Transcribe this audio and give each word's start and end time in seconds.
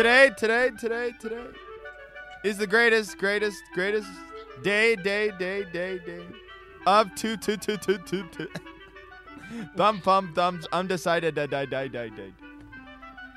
Today, 0.00 0.30
today, 0.34 0.70
today, 0.80 1.12
today 1.20 1.44
is 2.42 2.56
the 2.56 2.66
greatest, 2.66 3.18
greatest, 3.18 3.62
greatest 3.74 4.08
day, 4.62 4.96
day, 4.96 5.30
day, 5.38 5.66
day, 5.70 5.98
day 5.98 6.24
of 6.86 7.14
two, 7.14 7.36
two, 7.36 7.58
two, 7.58 7.76
two, 7.76 7.98
two, 7.98 8.24
two. 8.32 8.48
Thumb, 9.76 10.00
thumb, 10.00 10.32
thumbs, 10.34 10.66
undecided, 10.72 11.34
die, 11.34 11.44
die, 11.44 11.66
die, 11.66 11.88
die, 11.88 12.08
die. 12.08 12.32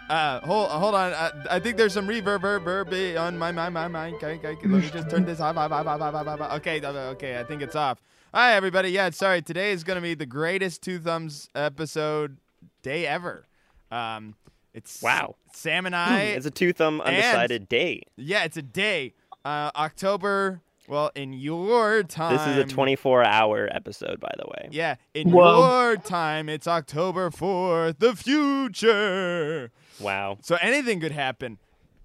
Uh, 0.09 0.39
hold, 0.39 0.69
hold 0.69 0.95
on. 0.95 1.11
Uh, 1.11 1.43
I 1.51 1.59
think 1.59 1.75
there's 1.75 1.91
some 1.91 2.07
reverb, 2.07 2.39
verb, 2.39 2.63
verb 2.63 3.17
on 3.17 3.37
my, 3.37 3.51
my, 3.51 3.67
my, 3.67 3.89
my. 3.89 4.11
Okay, 4.11 4.35
okay, 4.37 4.55
let 4.61 4.63
me 4.63 4.89
just 4.89 5.09
turn 5.09 5.25
this 5.25 5.41
off. 5.41 5.57
off, 5.57 5.69
off, 5.69 5.85
off, 5.85 6.01
off, 6.01 6.27
off. 6.39 6.53
Okay, 6.59 6.79
uh, 6.79 6.93
okay, 7.11 7.41
I 7.41 7.43
think 7.43 7.61
it's 7.61 7.75
off. 7.75 8.01
Hi, 8.33 8.53
everybody. 8.53 8.87
Yeah, 8.91 9.09
sorry. 9.09 9.41
Today 9.41 9.73
is 9.73 9.83
going 9.83 9.97
to 9.97 10.01
be 10.01 10.13
the 10.13 10.25
greatest 10.25 10.81
Two 10.81 10.97
Thumbs 10.97 11.49
episode 11.55 12.37
day 12.83 13.05
ever. 13.05 13.47
Um, 13.91 14.35
it's 14.73 15.01
Wow. 15.01 15.35
Sam 15.53 15.85
and 15.85 15.95
I. 15.95 16.21
it's 16.21 16.45
a 16.45 16.51
two 16.51 16.73
thumb 16.73 17.01
undecided 17.01 17.69
day. 17.69 18.03
yeah, 18.15 18.43
it's 18.43 18.57
a 18.57 18.61
day. 18.61 19.13
Uh, 19.45 19.71
October. 19.75 20.61
Well, 20.87 21.11
in 21.15 21.31
your 21.31 22.03
time. 22.03 22.35
This 22.35 22.45
is 22.47 22.57
a 22.57 22.65
24 22.65 23.23
hour 23.23 23.69
episode, 23.71 24.19
by 24.19 24.31
the 24.37 24.45
way. 24.47 24.67
Yeah, 24.71 24.95
in 25.13 25.31
Whoa. 25.31 25.59
your 25.85 25.95
time, 25.97 26.49
it's 26.49 26.67
October 26.67 27.29
4th, 27.29 27.99
the 27.99 28.13
future. 28.17 29.71
Wow. 29.99 30.39
So 30.41 30.57
anything 30.61 30.99
could 30.99 31.13
happen. 31.13 31.57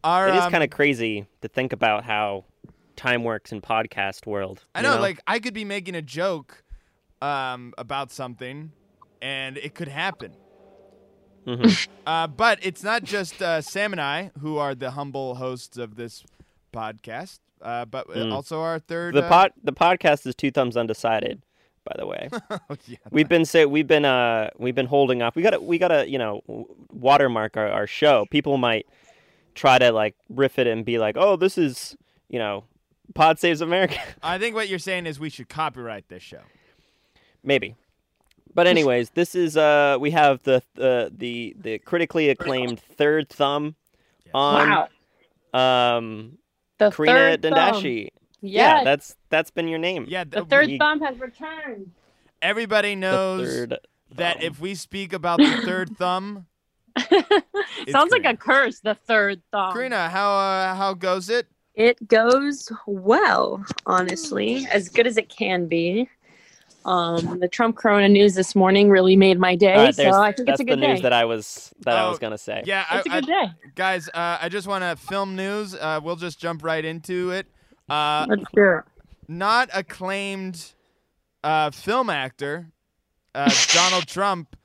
Our, 0.04 0.28
It 0.28 0.36
is 0.36 0.42
um, 0.44 0.52
kind 0.52 0.62
of 0.62 0.70
crazy 0.70 1.26
to 1.42 1.48
think 1.48 1.72
about 1.72 2.04
how 2.04 2.44
time 2.94 3.24
works 3.24 3.50
in 3.50 3.60
podcast 3.60 4.26
world. 4.26 4.64
I 4.74 4.80
you 4.80 4.86
know, 4.86 5.00
like 5.00 5.20
I 5.26 5.40
could 5.40 5.54
be 5.54 5.64
making 5.64 5.96
a 5.96 6.02
joke 6.02 6.62
um, 7.20 7.74
about 7.78 8.12
something, 8.12 8.70
and 9.20 9.56
it 9.58 9.74
could 9.74 9.88
happen. 9.88 10.34
Mhm. 11.48 11.88
Uh, 12.06 12.26
but 12.26 12.58
it's 12.62 12.82
not 12.82 13.02
just 13.04 13.42
uh, 13.42 13.60
Sam 13.60 13.92
and 13.92 14.00
I 14.00 14.30
who 14.40 14.56
are 14.56 14.74
the 14.74 14.92
humble 14.92 15.34
hosts 15.34 15.76
of 15.76 15.96
this 15.96 16.24
podcast, 16.72 17.40
uh, 17.60 17.84
but 17.84 18.08
Mm. 18.08 18.32
also 18.32 18.60
our 18.62 18.78
third. 18.78 19.14
the 19.14 19.22
uh, 19.24 19.28
pod 19.28 19.52
the 19.62 19.72
podcast 19.74 20.26
is 20.26 20.34
two 20.34 20.50
thumbs 20.50 20.76
undecided. 20.76 21.42
By 21.84 21.94
the 21.98 22.06
way, 22.06 22.28
oh, 22.50 22.58
yeah. 22.86 22.96
we've 23.10 23.28
been 23.28 23.44
say 23.44 23.64
we've 23.66 23.86
been 23.86 24.04
uh 24.04 24.50
we've 24.58 24.74
been 24.74 24.86
holding 24.86 25.20
off. 25.22 25.36
We 25.36 25.42
gotta 25.42 25.60
we 25.60 25.76
gotta 25.78 26.08
you 26.08 26.18
know 26.18 26.42
watermark 26.92 27.56
our, 27.56 27.68
our 27.68 27.86
show. 27.86 28.26
People 28.30 28.56
might 28.58 28.86
try 29.54 29.78
to 29.78 29.90
like 29.92 30.14
riff 30.28 30.58
it 30.58 30.66
and 30.66 30.84
be 30.84 30.98
like, 30.98 31.16
oh, 31.18 31.36
this 31.36 31.56
is 31.58 31.96
you 32.28 32.38
know, 32.38 32.64
Pod 33.14 33.38
Saves 33.38 33.60
America. 33.62 33.98
I 34.22 34.38
think 34.38 34.54
what 34.54 34.68
you're 34.68 34.78
saying 34.78 35.06
is 35.06 35.18
we 35.18 35.30
should 35.30 35.48
copyright 35.48 36.08
this 36.08 36.22
show. 36.22 36.42
Maybe. 37.42 37.74
But 38.54 38.66
anyways, 38.66 39.10
this 39.10 39.34
is 39.34 39.56
uh 39.56 39.96
we 40.00 40.10
have 40.12 40.42
the 40.42 40.62
the 40.74 41.12
the, 41.16 41.54
the 41.58 41.78
critically 41.78 42.28
acclaimed 42.30 42.80
third 42.80 43.28
thumb 43.28 43.74
on 44.34 44.88
Wow. 45.54 45.96
um 45.96 46.38
The 46.78 46.90
Karina 46.90 47.12
third 47.14 47.42
thumb. 47.42 47.52
Dandashi. 47.52 48.08
Yeah. 48.40 48.84
that's 48.84 49.16
that's 49.30 49.50
been 49.50 49.68
your 49.68 49.78
name. 49.78 50.06
Yeah, 50.08 50.24
the 50.24 50.38
th- 50.40 50.48
third 50.48 50.66
we- 50.68 50.78
thumb 50.78 51.00
has 51.00 51.18
returned. 51.18 51.90
everybody 52.42 52.94
knows 52.96 53.68
that 54.14 54.42
if 54.42 54.60
we 54.60 54.74
speak 54.74 55.12
about 55.12 55.38
the 55.38 55.62
third 55.64 55.96
thumb, 55.96 56.46
Sounds 57.88 58.10
like 58.10 58.24
a 58.24 58.36
curse. 58.36 58.80
The 58.80 58.94
third 58.94 59.40
thumb. 59.52 59.72
Karina, 59.72 60.08
how 60.08 60.32
uh, 60.36 60.74
how 60.74 60.94
goes 60.94 61.28
it? 61.30 61.46
It 61.74 62.08
goes 62.08 62.72
well, 62.86 63.64
honestly, 63.86 64.66
as 64.72 64.88
good 64.88 65.06
as 65.06 65.16
it 65.16 65.28
can 65.28 65.66
be. 65.68 66.08
Um, 66.88 67.38
the 67.38 67.48
Trump 67.48 67.76
Corona 67.76 68.08
news 68.08 68.34
this 68.34 68.54
morning 68.54 68.88
really 68.88 69.14
made 69.14 69.38
my 69.38 69.54
day, 69.54 69.74
All 69.74 69.84
right, 69.84 69.94
so 69.94 70.10
I 70.10 70.32
think 70.32 70.46
that's 70.48 70.60
it's 70.60 70.60
a 70.60 70.64
the 70.64 70.70
good 70.76 70.80
news 70.80 70.98
day. 71.00 71.02
that 71.02 71.12
I 71.12 71.24
was 71.26 71.72
that 71.80 71.96
I 71.98 72.06
Oh, 72.06 72.10
was 72.10 72.18
gonna 72.18 72.38
say. 72.38 72.62
Yeah, 72.64 72.84
It's 72.92 73.06
a 73.06 73.12
I- 73.12 73.20
good 73.20 73.26
day. 73.26 73.44
guys, 73.74 74.08
uh, 74.08 74.38
I 74.40 74.48
just 74.48 74.66
want 74.66 74.82
to 74.84 74.96
film 74.96 75.36
news. 75.36 75.74
Uh, 75.74 76.00
we'll 76.02 76.16
just 76.16 76.40
jump 76.40 76.64
right 76.64 76.82
into 76.84 77.30
it. 77.30 77.46
Uh, 77.90 78.24
Let's 78.28 78.42
do 78.54 78.78
it. 78.78 78.84
not 79.28 79.68
acclaimed 79.74 80.72
uh, 81.44 81.70
film 81.70 82.08
actor 82.10 82.70
uh, 83.34 83.50
Donald 83.74 84.06
Trump 84.06 84.56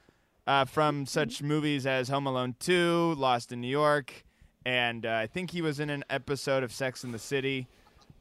uh, 0.47 0.63
from 0.65 1.05
such 1.05 1.41
movies 1.43 1.85
as 1.85 2.07
Home 2.07 2.25
Alone 2.25 2.55
2, 2.59 3.15
Lost 3.17 3.51
in 3.51 3.59
New 3.59 3.67
York, 3.67 4.23
and 4.65 5.05
uh, 5.05 5.11
I 5.13 5.27
think 5.27 5.51
he 5.51 5.61
was 5.61 5.79
in 5.81 5.89
an 5.89 6.03
episode 6.09 6.63
of 6.63 6.71
Sex 6.71 7.03
in 7.03 7.11
the 7.11 7.19
City. 7.19 7.67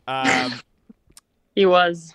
Um, 0.09 0.55
He 1.55 1.67
was. 1.67 2.13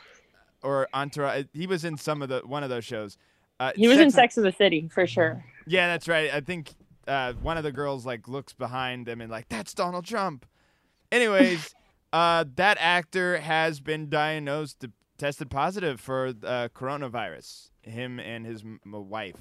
Or 0.67 0.87
Entourage. 0.93 1.45
He 1.53 1.65
was 1.67 1.85
in 1.85 1.97
some 1.97 2.21
of 2.21 2.29
the 2.29 2.39
one 2.45 2.63
of 2.63 2.69
those 2.69 2.83
shows. 2.85 3.17
Uh, 3.59 3.71
He 3.75 3.87
was 3.87 3.97
in 3.97 4.03
and- 4.03 4.13
Sex 4.13 4.37
of 4.37 4.43
the 4.43 4.51
City 4.51 4.89
for 4.93 5.07
sure. 5.07 5.43
Yeah, 5.65 5.87
that's 5.87 6.07
right. 6.07 6.33
I 6.33 6.41
think 6.41 6.71
uh, 7.07 7.33
one 7.41 7.57
of 7.57 7.63
the 7.63 7.71
girls 7.71 8.05
like 8.05 8.27
looks 8.27 8.53
behind 8.53 9.05
them 9.05 9.21
and 9.21 9.31
like 9.31 9.47
that's 9.49 9.73
Donald 9.73 10.05
Trump. 10.05 10.45
Anyways, 11.11 11.73
uh, 12.13 12.43
that 12.55 12.77
actor 12.79 13.37
has 13.39 13.79
been 13.79 14.09
diagnosed, 14.09 14.85
tested 15.17 15.49
positive 15.49 15.99
for 15.99 16.27
uh, 16.43 16.67
coronavirus. 16.75 17.69
Him 17.81 18.19
and 18.19 18.45
his 18.45 18.61
m- 18.63 18.79
m- 18.85 19.09
wife, 19.09 19.37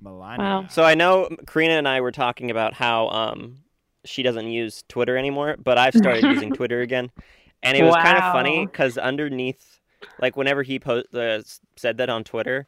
Melania. 0.00 0.38
Wow. 0.44 0.66
So 0.70 0.82
I 0.84 0.94
know 0.94 1.28
Karina 1.46 1.74
and 1.74 1.86
I 1.86 2.00
were 2.00 2.12
talking 2.12 2.50
about 2.50 2.72
how 2.74 3.08
um 3.08 3.58
she 4.04 4.22
doesn't 4.22 4.46
use 4.48 4.84
Twitter 4.88 5.16
anymore, 5.18 5.56
but 5.62 5.76
I've 5.76 5.94
started 5.94 6.24
using 6.24 6.52
Twitter 6.60 6.80
again, 6.80 7.10
and 7.62 7.76
it 7.76 7.82
was 7.82 7.94
kind 7.96 8.16
of 8.16 8.32
funny 8.32 8.64
because 8.64 8.96
underneath, 8.96 9.77
like 10.20 10.36
whenever 10.36 10.62
he 10.62 10.78
po- 10.78 11.02
uh, 11.14 11.40
said 11.76 11.96
that 11.98 12.08
on 12.08 12.24
Twitter, 12.24 12.66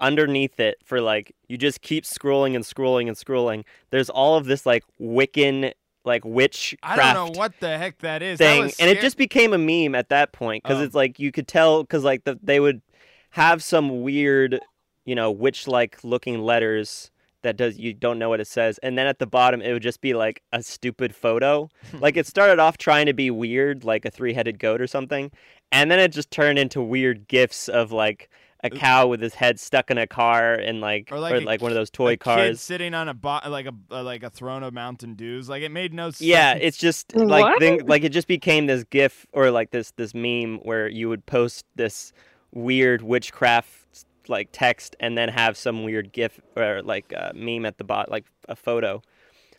underneath 0.00 0.58
it 0.58 0.78
for 0.84 1.00
like 1.00 1.34
you 1.48 1.56
just 1.56 1.80
keep 1.80 2.04
scrolling 2.04 2.54
and 2.56 2.64
scrolling 2.64 3.06
and 3.08 3.16
scrolling. 3.16 3.64
There's 3.90 4.10
all 4.10 4.36
of 4.36 4.46
this 4.46 4.66
like 4.66 4.84
Wiccan 5.00 5.72
like 6.04 6.24
witchcraft 6.24 6.98
I 6.98 7.14
don't 7.14 7.32
know 7.32 7.38
what 7.38 7.52
the 7.60 7.78
heck 7.78 7.98
that 7.98 8.22
is. 8.22 8.38
Thing, 8.38 8.62
was 8.62 8.80
and 8.80 8.90
it 8.90 9.00
just 9.00 9.16
became 9.16 9.52
a 9.52 9.58
meme 9.58 9.94
at 9.94 10.08
that 10.08 10.32
point 10.32 10.64
because 10.64 10.80
Oh. 10.80 10.82
it's 10.84 10.94
like 10.96 11.20
you 11.20 11.30
could 11.30 11.46
tell 11.46 11.84
because 11.84 12.02
like 12.02 12.24
the, 12.24 12.36
they 12.42 12.58
would 12.58 12.82
have 13.30 13.62
some 13.62 14.02
weird, 14.02 14.58
you 15.04 15.14
know, 15.14 15.30
witch-like 15.30 16.02
looking 16.02 16.40
letters 16.40 17.11
that 17.42 17.56
does 17.56 17.78
you 17.78 17.92
don't 17.94 18.18
know 18.18 18.28
what 18.28 18.40
it 18.40 18.46
says, 18.46 18.78
and 18.78 18.96
then 18.98 19.06
at 19.06 19.18
the 19.18 19.26
bottom 19.26 19.60
it 19.62 19.72
would 19.72 19.82
just 19.82 20.00
be 20.00 20.14
like 20.14 20.42
a 20.52 20.62
stupid 20.62 21.14
photo. 21.14 21.68
like 22.00 22.16
it 22.16 22.26
started 22.26 22.58
off 22.58 22.78
trying 22.78 23.06
to 23.06 23.12
be 23.12 23.30
weird, 23.30 23.84
like 23.84 24.04
a 24.04 24.10
three-headed 24.10 24.58
goat 24.58 24.80
or 24.80 24.86
something, 24.86 25.30
and 25.70 25.90
then 25.90 25.98
it 25.98 26.08
just 26.12 26.30
turned 26.30 26.58
into 26.58 26.80
weird 26.82 27.28
gifs 27.28 27.68
of 27.68 27.92
like 27.92 28.28
a 28.64 28.70
cow 28.70 29.08
with 29.08 29.20
his 29.20 29.34
head 29.34 29.58
stuck 29.58 29.90
in 29.90 29.98
a 29.98 30.06
car 30.06 30.54
and 30.54 30.80
like 30.80 31.08
Or 31.10 31.16
or 31.16 31.20
like 31.20 31.44
like, 31.44 31.60
a- 31.60 31.64
one 31.64 31.72
of 31.72 31.76
those 31.76 31.88
a 31.88 31.92
toy 31.92 32.10
kid 32.12 32.20
cars. 32.20 32.60
sitting 32.60 32.94
on 32.94 33.08
a 33.08 33.14
bo- 33.14 33.40
like 33.48 33.66
a 33.66 33.72
uh, 33.90 34.04
like 34.04 34.22
a 34.22 34.30
throne 34.30 34.62
of 34.62 34.72
Mountain 34.72 35.14
Dews. 35.14 35.48
Like 35.48 35.62
it 35.64 35.70
made 35.70 35.92
no 35.92 36.10
sense. 36.10 36.20
Yeah, 36.20 36.54
it's 36.54 36.78
just 36.78 37.12
like 37.16 37.58
thing, 37.58 37.84
like 37.88 38.04
it 38.04 38.10
just 38.10 38.28
became 38.28 38.66
this 38.66 38.84
gif 38.84 39.26
or 39.32 39.50
like 39.50 39.72
this 39.72 39.90
this 39.96 40.14
meme 40.14 40.58
where 40.62 40.86
you 40.88 41.08
would 41.08 41.26
post 41.26 41.64
this 41.74 42.12
weird 42.52 43.02
witchcraft 43.02 44.04
like 44.28 44.48
text 44.52 44.96
and 45.00 45.16
then 45.16 45.28
have 45.28 45.56
some 45.56 45.84
weird 45.84 46.12
gif 46.12 46.40
or 46.56 46.82
like 46.82 47.12
uh, 47.16 47.32
meme 47.34 47.66
at 47.66 47.78
the 47.78 47.84
bot 47.84 48.10
like 48.10 48.24
a 48.48 48.56
photo. 48.56 49.02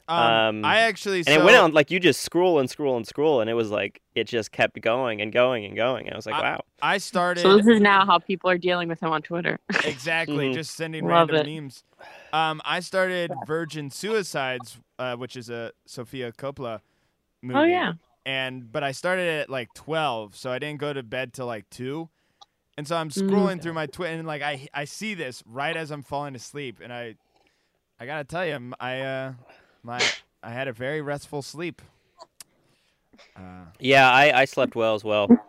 Um, 0.06 0.18
um, 0.20 0.66
I 0.66 0.80
actually 0.80 1.20
And 1.20 1.28
so, 1.28 1.34
it 1.42 1.44
went 1.46 1.56
on 1.56 1.72
like 1.72 1.90
you 1.90 1.98
just 1.98 2.20
scroll 2.22 2.60
and 2.60 2.70
scroll 2.70 2.98
and 2.98 3.08
scroll 3.08 3.40
and 3.40 3.50
it 3.50 3.54
was 3.54 3.72
like 3.72 4.02
it 4.16 4.26
just 4.26 4.52
kept 4.52 4.82
going 4.82 5.22
and 5.22 5.32
going 5.32 5.64
and 5.64 5.78
going. 5.78 6.08
And 6.08 6.14
I 6.14 6.18
was 6.18 6.26
like, 6.26 6.36
I- 6.36 6.42
wow. 6.42 6.62
I 6.82 6.98
started 6.98 7.40
So 7.42 7.56
this 7.56 7.68
is 7.68 7.80
now 7.80 8.06
how 8.06 8.20
people 8.20 8.50
are 8.50 8.58
dealing 8.58 8.90
with 8.90 9.02
him 9.02 9.12
on 9.12 9.22
Twitter. 9.22 9.60
exactly 9.86 10.50
Mhm. 10.50 10.54
just 10.56 10.76
sending 10.76 11.08
Love 11.08 11.30
random 11.30 11.48
it. 11.48 11.62
memes. 11.62 11.84
Um, 12.34 12.62
I 12.66 12.82
started 12.82 13.32
Virgin 13.48 13.90
Suicides, 13.90 14.78
uh, 15.00 15.16
which 15.16 15.38
is 15.38 15.50
a 15.50 15.72
Sofia 15.86 16.34
Coppola 16.34 16.82
movie. 17.42 17.60
Oh 17.60 17.64
yeah. 17.64 17.94
and 18.26 18.70
but 18.70 18.84
I 18.84 18.92
started 18.92 19.30
at 19.30 19.50
like 19.50 19.70
twelve, 19.74 20.36
so 20.36 20.52
I 20.52 20.60
didn't 20.60 20.80
go 20.82 20.92
to 20.92 21.02
bed 21.02 21.32
till 21.34 21.46
like 21.46 21.70
two. 21.70 22.10
And 22.78 22.88
so 22.88 22.96
I'm 22.96 23.10
Mm. 23.10 23.30
scrolling 23.30 23.62
through 23.62 23.74
my 23.74 23.86
Twitter, 23.86 24.14
and 24.16 24.28
like 24.28 24.42
I 24.42 24.68
I 24.74 24.86
see 24.86 25.14
this 25.14 25.44
right 25.46 25.76
as 25.76 25.92
I'm 25.92 26.02
falling 26.04 26.36
asleep, 26.36 26.80
and 26.84 26.92
I 26.92 27.16
I 28.00 28.06
gotta 28.06 28.24
tell 28.24 28.46
you, 28.46 28.54
m- 28.54 28.74
I 28.80 29.00
uh 29.02 29.34
my 29.84 30.02
I 30.42 30.52
had 30.52 30.68
a 30.68 30.74
very 30.74 31.02
restful 31.02 31.42
sleep. 31.42 31.82
Uh, 33.36 33.66
Yeah, 33.80 34.10
I, 34.12 34.42
I 34.42 34.46
slept 34.46 34.76
well 34.76 34.96
as 34.96 35.04
well. 35.04 35.40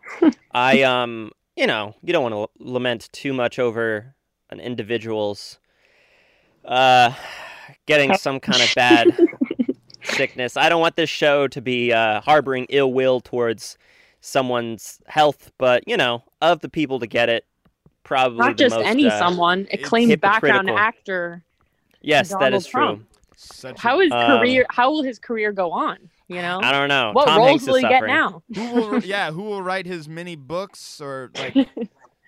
I 0.52 0.82
um, 0.82 1.32
you 1.56 1.66
know, 1.66 1.94
you 2.02 2.12
don't 2.12 2.30
want 2.30 2.34
to 2.58 2.64
lament 2.64 3.08
too 3.12 3.32
much 3.32 3.58
over 3.58 4.14
an 4.50 4.60
individual's 4.60 5.58
uh 6.64 7.12
getting 7.86 8.14
some 8.14 8.40
kind 8.40 8.62
of 8.62 8.74
bad 8.74 9.14
sickness. 10.02 10.56
I 10.56 10.68
don't 10.68 10.80
want 10.80 10.96
this 10.96 11.10
show 11.10 11.48
to 11.48 11.60
be 11.60 11.92
uh, 11.92 12.20
harboring 12.20 12.66
ill 12.68 12.92
will 12.92 13.20
towards 13.20 13.76
someone's 14.24 15.00
health, 15.06 15.52
but 15.58 15.86
you 15.86 15.96
know, 15.96 16.22
of 16.40 16.60
the 16.60 16.68
people 16.68 16.98
to 17.00 17.06
get 17.06 17.28
it, 17.28 17.44
probably 18.02 18.38
Not 18.38 18.56
the 18.56 18.64
just 18.64 18.76
most, 18.76 18.86
any 18.86 19.06
uh, 19.06 19.18
someone, 19.18 19.68
it's 19.70 19.84
acclaimed 19.84 20.20
background 20.20 20.70
actor. 20.70 21.44
Yes, 22.00 22.30
that 22.30 22.40
Donald 22.40 22.54
is 22.54 22.66
true. 22.66 22.80
Trump. 22.80 23.08
such 23.36 23.78
How 23.78 24.00
a, 24.00 24.04
is 24.04 24.12
Um, 24.12 24.38
career? 24.38 24.66
How 24.70 24.90
will 24.90 25.02
his 25.02 25.18
career 25.18 25.52
go 25.52 25.72
on? 25.72 25.98
You 26.28 26.40
know. 26.40 26.60
I 26.62 26.72
don't 26.72 26.88
know. 26.88 27.10
What 27.12 27.26
Tom 27.26 27.38
roles 27.38 27.48
Hanks 27.50 27.66
will 27.66 27.74
is 27.76 27.82
he 27.82 27.88
get 27.88 28.06
now? 28.06 28.42
who 28.54 28.74
will 28.74 29.04
yeah 29.04 29.30
who 29.30 29.42
will 29.42 29.62
write 29.62 29.84
his 29.86 30.08
many 30.08 30.36
books 30.36 31.00
or 31.00 31.30
like 31.36 31.68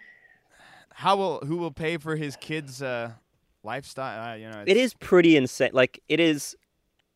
how 0.92 1.16
will 1.16 1.40
who 1.46 1.56
will 1.56 1.70
pay 1.70 1.96
for 1.96 2.14
his 2.16 2.37
kids' 2.37 2.82
uh, 2.82 3.12
lifestyle? 3.62 4.32
Uh, 4.32 4.34
you 4.34 4.50
know, 4.50 4.64
It 4.66 4.76
is 4.76 4.92
pretty 4.94 5.37
insane. 5.37 5.70
Like 5.72 6.02
it 6.08 6.20
is 6.20 6.56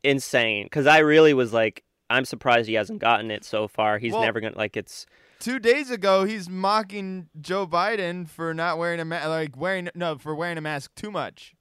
insane 0.02 0.64
because 0.64 0.86
I 0.86 0.98
really 0.98 1.34
was 1.34 1.52
like, 1.52 1.84
I'm 2.10 2.24
surprised 2.24 2.68
he 2.68 2.74
hasn't 2.74 2.98
gotten 2.98 3.30
it 3.30 3.44
so 3.44 3.68
far. 3.68 3.98
He's 3.98 4.12
Well- 4.12 4.22
never 4.22 4.40
gonna 4.40 4.56
like 4.58 4.76
it's. 4.76 5.06
Two 5.38 5.58
days 5.58 5.90
ago, 5.90 6.24
he's 6.24 6.50
mocking 6.50 7.28
Joe 7.40 7.66
Biden 7.66 8.28
for 8.28 8.52
not 8.52 8.76
wearing 8.76 9.00
a 9.00 9.06
mask, 9.06 9.28
like 9.28 9.56
wearing 9.56 9.88
no, 9.94 10.18
for 10.18 10.34
wearing 10.34 10.58
a 10.58 10.60
mask 10.60 10.90
too 10.94 11.10
much. 11.10 11.54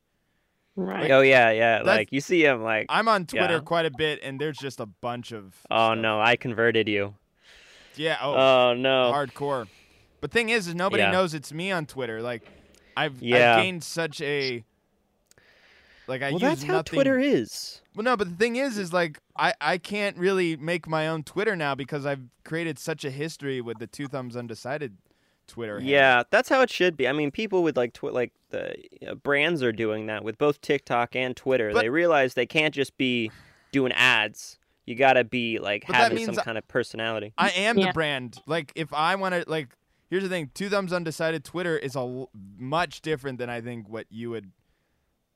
Right. 0.75 1.09
Oh 1.11 1.21
yeah, 1.21 1.51
yeah. 1.51 1.81
Like 1.85 2.11
you 2.11 2.19
see 2.19 2.43
him 2.43 2.61
like. 2.63 2.87
I'm 2.89 3.07
on 3.07 3.25
Twitter 3.25 3.53
Yeah. 3.55 3.59
quite 3.59 3.85
a 3.85 3.91
bit, 3.91 4.19
and 4.21 4.39
there's 4.39 4.57
just 4.57 4.79
a 4.81 4.85
bunch 4.85 5.31
of. 5.31 5.55
Oh 5.71 5.91
stuff. 5.93 5.97
no, 5.99 6.19
I 6.19 6.35
converted 6.35 6.87
you. 6.89 7.15
Yeah. 7.95 8.17
Oh, 8.21 8.33
Oh 8.35 8.73
no. 8.73 9.11
hardcore. 9.13 9.67
But 10.21 10.31
thing 10.31 10.49
is, 10.49 10.67
is 10.67 10.75
nobody 10.75 11.03
Yeah. 11.03 11.11
knows 11.11 11.33
it's 11.33 11.53
me 11.53 11.71
on 11.71 11.85
Twitter. 11.85 12.21
Like, 12.21 12.43
I've, 12.97 13.21
Yeah. 13.21 13.55
I've 13.55 13.63
gained 13.63 13.83
such 13.83 14.19
a. 14.21 14.63
Like 16.09 16.21
I 16.21 16.31
well, 16.31 16.33
use 16.33 16.41
that's 16.41 16.63
how 16.63 16.73
nothing. 16.73 16.95
Twitter 16.97 17.19
is. 17.19 17.81
Well, 17.95 18.03
no, 18.03 18.17
but 18.17 18.29
the 18.29 18.35
thing 18.35 18.55
is, 18.57 18.77
is 18.77 18.91
like 18.91 19.19
I 19.37 19.53
I 19.61 19.77
can't 19.77 20.17
really 20.17 20.57
make 20.57 20.87
my 20.87 21.07
own 21.07 21.23
Twitter 21.23 21.55
now 21.55 21.75
because 21.75 22.05
I've 22.05 22.21
created 22.43 22.77
such 22.79 23.05
a 23.05 23.11
history 23.11 23.61
with 23.61 23.79
the 23.79 23.87
two 23.87 24.07
thumbs 24.07 24.35
undecided 24.35 24.97
Twitter. 25.47 25.75
handle. 25.79 25.91
Yeah, 25.91 26.23
that's 26.31 26.49
how 26.49 26.61
it 26.61 26.69
should 26.69 26.97
be. 26.97 27.07
I 27.07 27.11
mean, 27.13 27.31
people 27.31 27.63
with 27.63 27.77
like 27.77 27.93
twi- 27.93 28.11
like 28.11 28.33
the 28.49 28.75
you 28.99 29.07
know, 29.07 29.15
brands 29.15 29.61
are 29.63 29.71
doing 29.71 30.07
that 30.07 30.23
with 30.23 30.37
both 30.37 30.59
TikTok 30.61 31.15
and 31.15 31.35
Twitter. 31.35 31.71
But- 31.73 31.81
they 31.81 31.89
realize 31.89 32.33
they 32.33 32.45
can't 32.47 32.73
just 32.73 32.97
be 32.97 33.31
doing 33.71 33.91
ads. 33.93 34.57
You 34.85 34.95
gotta 34.95 35.23
be 35.23 35.59
like 35.59 35.85
But 35.85 35.95
having 35.95 36.17
some 36.25 36.33
means- 36.35 36.43
kind 36.43 36.57
of 36.57 36.67
personality. 36.67 37.33
I 37.37 37.51
am 37.51 37.77
Yeah. 37.77 37.87
the 37.87 37.93
brand. 37.93 38.39
Like 38.47 38.71
if 38.75 38.91
I 38.93 39.13
want 39.15 39.35
to, 39.35 39.43
like 39.47 39.69
here's 40.09 40.23
the 40.23 40.29
thing: 40.29 40.49
two 40.55 40.69
thumbs 40.69 40.91
undecided 40.91 41.43
Twitter 41.43 41.77
is 41.77 41.95
a 41.95 41.99
l- 41.99 42.31
much 42.57 43.01
different 43.01 43.37
than 43.37 43.49
I 43.51 43.61
think 43.61 43.87
what 43.87 44.07
you 44.09 44.31
would. 44.31 44.51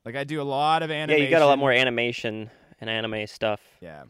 Like 0.05 0.15
I 0.15 0.23
do 0.23 0.41
a 0.41 0.43
lot 0.43 0.83
of 0.83 0.91
animation. 0.91 1.19
Yeah, 1.21 1.25
you 1.25 1.31
got 1.31 1.41
a 1.41 1.45
lot 1.45 1.59
more 1.59 1.71
animation 1.71 2.49
and 2.81 2.89
anime 2.89 3.27
stuff. 3.27 3.61
Yeah. 3.81 4.03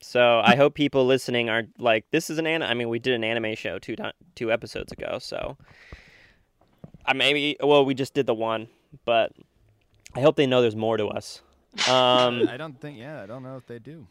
So 0.00 0.40
I 0.44 0.56
hope 0.56 0.74
people 0.74 1.06
listening 1.06 1.48
are 1.48 1.62
like, 1.78 2.04
this 2.10 2.28
is 2.28 2.38
an 2.38 2.46
anime. 2.46 2.68
I 2.68 2.74
mean, 2.74 2.88
we 2.88 2.98
did 2.98 3.14
an 3.14 3.24
anime 3.24 3.54
show 3.54 3.78
two 3.78 3.96
ti- 3.96 4.12
two 4.34 4.52
episodes 4.52 4.92
ago, 4.92 5.18
so 5.20 5.56
I 7.06 7.12
maybe 7.12 7.56
well 7.62 7.84
we 7.84 7.94
just 7.94 8.14
did 8.14 8.26
the 8.26 8.34
one, 8.34 8.68
but 9.04 9.32
I 10.14 10.20
hope 10.20 10.36
they 10.36 10.46
know 10.46 10.60
there's 10.60 10.76
more 10.76 10.96
to 10.96 11.06
us. 11.08 11.40
Um, 11.88 12.46
I 12.48 12.56
don't 12.58 12.78
think. 12.80 12.98
Yeah, 12.98 13.22
I 13.22 13.26
don't 13.26 13.42
know 13.42 13.56
if 13.56 13.66
they 13.66 13.78
do. 13.78 14.06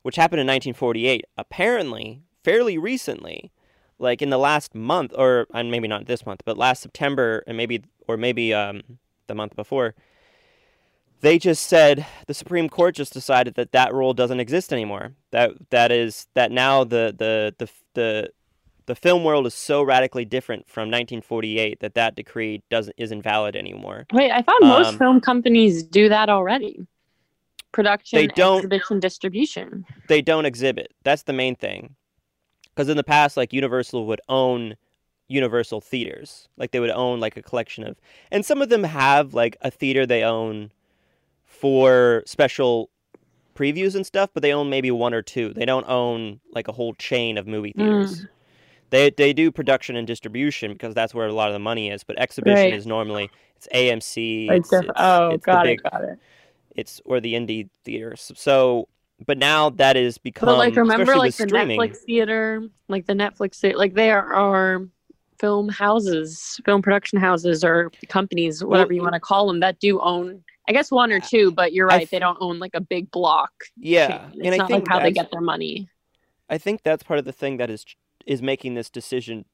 which 0.03 0.17
happened 0.17 0.41
in 0.41 0.47
1948. 0.47 1.25
Apparently, 1.39 2.23
fairly 2.45 2.77
recently, 2.77 3.51
like 3.99 4.21
in 4.21 4.31
the 4.31 4.39
last 4.39 4.75
month, 4.75 5.13
or 5.17 5.47
and 5.55 5.71
maybe 5.71 5.89
not 5.89 6.07
this 6.07 6.27
month, 6.27 6.43
but 6.45 6.59
last 6.59 6.83
September, 6.83 7.43
and 7.47 7.57
maybe 7.57 7.83
or 8.07 8.17
maybe 8.17 8.53
um, 8.53 8.83
the 9.27 9.35
month 9.35 9.57
before. 9.57 9.95
They 11.23 11.39
just 11.39 11.67
said 11.69 12.05
the 12.27 12.35
Supreme 12.35 12.69
Court 12.69 12.95
just 12.97 13.13
decided 13.13 13.55
that 13.55 13.73
that 13.73 13.95
rule 13.95 14.13
doesn't 14.13 14.41
exist 14.41 14.73
anymore. 14.73 15.13
That 15.31 15.53
that 15.71 15.91
is 15.93 16.27
that 16.35 16.51
now 16.53 16.85
the 16.85 17.15
the 17.17 17.55
the 17.59 17.71
the 17.95 18.31
the 18.87 18.95
film 18.97 19.23
world 19.23 19.47
is 19.47 19.55
so 19.55 19.83
radically 19.85 20.25
different 20.25 20.69
from 20.69 20.89
1948 20.89 21.79
that 21.81 21.95
that 21.95 22.17
decree 22.17 22.63
doesn't 22.71 22.95
isn't 22.99 23.23
valid 23.23 23.55
anymore. 23.55 24.07
Wait, 24.13 24.33
I 24.33 24.43
thought 24.43 24.61
most 24.63 24.89
Um, 24.89 24.99
film 24.99 25.21
companies 25.21 25.85
do 25.85 26.09
that 26.09 26.29
already. 26.29 26.87
Production, 27.71 28.19
They 28.19 28.27
don't- 28.27 28.59
exhibition, 28.59 29.01
distribution. 29.01 29.85
They 30.09 30.21
don't 30.21 30.45
exhibit. 30.45 30.93
That's 31.05 31.23
the 31.23 31.33
main 31.33 31.55
thing. 31.55 31.95
Because 32.75 32.89
in 32.89 32.97
the 32.97 33.05
past, 33.05 33.37
like 33.37 33.53
Universal 33.53 34.07
would 34.07 34.21
own 34.29 34.77
Universal 35.29 35.81
theaters, 35.83 36.49
like 36.59 36.73
they 36.73 36.81
would 36.81 36.91
own 36.91 37.21
like 37.21 37.37
a 37.37 37.43
collection 37.43 37.85
of, 37.85 37.97
and 38.31 38.45
some 38.45 38.61
of 38.61 38.69
them 38.69 38.83
have 38.85 39.33
like 39.35 39.57
a 39.63 39.71
theater 39.71 40.05
they 40.05 40.23
own 40.25 40.73
for 41.53 42.23
special 42.27 42.91
previews 43.55 43.95
and 43.95 44.05
stuff, 44.05 44.31
but 44.35 44.43
they 44.43 44.53
own 44.53 44.71
maybe 44.71 44.91
one 44.91 45.15
or 45.15 45.23
two. 45.23 45.53
They 45.53 45.65
don't 45.67 45.89
own 45.89 46.41
like 46.53 46.69
a 46.69 46.73
whole 46.73 46.95
chain 46.95 47.39
of 47.39 47.47
movie 47.47 47.73
hmm. 47.77 47.81
theaters. 47.81 48.27
They 48.91 49.11
they 49.11 49.33
do 49.33 49.51
production 49.51 49.97
and 49.97 50.07
distribution 50.07 50.73
because 50.73 50.95
that's 50.95 51.15
where 51.15 51.27
a 51.27 51.33
lot 51.33 51.49
of 51.49 51.55
the 51.55 51.59
money 51.59 51.91
is. 51.91 52.05
But 52.05 52.19
exhibition 52.19 52.57
Right. 52.57 52.75
is 52.75 52.87
normally 52.87 53.31
it's 53.57 53.69
AMC. 53.73 54.51
It's 54.51 54.69
diff- 54.69 54.91
oh, 54.97 55.31
it's 55.31 55.47
got 55.47 55.65
big- 55.65 55.81
it, 55.85 55.91
got 55.91 56.05
it. 56.05 56.19
It's 56.75 57.01
or 57.05 57.21
the 57.21 57.35
indie 57.35 57.69
theaters. 57.85 58.33
So, 58.35 58.89
but 59.25 59.39
now 59.39 59.71
that 59.71 59.97
is 59.97 60.19
become. 60.19 60.47
But 60.47 60.59
like, 60.59 60.77
remember, 60.77 61.17
like 61.17 61.35
the 61.37 61.47
streaming, 61.47 61.79
Netflix 61.79 61.99
theater, 61.99 62.63
like 62.89 63.07
the 63.07 63.13
Netflix 63.13 63.61
theater, 63.61 63.79
like 63.79 63.95
there 63.95 64.25
are 64.33 64.87
film 65.39 65.69
houses, 65.69 66.61
film 66.65 66.83
production 66.83 67.19
houses, 67.19 67.63
or 67.63 67.91
companies, 68.09 68.65
whatever 68.65 68.93
you 68.93 69.03
want 69.03 69.15
to 69.15 69.21
call 69.21 69.47
them, 69.47 69.61
that 69.61 69.79
do 69.81 70.01
own. 70.01 70.43
I 70.69 70.73
guess 70.73 70.91
one 70.91 71.11
or 71.13 71.21
two, 71.21 71.51
but 71.53 71.73
you're 71.73 71.87
right; 71.87 72.09
they 72.11 72.19
don't 72.19 72.39
own 72.41 72.59
like 72.59 72.75
a 72.75 72.81
big 72.81 73.11
block. 73.11 73.51
Yeah, 73.77 74.09
chain. 74.09 74.31
It's 74.35 74.47
and 74.47 74.55
I 74.55 74.57
not 74.59 74.69
think 74.69 74.85
like 74.85 74.89
how 74.89 74.99
they 74.99 75.11
that's- 75.11 75.25
get 75.25 75.31
their 75.31 75.41
money. 75.41 75.89
I 76.49 76.59
think 76.59 76.83
that's 76.83 77.03
part 77.03 77.19
of 77.19 77.25
the 77.25 77.33
thing 77.33 77.57
that 77.57 77.71
is 77.71 77.85
is 78.27 78.43
making 78.43 78.75
this 78.75 78.91
decision 78.91 79.45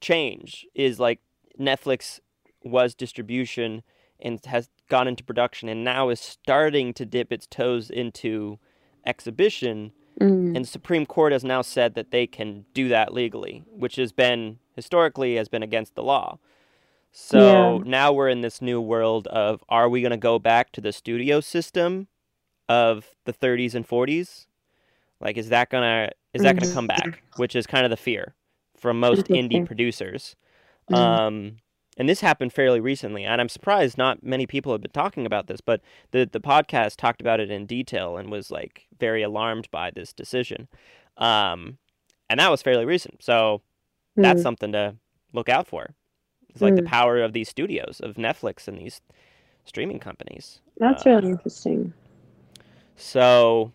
change 0.00 0.64
is 0.74 0.98
like 1.00 1.20
Netflix 1.58 2.20
was 2.64 2.94
distribution 2.94 3.82
and 4.20 4.44
has 4.46 4.70
gone 4.88 5.06
into 5.08 5.22
production 5.24 5.68
and 5.68 5.84
now 5.84 6.08
is 6.08 6.20
starting 6.20 6.94
to 6.94 7.04
dip 7.04 7.32
its 7.32 7.46
toes 7.46 7.90
into 7.90 8.58
exhibition 9.04 9.92
Mm. 10.20 10.56
and 10.56 10.64
the 10.64 10.68
Supreme 10.68 11.06
Court 11.06 11.30
has 11.30 11.44
now 11.44 11.62
said 11.62 11.94
that 11.94 12.10
they 12.10 12.26
can 12.26 12.64
do 12.74 12.88
that 12.88 13.14
legally, 13.14 13.62
which 13.70 13.94
has 13.94 14.10
been 14.10 14.58
historically 14.74 15.36
has 15.36 15.48
been 15.48 15.62
against 15.62 15.94
the 15.94 16.02
law. 16.02 16.40
So 17.12 17.82
now 17.84 18.12
we're 18.12 18.28
in 18.28 18.42
this 18.42 18.60
new 18.62 18.80
world 18.80 19.26
of 19.28 19.62
are 19.68 19.88
we 19.88 20.00
going 20.00 20.10
to 20.10 20.16
go 20.16 20.38
back 20.38 20.72
to 20.72 20.80
the 20.80 20.92
studio 20.92 21.40
system 21.40 22.08
of 22.68 23.10
the 23.24 23.32
30s 23.32 23.74
and 23.74 23.86
40s? 23.86 24.46
Like 25.20 25.36
is 25.36 25.48
that 25.48 25.70
going 25.70 25.82
to 25.82 26.12
is 26.34 26.42
that 26.42 26.56
going 26.56 26.68
to 26.68 26.74
come 26.74 26.86
back? 26.86 27.22
Which 27.36 27.56
is 27.56 27.66
kind 27.66 27.84
of 27.84 27.90
the 27.90 27.96
fear 27.96 28.34
from 28.76 29.00
most 29.00 29.26
indie 29.26 29.64
producers. 29.64 30.36
Mhm. 30.90 30.96
Um 30.96 31.56
and 31.96 32.08
this 32.08 32.20
happened 32.20 32.52
fairly 32.52 32.78
recently, 32.78 33.24
and 33.24 33.40
I'm 33.40 33.48
surprised 33.48 33.98
not 33.98 34.22
many 34.22 34.46
people 34.46 34.70
have 34.70 34.80
been 34.80 34.92
talking 34.92 35.26
about 35.26 35.48
this, 35.48 35.60
but 35.60 35.80
the 36.12 36.28
the 36.30 36.40
podcast 36.40 36.96
talked 36.96 37.20
about 37.20 37.40
it 37.40 37.50
in 37.50 37.66
detail 37.66 38.16
and 38.16 38.30
was 38.30 38.50
like 38.52 38.86
very 39.00 39.22
alarmed 39.22 39.68
by 39.72 39.90
this 39.90 40.12
decision. 40.12 40.68
Um, 41.16 41.78
and 42.30 42.38
that 42.38 42.50
was 42.50 42.62
fairly 42.62 42.84
recent, 42.84 43.24
so 43.24 43.62
that's 44.14 44.40
Mm. 44.40 44.42
something 44.42 44.72
to 44.72 44.96
look 45.32 45.48
out 45.48 45.66
for. 45.66 45.94
It's 46.50 46.60
like 46.62 46.76
the 46.76 46.82
Mm. 46.82 46.86
power 46.86 47.22
of 47.22 47.32
these 47.32 47.48
studios, 47.48 48.00
of 48.02 48.16
Netflix 48.16 48.66
and 48.68 48.78
these 48.78 49.00
streaming 49.64 49.98
companies. 50.00 50.60
That's 50.78 51.06
uh, 51.06 51.10
really 51.10 51.30
interesting. 51.30 51.92
So, 52.96 53.72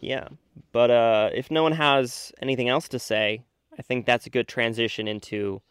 Yeah. 0.00 0.28
But 0.72 0.90
uh, 0.90 1.30
if 1.34 1.50
no 1.50 1.62
one 1.62 1.72
has 1.72 2.32
anything 2.40 2.68
else 2.68 2.88
to 2.88 2.98
say, 2.98 3.42
I 3.78 3.82
think 3.82 4.06
that's 4.06 4.26
a 4.26 4.30
good 4.30 4.46
transition 4.48 5.08
into. 5.08 5.62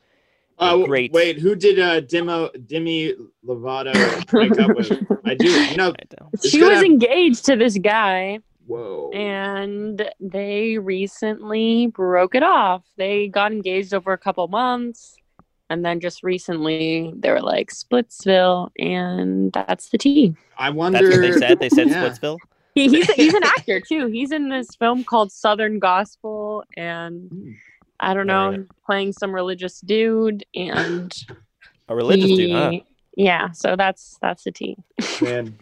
Uh, 0.58 0.77
great. 0.86 1.12
Wait, 1.13 1.39
who 1.39 1.55
did 1.55 1.79
uh, 1.79 2.01
Demo 2.01 2.50
Demi 2.67 3.13
Lovato 3.46 3.93
break 4.27 4.60
up 4.60 4.75
with? 4.75 4.91
I 5.25 5.36
do. 5.36 5.48
You 5.50 5.77
know. 5.77 5.89
I 6.00 6.03
don't- 6.10 6.43
she 6.46 6.60
gonna 6.60 6.72
was 6.72 6.77
have- 6.79 6.86
engaged 6.86 7.46
to 7.46 7.55
this 7.55 7.77
guy, 7.77 8.39
Whoa. 8.67 9.10
and 9.13 10.10
they 10.19 10.77
recently 10.77 11.88
broke 11.88 12.36
it 12.36 12.43
off. 12.43 12.84
They 12.98 13.27
got 13.29 13.51
engaged 13.53 13.93
over 13.93 14.12
a 14.12 14.17
couple 14.17 14.48
months, 14.50 15.15
and 15.69 15.85
then 15.85 15.99
just 15.99 16.23
recently 16.23 17.13
they 17.15 17.31
were 17.31 17.41
like 17.41 17.71
Splitsville, 17.71 18.69
and 18.79 19.51
that's 19.53 19.89
the 19.89 19.97
tea. 19.97 20.35
I 20.57 20.69
wonder. 20.69 20.99
That's 20.99 21.15
what 21.15 21.21
they 21.21 21.39
said. 21.39 21.59
They 21.59 21.69
said 21.69 21.88
Yeah. 21.89 22.09
Splitsville. 22.09 22.38
He, 22.75 22.88
he's 22.89 23.11
he's 23.13 23.33
an 23.33 23.43
actor 23.57 23.79
too. 23.81 24.07
He's 24.07 24.31
in 24.31 24.49
this 24.49 24.75
film 24.75 25.03
called 25.03 25.31
Southern 25.31 25.79
Gospel, 25.79 26.63
and 26.77 27.29
Hmm. 27.29 27.51
I 28.01 28.13
don't 28.13 28.27
know, 28.27 28.51
heard 28.51 28.69
playing 28.85 29.11
some 29.11 29.35
religious 29.35 29.81
dude, 29.81 30.45
and 30.55 31.13
A 31.89 31.95
religious 31.95 32.29
dude, 32.29 32.51
huh? 32.51 32.71
Yeah, 33.17 33.51
so 33.51 33.75
that's 33.75 34.17
that's 34.21 34.43
the 34.45 34.51
tea. 34.51 34.77
Man, 35.21 35.57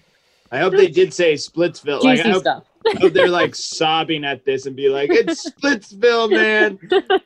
I 0.52 0.60
hope 0.60 0.74
they 0.74 0.88
did 0.88 1.14
say 1.14 1.34
Splitsville. 1.34 2.04
Like, 2.04 2.20
I 2.20 2.24
Juicy 2.24 2.30
hope, 2.30 2.42
stuff. 2.42 2.64
I 3.04 3.10
they're 3.10 3.30
like 3.30 3.56
sobbing 3.56 4.24
at 4.24 4.46
this 4.46 4.66
and 4.66 4.76
be 4.76 4.90
like, 4.90 5.10
"It's 5.12 5.50
Splitsville, 5.50 6.32
man. 6.32 6.78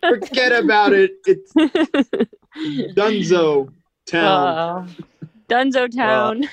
Forget 0.01 0.51
about 0.51 0.93
it. 0.93 1.11
It's 1.25 1.53
Dunzo 2.95 3.71
Town." 4.05 4.47
Uh, 4.47 4.87
Dunzo 5.49 5.93
Town. 5.93 6.49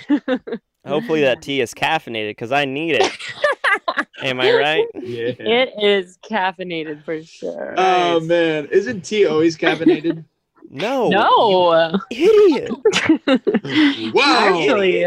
Hopefully 0.86 1.20
that 1.22 1.42
tea 1.42 1.60
is 1.60 1.74
caffeinated 1.74 2.30
because 2.30 2.52
I 2.52 2.64
need 2.64 2.96
it. 3.00 3.12
Am 4.22 4.40
I 4.40 4.52
right? 4.52 4.86
yeah. 4.94 5.32
It 5.38 5.72
is 5.80 6.18
caffeinated 6.28 7.04
for 7.04 7.22
sure. 7.22 7.74
Oh 7.76 8.20
man, 8.20 8.66
isn't 8.66 9.02
tea 9.02 9.26
always 9.26 9.56
caffeinated? 9.56 10.24
No. 10.70 11.08
no, 11.08 11.98
Idiot. 12.10 12.70
Wow. 14.14 14.60
actually, 14.60 15.06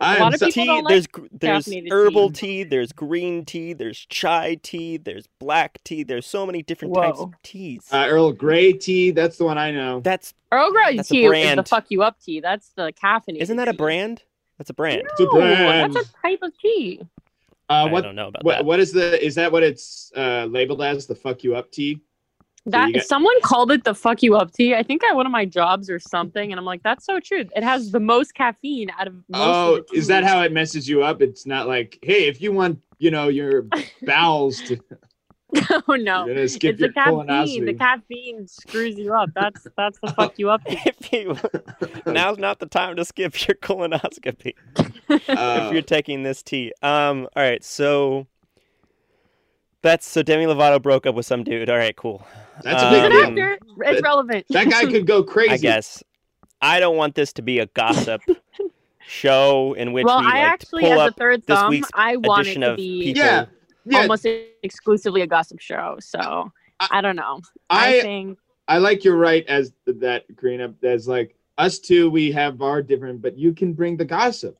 a 0.00 0.04
I'm 0.04 0.20
lot 0.20 0.34
of 0.34 0.40
so- 0.40 0.46
people 0.46 0.62
tea. 0.62 0.66
don't 0.66 0.84
like 0.84 1.06
there's 1.32 1.64
there's 1.66 1.90
herbal 1.90 2.30
tea. 2.30 2.34
tea. 2.34 2.64
There's 2.64 2.92
green 2.92 3.44
tea. 3.44 3.72
There's 3.72 4.06
chai 4.08 4.56
tea. 4.62 4.96
There's 4.96 5.26
black 5.38 5.82
tea. 5.84 6.02
There's 6.02 6.26
so 6.26 6.46
many 6.46 6.62
different 6.62 6.94
types 6.94 7.18
of 7.18 7.32
teas. 7.42 7.86
uh, 7.92 8.06
Earl 8.08 8.32
Grey 8.32 8.72
tea. 8.72 9.10
That's 9.10 9.38
the 9.38 9.44
one 9.44 9.58
I 9.58 9.70
know. 9.70 10.00
That's 10.00 10.34
Earl 10.52 10.70
Grey 10.72 10.96
That's 10.96 11.10
a 11.10 11.14
tea 11.14 11.24
is 11.26 11.56
the 11.56 11.64
fuck 11.64 11.86
you 11.88 12.02
up 12.02 12.20
tea. 12.20 12.40
That's 12.40 12.70
the 12.70 12.92
caffeinated. 12.92 13.38
isn't 13.42 13.56
that 13.56 13.68
a 13.68 13.74
brand? 13.74 14.22
That's 14.58 14.70
a 14.70 14.74
brand. 14.74 15.02
It's 15.04 15.20
a 15.20 15.26
brand. 15.26 15.94
That's 15.94 16.08
a 16.08 16.12
type 16.22 16.40
of 16.42 16.52
tea. 16.58 17.00
Uh, 17.70 17.90
I 17.94 18.00
don't 18.00 18.16
know 18.16 18.28
about 18.28 18.44
what 18.44 18.56
that. 18.56 18.64
what 18.64 18.80
is 18.80 18.92
the 18.92 19.22
is 19.24 19.34
that 19.34 19.52
what 19.52 19.62
it's 19.62 20.10
uh, 20.16 20.46
labeled 20.46 20.80
as? 20.82 21.06
The 21.06 21.14
fuck 21.14 21.44
you 21.44 21.54
up 21.54 21.70
tea? 21.70 22.00
That 22.72 22.88
you 22.88 22.94
got- 22.94 23.04
someone 23.04 23.34
called 23.42 23.70
it 23.72 23.84
the 23.84 23.94
fuck 23.94 24.22
you 24.22 24.36
up 24.36 24.52
tea. 24.52 24.74
I 24.74 24.82
think 24.82 25.02
at 25.04 25.14
one 25.16 25.26
of 25.26 25.32
my 25.32 25.44
jobs 25.44 25.88
or 25.90 25.98
something, 25.98 26.50
and 26.52 26.58
I'm 26.58 26.64
like, 26.64 26.82
that's 26.82 27.04
so 27.04 27.20
true. 27.20 27.44
It 27.56 27.62
has 27.64 27.90
the 27.90 28.00
most 28.00 28.34
caffeine 28.34 28.90
out 28.98 29.06
of 29.06 29.14
most 29.14 29.24
Oh, 29.34 29.76
of 29.76 29.86
is 29.92 30.06
that 30.08 30.24
how 30.24 30.42
it 30.42 30.52
messes 30.52 30.88
you 30.88 31.02
up? 31.02 31.22
It's 31.22 31.46
not 31.46 31.66
like, 31.68 31.98
hey, 32.02 32.26
if 32.26 32.40
you 32.40 32.52
want, 32.52 32.80
you 32.98 33.10
know, 33.10 33.28
your 33.28 33.66
bowels 34.02 34.60
to 34.62 34.78
oh 35.88 35.94
no. 35.94 36.26
you're 36.26 36.34
gonna 36.34 36.46
skip 36.46 36.72
It's 36.74 36.80
your 36.80 36.88
the 36.90 36.92
caffeine. 36.94 37.64
The 37.64 37.72
caffeine 37.72 38.46
screws 38.46 38.98
you 38.98 39.14
up. 39.14 39.30
That's 39.34 39.66
that's 39.78 39.98
the 40.00 40.12
fuck 40.12 40.38
you 40.38 40.50
up 40.50 40.62
tea. 40.66 40.78
if 40.86 41.10
you 41.10 41.34
now's 42.12 42.36
not 42.36 42.58
the 42.58 42.66
time 42.66 42.96
to 42.96 43.04
skip 43.06 43.48
your 43.48 43.54
colonoscopy 43.56 44.52
Uh, 44.78 44.88
if 45.08 45.72
you're 45.72 45.80
taking 45.80 46.22
this 46.22 46.42
tea. 46.42 46.72
Um. 46.82 47.28
All 47.34 47.42
right. 47.42 47.64
So 47.64 48.26
that's 49.80 50.06
so 50.06 50.22
Demi 50.22 50.44
Lovato 50.44 50.82
broke 50.82 51.06
up 51.06 51.14
with 51.14 51.24
some 51.24 51.44
dude. 51.44 51.70
All 51.70 51.78
right. 51.78 51.96
Cool. 51.96 52.26
That's 52.62 52.82
a 52.82 52.86
Um, 52.86 52.92
He's 52.94 53.02
big 53.02 53.04
an 53.04 53.10
deal. 53.12 53.26
actor. 53.26 53.58
It's 53.82 54.00
that- 54.00 54.02
relevant. 54.02 54.46
That 54.50 54.70
guy 54.70 54.84
could 54.86 55.06
go 55.06 55.22
crazy. 55.22 55.50
I 55.52 55.56
guess 55.56 56.02
I 56.60 56.80
don't 56.80 56.96
want 56.96 57.14
this 57.14 57.32
to 57.34 57.42
be 57.42 57.58
a 57.60 57.66
gossip 57.66 58.20
show 59.06 59.74
in 59.74 59.92
which 59.92 60.04
well, 60.04 60.20
we 60.20 60.26
I 60.26 60.38
actually, 60.40 60.82
pull 60.82 60.92
as 60.92 60.98
a 60.98 61.02
up 61.04 61.16
third 61.16 61.42
this 61.46 61.62
week's 61.68 61.88
I 61.94 62.16
want 62.16 62.40
it 62.46 62.50
edition 62.50 62.60
to 62.62 62.70
of 62.72 62.76
be 62.76 63.02
people. 63.04 63.22
Yeah, 63.22 63.46
yeah. 63.86 64.00
almost 64.00 64.26
exclusively 64.62 65.22
a 65.22 65.26
gossip 65.26 65.60
show. 65.60 65.96
So 66.00 66.52
I- 66.80 66.88
I 66.90 67.00
don't 67.00 67.16
know. 67.16 67.40
I, 67.70 67.98
I 67.98 68.00
think 68.00 68.38
I 68.68 68.78
like 68.78 69.04
you're 69.04 69.16
right 69.16 69.44
as 69.48 69.72
that 69.86 70.24
Karina. 70.38 70.74
As 70.82 71.08
like 71.08 71.34
us 71.56 71.78
two, 71.78 72.10
we 72.10 72.30
have 72.32 72.60
our 72.62 72.82
different, 72.82 73.22
but 73.22 73.36
you 73.38 73.52
can 73.52 73.72
bring 73.72 73.96
the 73.96 74.04
gossip. 74.04 74.56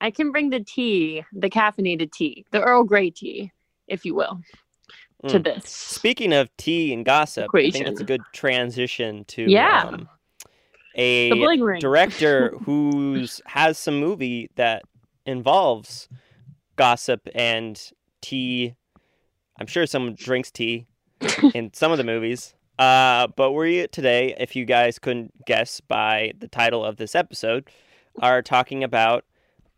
I 0.00 0.10
can 0.10 0.30
bring 0.32 0.50
the 0.50 0.60
tea, 0.60 1.24
the 1.32 1.48
caffeinated 1.48 2.12
tea, 2.12 2.44
the 2.50 2.60
Earl 2.60 2.84
Grey 2.84 3.08
tea, 3.10 3.50
if 3.88 4.04
you 4.04 4.14
will, 4.14 4.38
to 5.28 5.40
Mm. 5.40 5.44
this. 5.44 5.68
Speaking 5.70 6.32
of 6.32 6.54
tea 6.56 6.92
and 6.92 7.04
gossip, 7.04 7.50
I 7.54 7.70
think 7.70 7.86
that's 7.86 8.00
a 8.00 8.04
good 8.04 8.22
transition 8.32 9.24
to 9.26 9.42
Yeah. 9.50 9.84
um, 9.86 10.08
a 10.94 11.30
The 11.30 11.36
bling 11.36 11.60
ring. 11.62 11.80
director 11.80 12.50
who's 12.64 13.40
has 13.46 13.78
some 13.78 13.98
movie 14.00 14.50
that 14.56 14.82
involves 15.26 16.08
gossip 16.76 17.28
and 17.34 17.80
tea. 18.20 18.74
I'm 19.58 19.66
sure 19.66 19.86
someone 19.86 20.14
drinks 20.14 20.50
tea 20.50 20.86
in 21.54 21.70
some 21.74 21.92
of 21.92 21.98
the 21.98 22.04
movies. 22.04 22.54
Uh, 22.78 23.26
but 23.36 23.52
we 23.52 23.86
today, 23.88 24.34
if 24.38 24.54
you 24.54 24.64
guys 24.66 24.98
couldn't 24.98 25.32
guess 25.46 25.80
by 25.80 26.32
the 26.38 26.46
title 26.48 26.84
of 26.84 26.96
this 26.98 27.14
episode, 27.14 27.68
are 28.20 28.42
talking 28.42 28.84
about 28.84 29.24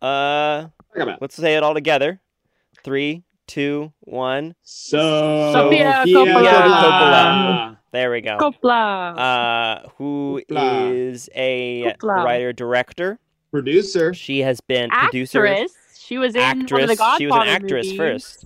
uh 0.03 0.67
about 0.95 1.21
let's 1.21 1.35
say 1.35 1.57
it 1.57 1.63
all 1.63 1.75
together. 1.75 2.21
Three, 2.85 3.23
two, 3.49 3.93
one. 4.01 4.55
so 4.63 5.51
Sofia 5.53 6.05
Coppola. 6.07 7.77
There 7.91 8.11
we 8.11 8.21
go. 8.21 8.37
Coppola. 8.39 9.19
uh, 9.19 9.89
who 9.97 10.43
Hoopla. 10.49 10.93
is 11.11 11.29
a 11.35 11.95
Hoopla. 11.99 12.25
writer 12.25 12.53
director. 12.53 13.19
producer. 13.51 14.13
She 14.15 14.41
has 14.41 14.61
been 14.61 14.91
producer, 14.91 15.47
actress. 15.47 15.73
She 15.99 16.19
was 16.19 16.35
in 16.35 16.41
one 16.43 16.51
of 16.51 16.63
actress. 16.63 16.99
the 16.99 17.17
She 17.19 17.27
was 17.27 17.43
an 17.43 17.49
actress 17.49 17.87
movies. 17.87 17.97
first, 17.99 18.45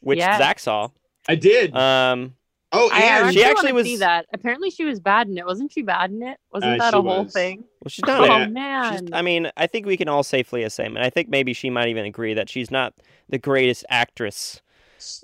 which 0.00 0.18
Yes. 0.18 0.38
Zach 0.38 0.58
saw. 0.58 0.88
I 1.28 1.34
did. 1.36 1.74
Um, 1.76 2.34
oh, 2.72 2.90
I 2.92 3.02
actually 3.02 3.32
She 3.34 3.44
actually 3.44 3.72
wanna 3.72 3.84
see 3.84 3.90
was- 3.92 4.00
that. 4.00 4.26
Apparently, 4.32 4.70
she 4.70 4.84
was 4.84 5.00
bad 5.00 5.28
in 5.28 5.38
it. 5.38 5.46
Wasn't 5.46 5.72
she 5.72 5.82
bad 5.82 6.10
in 6.10 6.22
it? 6.22 6.38
Wasn't 6.52 6.74
Uh, 6.74 6.76
that 6.78 6.92
she 6.92 6.98
a 6.98 7.02
whole 7.02 7.24
was. 7.24 7.32
thing? 7.32 7.64
well, 7.82 7.88
she's 7.88 8.04
not. 8.04 8.20
Oh 8.28 8.32
A, 8.32 8.44
she's, 8.44 8.52
man. 8.52 9.08
I 9.12 9.22
mean, 9.22 9.50
I 9.56 9.66
think 9.66 9.86
we 9.86 9.96
can 9.96 10.08
all 10.08 10.22
safely 10.22 10.62
assume, 10.62 10.96
and 10.96 11.04
I 11.04 11.10
think 11.10 11.28
maybe 11.28 11.52
she 11.52 11.70
might 11.70 11.88
even 11.88 12.04
agree 12.04 12.34
that 12.34 12.48
she's 12.48 12.70
not 12.70 12.94
the 13.28 13.38
greatest 13.38 13.84
actress. 13.88 14.60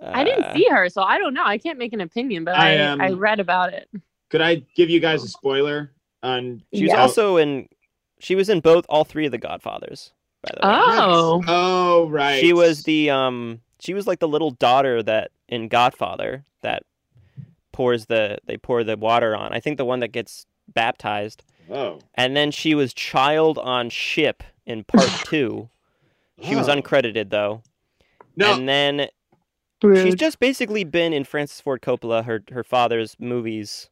I 0.03 0.25
didn't 0.25 0.45
Uh, 0.45 0.55
see 0.55 0.67
her, 0.71 0.89
so 0.89 1.03
I 1.03 1.19
don't 1.19 1.35
know. 1.35 1.45
I 1.45 1.57
can't 1.59 1.79
make 1.79 1.93
an 1.93 2.01
opinion, 2.01 2.45
but 2.45 2.57
I, 2.57 2.77
I 2.79 2.81
um, 2.87 3.01
I 3.01 3.11
read 3.11 3.39
about 3.41 3.73
it. 3.73 3.89
could 4.29 4.41
I 4.41 4.57
give 4.75 4.91
you 4.91 4.99
guys 5.01 5.23
a 5.23 5.29
spoiler 5.29 5.93
on? 6.23 6.63
She 6.75 6.83
was 6.85 6.93
Yeah. 6.93 7.01
also 7.03 7.37
in. 7.37 7.69
She 8.21 8.35
was 8.35 8.49
in 8.49 8.59
both, 8.61 8.85
all 8.89 9.05
three 9.05 9.27
of 9.27 9.31
the 9.33 9.39
Godfathers. 9.39 10.13
By 10.43 10.51
the 10.61 10.67
way. 10.67 10.73
Oh, 10.75 11.43
Oh, 11.47 12.09
right. 12.09 12.41
She 12.41 12.53
was 12.53 12.83
the 12.83 13.11
um 13.11 13.61
she 13.81 13.95
was 13.95 14.07
like 14.09 14.19
the 14.19 14.27
little 14.29 14.51
daughter 14.51 15.01
that 15.05 15.31
in 15.49 15.69
Godfather 15.69 16.45
that 16.63 16.83
pours 17.79 18.07
the 18.07 18.39
they 18.47 18.57
pour 18.57 18.83
the 18.83 18.97
water 18.97 19.37
on. 19.37 19.53
I 19.55 19.61
think 19.61 19.77
the 19.79 19.85
one 19.85 20.01
that 20.01 20.09
gets 20.13 20.47
baptized. 20.75 21.45
Oh. 21.71 22.01
And 22.15 22.37
then 22.37 22.51
she 22.51 22.75
was 22.75 22.93
child 22.93 23.57
on 23.59 23.89
ship 23.91 24.43
in 24.67 24.83
part 24.83 25.09
2. 25.27 25.69
She 26.43 26.57
was 26.57 26.67
uncredited 26.67 27.31
though. 27.31 27.63
No. 28.37 28.53
And 28.55 28.69
then 28.69 29.07
rude. 29.83 30.03
she's 30.05 30.15
just 30.17 30.41
basically 30.41 30.83
been 30.85 31.13
in 31.13 31.23
Francis 31.25 31.61
Ford 31.61 31.81
Coppola 31.81 32.25
her 32.25 32.43
her 32.51 32.65
father's 32.65 33.15
movies. 33.21 33.91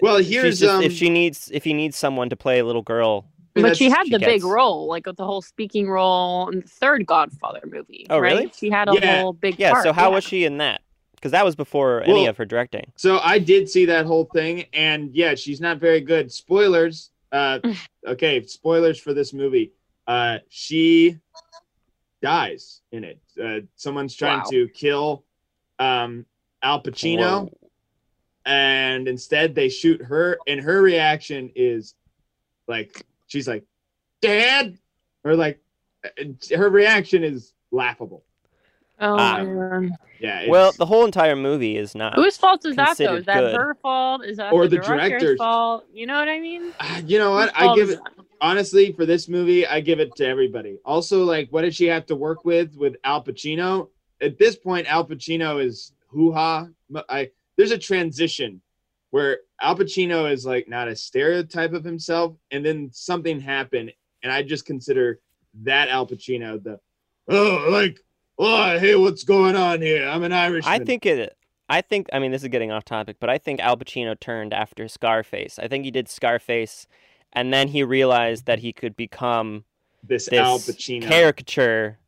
well, 0.00 0.18
here's 0.18 0.58
just- 0.58 0.74
um. 0.74 0.82
if 0.82 0.92
she 0.92 1.08
needs 1.10 1.48
if 1.54 1.62
he 1.64 1.72
needs 1.72 1.96
someone 1.96 2.28
to 2.28 2.36
play 2.36 2.58
a 2.58 2.64
little 2.64 2.82
girl. 2.82 3.24
but 3.54 3.76
she 3.76 3.88
that's- 3.88 3.98
had 3.98 4.06
she 4.06 4.12
the 4.14 4.18
big 4.18 4.40
gets- 4.40 4.44
role, 4.44 4.86
like 4.88 5.06
with 5.06 5.16
the 5.16 5.24
whole 5.26 5.42
speaking 5.42 5.88
role 5.88 6.48
in 6.48 6.60
the 6.60 6.66
third 6.68 7.06
Godfather 7.06 7.60
movie. 7.66 8.06
Oh, 8.10 8.18
right? 8.18 8.32
really? 8.34 8.52
She 8.56 8.68
had 8.70 8.88
a 8.88 8.94
Yeah. 8.94 9.20
whole 9.20 9.32
big 9.32 9.58
Yeah, 9.58 9.72
part. 9.72 9.84
so 9.84 9.92
how 9.92 10.08
yeah. 10.08 10.14
was 10.16 10.24
she 10.24 10.44
in 10.44 10.58
that? 10.58 10.80
Cuz 11.22 11.30
that 11.30 11.44
was 11.44 11.54
before 11.56 12.02
any 12.02 12.26
of 12.26 12.36
her 12.36 12.44
directing. 12.44 12.92
So 12.96 13.18
I 13.20 13.38
did 13.38 13.68
see 13.70 13.86
that 13.86 14.04
whole 14.06 14.24
thing, 14.26 14.64
and 14.72 15.14
yeah, 15.14 15.34
she's 15.36 15.60
not 15.60 15.78
very 15.78 16.00
good. 16.00 16.30
Spoilers. 16.32 17.10
Uh, 17.30 17.60
okay, 18.06 18.42
spoilers 18.44 18.98
for 19.00 19.14
this 19.14 19.32
movie. 19.32 19.72
Uh, 20.06 20.38
she 20.48 21.18
dies 22.20 22.80
in 22.92 23.04
it. 23.04 23.20
Uh, 23.42 23.60
someone's 23.76 24.14
trying 24.14 24.38
Wow. 24.40 24.50
to 24.50 24.68
kill 24.68 25.24
um, 25.78 26.26
Al 26.62 26.82
Pacino, 26.82 27.48
Whoa. 27.48 27.70
and 28.46 29.08
instead 29.08 29.54
they 29.54 29.68
shoot 29.68 30.02
her, 30.02 30.38
and 30.46 30.60
her 30.60 30.82
reaction 30.82 31.50
is 31.54 31.94
like 32.68 33.04
she's 33.26 33.48
like, 33.48 33.64
"Dad," 34.20 34.76
or 35.24 35.34
like 35.36 35.60
uh, 36.04 36.56
her 36.56 36.68
reaction 36.68 37.24
is 37.24 37.52
laughable. 37.70 38.24
Oh 39.02 39.16
Ah. 39.18 39.42
man. 39.42 39.96
Yeah. 40.20 40.40
It's, 40.40 40.50
Well, 40.50 40.72
the 40.72 40.86
whole 40.86 41.04
entire 41.04 41.34
movie 41.36 41.76
is 41.76 41.94
not 41.94 42.14
Whose 42.14 42.36
fault 42.36 42.64
is 42.64 42.76
that 42.76 42.96
though? 42.96 43.16
Is 43.16 43.26
that 43.26 43.40
good. 43.40 43.56
her 43.56 43.74
fault? 43.82 44.24
Is 44.24 44.36
that 44.36 44.52
Or 44.52 44.68
the, 44.68 44.76
the 44.76 44.82
director's 44.82 45.20
director's. 45.20 45.38
fault? 45.38 45.84
You 45.92 46.06
know 46.06 46.18
what 46.18 46.28
I 46.28 46.38
mean? 46.38 46.72
uh, 46.78 47.02
you 47.04 47.18
know 47.18 47.32
what? 47.32 47.54
Whose 47.56 47.68
I 47.68 47.74
give 47.74 47.90
it. 47.90 47.98
that? 48.04 48.24
honestly, 48.40 48.92
for 48.92 49.04
this 49.06 49.28
movie, 49.28 49.66
I 49.66 49.80
give 49.80 49.98
it 50.00 50.14
to 50.16 50.26
everybody. 50.26 50.78
Also, 50.84 51.24
like, 51.24 51.48
what 51.50 51.62
did 51.62 51.74
she 51.74 51.86
have 51.86 52.06
to 52.06 52.16
work 52.16 52.44
with 52.44 52.74
with 52.76 52.96
Al 53.04 53.22
Pacino? 53.22 53.88
at 54.20 54.38
this 54.38 54.54
point, 54.54 54.86
Al 54.86 55.04
Pacino 55.04 55.60
is 55.64 55.92
hoo 56.08 56.30
ha. 56.32 56.68
I 57.08 57.30
there's 57.56 57.72
a 57.72 57.78
transition 57.78 58.62
where 59.10 59.40
Al 59.60 59.76
Pacino 59.76 60.30
is 60.30 60.46
like 60.46 60.68
not 60.68 60.86
a 60.86 60.94
stereotype 60.94 61.72
of 61.72 61.82
himself, 61.84 62.36
and 62.52 62.64
then 62.64 62.88
something 62.92 63.40
happened, 63.40 63.92
and 64.22 64.32
I 64.32 64.42
just 64.44 64.64
consider 64.64 65.18
that 65.64 65.88
Al 65.88 66.06
Pacino 66.06 66.62
the 66.62 66.78
oh 67.28 67.66
like 67.70 67.98
oh 68.38 68.78
hey 68.78 68.94
what's 68.94 69.24
going 69.24 69.56
on 69.56 69.80
here? 69.82 70.06
I'm 70.08 70.22
an 70.22 70.32
Irishman. 70.32 70.72
I 70.72 70.84
think 70.84 71.06
it. 71.06 71.36
I 71.68 71.80
think. 71.80 72.08
I 72.12 72.18
mean, 72.18 72.32
this 72.32 72.42
is 72.42 72.48
getting 72.48 72.70
off 72.70 72.84
topic, 72.84 73.16
but 73.20 73.30
I 73.30 73.38
think 73.38 73.60
Al 73.60 73.76
Pacino 73.76 74.18
turned 74.18 74.52
after 74.52 74.88
Scarface. 74.88 75.58
I 75.58 75.68
think 75.68 75.84
he 75.84 75.90
did 75.90 76.08
Scarface, 76.08 76.86
and 77.32 77.52
then 77.52 77.68
he 77.68 77.82
realized 77.82 78.46
that 78.46 78.58
he 78.58 78.72
could 78.72 78.94
become 78.96 79.64
this, 80.02 80.26
this 80.28 80.38
Al 80.38 80.58
Pacino 80.58 81.02
caricature 81.08 81.98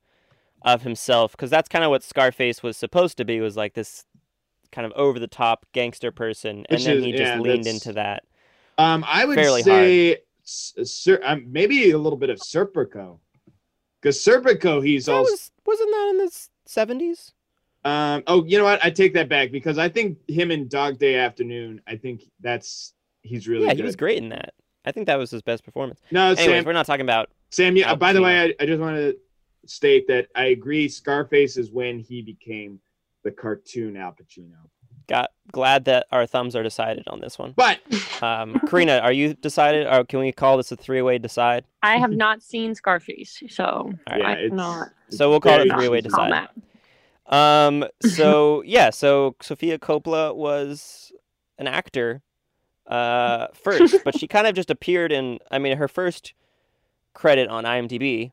of 0.63 0.83
himself 0.83 1.33
because 1.33 1.51
that's 1.51 1.69
kind 1.69 1.85
of 1.85 1.91
what 1.91 2.03
Scarface 2.03 2.63
was 2.63 2.77
supposed 2.77 3.17
to 3.19 3.25
be. 3.25 3.41
Was 3.41 3.57
like 3.57 3.75
this 3.75 4.05
kind 4.73 4.85
of 4.85 4.93
over 4.97 5.19
the 5.19 5.29
top 5.29 5.65
gangster 5.73 6.11
person, 6.11 6.67
and 6.69 6.79
Which 6.79 6.85
then 6.85 6.99
is- 6.99 7.05
he 7.05 7.13
just 7.13 7.23
yeah, 7.23 7.39
leaned 7.41 7.65
that's- 7.65 7.75
into 7.87 7.93
that. 7.95 8.25
Um, 8.77 9.05
I 9.07 9.25
would 9.25 9.39
say 9.63 10.17
s- 10.43 10.75
Ser- 10.83 11.21
um, 11.23 11.45
maybe 11.53 11.93
a 11.93 11.99
little 11.99 12.19
bit 12.19 12.29
of 12.29 12.39
Serpico, 12.39 13.19
because 14.05 14.23
Serpico 14.23 14.85
he's 14.85 15.07
That 15.07 15.13
also. 15.15 15.31
was 15.33 15.51
wasn't 15.65 15.91
that 15.91 16.09
in 16.11 16.19
the 16.19 16.47
seventies? 16.67 17.33
Um, 17.87 18.23
oh, 18.27 18.45
you 18.45 18.59
know 18.59 18.65
what? 18.65 18.85
I 18.85 18.91
take 18.91 19.15
that 19.15 19.29
back 19.29 19.51
because 19.51 19.79
I 19.79 19.89
think 19.89 20.19
him 20.29 20.51
in 20.51 20.69
Dog 20.69 20.99
Day 20.99 21.17
Afternoon. 21.17 21.81
I 21.87 21.97
think 21.97 22.23
that's 22.41 22.93
he's 23.23 23.49
really 23.49 23.65
Yeah, 23.65 23.71
good. 23.71 23.79
he 23.79 23.83
was 23.83 23.97
great 23.97 24.19
in 24.19 24.29
that. 24.31 24.53
I 24.85 24.93
think 24.93 25.07
that 25.07 25.17
was 25.19 25.31
his 25.31 25.41
best 25.43 25.65
performance. 25.65 26.01
No, 26.11 26.27
Anyways, 26.27 26.45
Sam. 26.45 26.65
we're 26.65 26.73
not 26.75 26.87
talking 26.87 27.03
about. 27.07 27.31
Sam. 27.51 27.77
Yeah. 27.77 27.89
Al 27.91 27.97
by 27.97 28.13
the 28.13 28.21
way, 28.23 28.41
I, 28.41 28.55
I 28.63 28.67
just 28.67 28.81
want 28.81 28.97
to 28.97 29.17
state 29.67 30.07
that 30.09 30.29
I 30.35 30.47
agree. 30.47 30.89
Scarface 30.89 31.57
is 31.57 31.71
when 31.73 31.99
he 31.99 32.21
became 32.21 32.79
the 33.23 33.31
cartoon 33.31 33.97
Al 33.97 34.13
Pacino. 34.13 34.69
Got 35.07 35.31
glad 35.53 35.85
that 35.85 36.07
our 36.11 36.27
thumbs 36.27 36.57
are 36.57 36.63
decided 36.63 37.07
on 37.09 37.21
this 37.21 37.39
one. 37.39 37.53
But 37.57 37.81
Um, 38.23 38.59
Karina, 38.67 38.99
are 38.99 39.13
you 39.13 39.35
decided? 39.35 39.87
Or 39.87 40.05
can 40.05 40.21
we 40.21 40.33
call 40.33 40.57
this 40.57 40.73
a 40.73 40.77
three-way 40.77 41.19
decide? 41.19 41.65
I 41.83 41.99
have 41.99 42.13
not 42.13 42.43
seen 42.43 42.75
Scarface, 42.75 43.43
so 43.51 43.65
All 43.65 43.95
right. 44.07 44.19
yeah, 44.19 44.29
I 44.29 44.33
it's 44.33 44.49
cannot 44.51 44.93
So 45.11 45.29
we'll 45.31 45.41
call 45.41 45.61
it 45.61 45.71
a 45.71 45.75
three-way 45.75 46.01
decide. 46.01 46.49
Um. 47.27 47.85
So 48.03 48.63
yeah. 48.65 48.91
So 48.91 49.37
Sofia 49.41 49.79
Coppola 49.79 50.35
was 50.35 51.13
an 51.59 51.67
actor, 51.67 52.23
uh, 52.87 53.49
first, 53.55 53.97
but 54.05 54.19
she 54.19 54.27
kind 54.27 54.47
of 54.47 54.55
just 54.55 54.71
appeared 54.71 55.13
in. 55.13 55.39
I 55.51 55.59
mean, 55.59 55.77
her 55.77 55.89
first 55.89 56.35
credit 57.13 57.49
on 57.49 57.65
IMDb, 57.65 58.33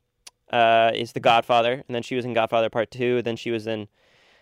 uh, 0.51 0.92
is 0.94 1.13
The 1.13 1.20
Godfather, 1.20 1.84
and 1.88 1.96
then 1.96 2.04
she 2.04 2.16
was 2.16 2.25
in 2.25 2.34
Godfather 2.34 2.70
Part 2.70 2.92
Two. 2.92 3.22
Then 3.22 3.36
she 3.36 3.51
was 3.51 3.68
in 3.68 3.88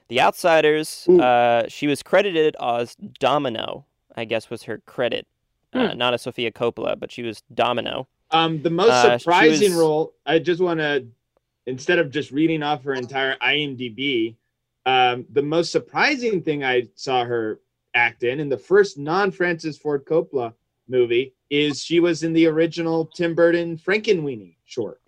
The 0.10 0.20
Outsiders. 0.22 1.08
Uh, 1.08 1.66
she 1.70 1.88
was 1.88 2.04
credited 2.04 2.56
as 2.62 2.96
Domino. 3.20 3.86
I 4.16 4.25
guess 4.25 4.50
was 4.50 4.63
her 4.63 4.80
credit. 4.86 5.28
Uh, 5.72 5.94
not 5.94 6.13
a 6.16 6.18
Sofia 6.18 6.51
Coppola, 6.51 7.00
but 7.00 7.12
she 7.12 7.22
was 7.22 7.42
Domino. 7.54 8.08
Um, 8.32 8.62
the 8.63 8.72
most 8.72 8.89
Uh, 8.92 9.18
surprising 9.20 9.72
was- 9.72 9.80
role, 9.80 10.13
I 10.25 10.39
just 10.39 10.60
want 10.62 10.80
to, 10.80 11.06
instead 11.68 12.00
of 12.00 12.10
just 12.12 12.32
reading 12.32 12.63
off 12.63 12.84
her 12.84 12.96
entire 12.96 13.38
IMDb, 13.38 14.36
um, 14.88 15.25
the 15.32 15.44
most 15.44 15.72
surprising 15.72 16.42
thing 16.42 16.63
I 16.63 16.88
saw 16.96 17.24
her 17.24 17.60
act 17.94 18.24
in, 18.24 18.39
in 18.39 18.50
the 18.50 18.58
first 18.58 18.98
non 18.98 19.30
Francis 19.32 19.78
Ford 19.78 20.06
Coppola 20.06 20.54
movie, 20.88 21.34
is 21.51 21.84
she 21.84 22.00
was 22.00 22.24
in 22.24 22.34
the 22.34 22.48
original 22.48 23.06
Tim 23.16 23.36
Burton 23.36 23.78
Frankenweenie 23.78 24.56
short. 24.65 25.02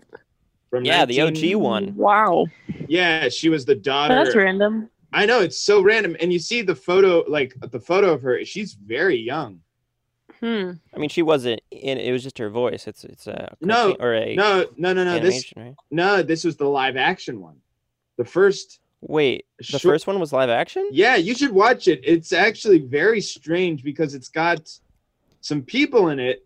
From 0.72 0.86
Yeah, 0.86 1.04
the 1.06 1.20
OG 1.22 1.56
one. 1.56 1.94
Wow, 1.98 2.48
Yeah, 2.88 3.28
she 3.28 3.50
was 3.50 3.66
the 3.66 3.76
daughter. 3.76 4.16
that's 4.16 4.36
random. 4.36 4.90
I 5.14 5.26
know 5.26 5.42
it's 5.42 5.58
so 5.58 5.82
random, 5.82 6.16
and 6.22 6.32
you 6.32 6.40
see 6.40 6.62
the 6.62 6.74
photo, 6.74 7.26
like 7.28 7.54
the 7.60 7.80
photo 7.80 8.14
of 8.14 8.22
her. 8.22 8.44
She's 8.46 8.74
very 8.74 9.18
young. 9.18 9.60
Hmm. 10.40 10.72
I 10.96 10.98
mean, 10.98 11.10
she 11.10 11.22
wasn't 11.22 11.62
in. 11.70 11.98
It 11.98 12.14
was 12.14 12.24
just 12.24 12.38
her 12.38 12.50
voice. 12.50 12.88
It's 12.88 13.04
it's 13.04 13.28
a 13.28 13.54
No, 13.60 13.96
or 14.00 14.14
a 14.16 14.34
No, 14.34 14.66
no, 14.78 14.94
no, 14.94 15.04
no. 15.04 15.20
This 15.20 15.24
animation, 15.54 15.62
right? 15.62 15.76
no, 15.92 16.24
this 16.24 16.46
was 16.46 16.56
the 16.56 16.66
live 16.68 16.96
action 16.96 17.42
one. 17.42 17.58
The 18.18 18.24
first 18.26 18.80
Wait, 19.02 19.46
the 19.58 19.64
short- 19.66 19.82
first 19.82 20.08
one 20.08 20.20
was 20.22 20.32
live 20.32 20.50
action? 20.50 20.88
Yeah, 20.92 21.18
you 21.18 21.36
should 21.36 21.52
watch 21.52 21.90
it. 21.90 22.00
It's 22.04 22.32
actually 22.32 22.80
very 22.80 23.20
strange 23.20 23.84
because 23.84 24.16
it's 24.16 24.30
got 24.30 24.72
some 25.42 25.64
people 25.64 26.08
in 26.10 26.20
it 26.20 26.46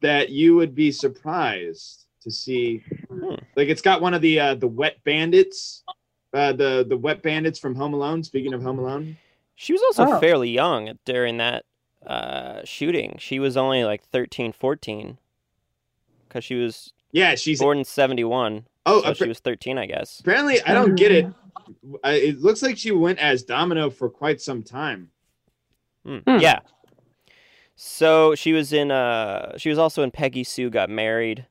that 0.00 0.30
you 0.30 0.56
would 0.56 0.74
be 0.74 0.90
surprised 0.90 2.01
to 2.22 2.30
see. 2.30 2.82
Hmm. 3.08 3.34
Like 3.56 3.68
it's 3.68 3.82
got 3.82 4.00
one 4.00 4.14
of 4.14 4.22
the 4.22 4.38
uh, 4.40 4.54
the 4.54 4.68
wet 4.68 5.02
bandits, 5.04 5.82
uh, 6.34 6.52
the 6.52 6.84
the 6.88 6.96
wet 6.96 7.22
bandits 7.22 7.58
from 7.58 7.74
Home 7.74 7.94
Alone. 7.94 8.22
Speaking 8.22 8.54
of 8.54 8.62
Home 8.62 8.78
Alone, 8.78 9.16
She 9.54 9.72
was 9.72 9.82
also 9.82 10.04
Oh. 10.16 10.20
fairly 10.20 10.50
young 10.50 10.98
during 11.04 11.36
that 11.38 11.64
uh, 12.06 12.60
shooting. 12.64 13.16
She 13.18 13.38
was 13.38 13.56
only 13.56 13.84
like 13.84 14.02
13, 14.04 14.52
14. 14.52 15.18
Because 16.28 16.44
she 16.44 16.54
was 16.54 16.92
yeah, 17.12 17.34
she's 17.34 17.60
born 17.60 17.78
in 17.78 17.84
71. 17.84 18.66
oh 18.86 19.02
so 19.02 19.06
appa- 19.08 19.14
she 19.16 19.28
was 19.28 19.38
13, 19.40 19.76
I 19.78 19.86
guess. 19.86 20.18
apparently 20.20 20.60
I 20.62 20.72
don't 20.72 20.94
get 20.94 21.12
it. 21.12 21.26
I, 22.02 22.12
it 22.14 22.40
looks 22.40 22.62
like 22.62 22.76
she 22.78 22.90
went 22.90 23.18
as 23.18 23.42
Domino 23.44 23.90
for 23.90 24.08
quite 24.08 24.40
some 24.40 24.62
time. 24.62 25.10
Hmm. 26.04 26.18
Hmm. 26.26 26.38
Yeah. 26.40 26.60
So 27.76 28.34
she 28.34 28.52
was 28.52 28.72
in. 28.72 28.90
Uh, 28.90 29.56
she 29.58 29.68
was 29.68 29.78
also 29.78 30.02
in 30.02 30.10
Peggy 30.10 30.44
Sue 30.44 30.70
Got 30.70 30.90
Married, 30.90 31.46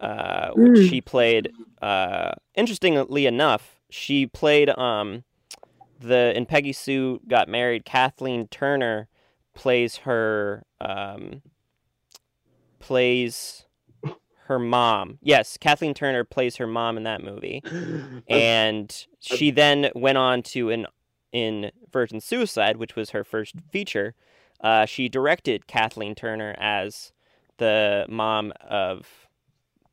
uh, 0.00 0.50
Mm. 0.52 0.88
she 0.88 1.00
played. 1.00 1.52
Uh, 1.82 2.32
interestingly 2.54 3.26
enough, 3.26 3.80
she 3.90 4.26
played 4.26 4.70
um, 4.78 5.24
the 6.00 6.36
in 6.36 6.46
Peggy 6.46 6.72
Sue 6.72 7.20
Got 7.28 7.48
Married. 7.48 7.84
Kathleen 7.84 8.48
Turner 8.48 9.08
plays 9.54 9.98
her 9.98 10.64
um, 10.80 11.42
plays 12.78 13.64
her 14.46 14.58
mom. 14.58 15.18
Yes, 15.22 15.56
Kathleen 15.56 15.94
Turner 15.94 16.24
plays 16.24 16.56
her 16.56 16.66
mom 16.66 16.96
in 16.96 17.02
that 17.02 17.22
movie 17.22 17.62
and 18.28 19.06
she 19.20 19.50
then 19.50 19.90
went 19.94 20.18
on 20.18 20.42
to 20.42 20.70
in 20.70 20.86
in 21.32 21.70
Virgin 21.92 22.20
Suicide, 22.20 22.76
which 22.76 22.96
was 22.96 23.10
her 23.10 23.24
first 23.24 23.56
feature. 23.70 24.14
Uh, 24.60 24.86
she 24.86 25.08
directed 25.08 25.66
Kathleen 25.66 26.14
Turner 26.14 26.54
as 26.58 27.12
the 27.58 28.06
mom 28.08 28.52
of 28.60 29.25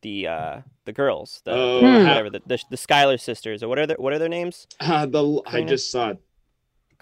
the 0.04 0.28
uh, 0.28 0.62
the 0.86 0.94
girls, 0.94 1.42
the 1.46 1.52
Oh, 1.54 1.80
Hmm. 1.80 2.08
whatever 2.08 2.30
the, 2.30 2.42
the 2.46 2.64
the 2.70 2.78
Schuyler 2.78 3.18
sisters, 3.18 3.64
or 3.64 3.68
what 3.68 3.80
are 3.80 3.88
their 3.88 3.98
what 3.98 4.14
are 4.14 4.20
their 4.20 4.30
names? 4.30 4.68
Uh, 4.80 5.06
the 5.08 5.42
I 5.48 5.52
Karina? 5.52 5.68
just 5.70 5.90
saw 5.92 6.10
it. 6.12 6.18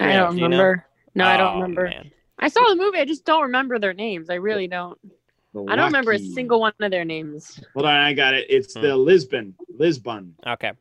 I 0.00 0.12
Yeah, 0.12 0.20
don't 0.20 0.30
do 0.36 0.42
you 0.42 0.48
know? 0.48 0.56
remember. 0.56 0.86
No, 1.14 1.26
I 1.26 1.36
don't 1.36 1.50
Oh, 1.50 1.60
remember. 1.60 1.84
man. 1.90 2.10
I 2.38 2.48
saw 2.48 2.66
the 2.70 2.76
movie. 2.76 2.98
I 2.98 3.04
just 3.04 3.24
don't 3.24 3.42
remember 3.42 3.78
their 3.78 3.92
names. 3.92 4.30
I 4.30 4.34
really 4.34 4.66
don't. 4.66 4.98
I 5.68 5.76
don't 5.76 5.86
remember 5.86 6.12
a 6.12 6.18
single 6.18 6.60
one 6.60 6.72
of 6.80 6.90
their 6.90 7.04
names. 7.04 7.60
Hold 7.74 7.84
on, 7.86 7.94
I 7.94 8.14
got 8.14 8.32
it. 8.34 8.46
It's 8.48 8.74
Hmm. 8.74 8.80
the 8.82 8.96
Lisbon, 8.96 9.54
Lisbon. 9.78 10.34
Okay, 10.46 10.72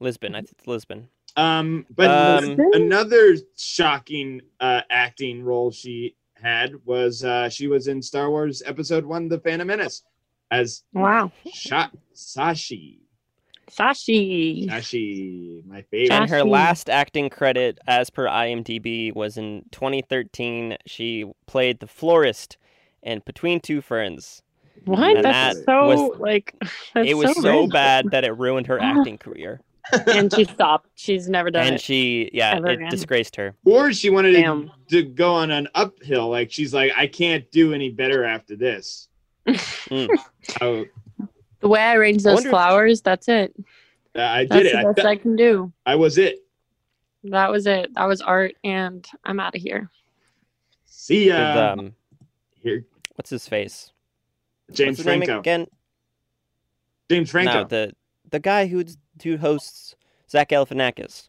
Lisbon. 0.00 0.34
I 0.34 0.38
think 0.40 0.52
it's 0.58 0.66
Lisbon. 0.66 1.08
Um, 1.36 1.86
but 1.94 2.10
Um, 2.10 2.56
another 2.72 3.36
shocking 3.56 4.40
uh, 4.58 4.82
acting 4.90 5.42
role 5.44 5.70
she 5.70 6.16
had 6.34 6.74
was 6.84 7.22
uh, 7.24 7.48
she 7.48 7.68
was 7.68 7.86
in 7.86 8.02
Star 8.02 8.28
Wars 8.30 8.60
Episode 8.66 9.04
One: 9.04 9.28
The 9.28 9.38
Phantom 9.38 9.68
Menace 9.68 10.02
as 10.50 10.82
Wow, 10.92 11.32
Sha- 11.52 11.88
Sashi. 12.14 12.98
Sashi. 13.70 14.66
Sashi, 14.68 15.64
my 15.66 15.82
favorite. 15.82 16.10
And 16.14 16.30
her 16.30 16.42
last 16.42 16.88
acting 16.88 17.28
credit, 17.28 17.78
as 17.86 18.08
per 18.10 18.26
IMDb, 18.26 19.14
was 19.14 19.36
in 19.36 19.64
2013. 19.72 20.76
She 20.86 21.30
played 21.46 21.80
the 21.80 21.86
florist 21.86 22.56
in 23.02 23.20
Between 23.26 23.60
Two 23.60 23.80
Ferns. 23.82 24.42
What? 24.86 25.16
And 25.16 25.24
That's 25.24 25.58
that 25.58 25.64
so 25.66 25.86
was- 26.08 26.18
like. 26.18 26.54
That's 26.94 27.08
it 27.10 27.14
was 27.14 27.34
so, 27.36 27.42
random. 27.48 27.68
bad 27.70 28.06
that 28.12 28.24
it 28.24 28.32
ruined 28.38 28.66
her 28.68 28.78
acting 28.82 29.18
career. 29.18 29.60
and 30.06 30.32
she 30.34 30.44
stopped. 30.44 30.88
She's 30.94 31.28
never 31.28 31.50
done 31.50 31.66
and 31.66 31.74
it. 31.76 31.80
she, 31.80 32.30
yeah, 32.32 32.54
Ever 32.56 32.68
it 32.68 32.74
again. 32.74 32.90
disgraced 32.90 33.36
her. 33.36 33.54
or 33.64 33.92
she 33.92 34.08
wanted 34.10 34.32
to, 34.32 34.70
to 34.90 35.02
go 35.02 35.32
on 35.34 35.50
an 35.50 35.68
uphill. 35.74 36.28
Like 36.30 36.50
she's 36.52 36.72
like, 36.74 36.92
I 36.96 37.06
can't 37.06 37.50
do 37.50 37.72
any 37.74 37.90
better 37.90 38.24
after 38.24 38.54
this. 38.56 39.08
Mm. 39.48 40.08
Oh, 40.60 40.84
The 41.60 41.68
way 41.68 41.80
I 41.80 41.94
arrange 41.96 42.20
I 42.22 42.30
those 42.30 42.34
wonder 42.36 42.48
if- 42.48 42.52
flowers, 42.52 43.00
that's 43.02 43.28
it. 43.28 43.54
I 44.14 44.44
That's 44.46 44.50
did 44.50 44.66
it. 44.66 44.72
the 44.72 44.78
I, 44.78 44.82
best 44.84 44.96
th- 44.96 45.06
I 45.06 45.16
can 45.16 45.36
do. 45.36 45.72
I 45.86 45.94
was 45.96 46.18
it. 46.18 46.38
That 47.24 47.50
was 47.50 47.66
it. 47.66 47.92
That 47.94 48.06
was 48.06 48.20
art, 48.20 48.54
and 48.64 49.06
I'm 49.24 49.38
out 49.38 49.54
of 49.54 49.60
here. 49.62 49.90
See 50.86 51.26
With, 51.26 51.36
ya. 51.36 51.74
um, 51.78 51.94
Here, 52.62 52.84
what's 53.14 53.30
his 53.30 53.46
face? 53.46 53.92
James 54.72 54.98
what's 54.98 55.02
Franco. 55.04 55.38
again? 55.38 55.66
James 57.10 57.30
Franco. 57.30 57.52
No, 57.62 57.64
the 57.64 57.92
the 58.30 58.40
guy 58.40 58.66
who 58.66 58.84
who 59.22 59.36
hosts 59.36 59.94
Zach 60.30 60.48
Galifianakis. 60.50 61.28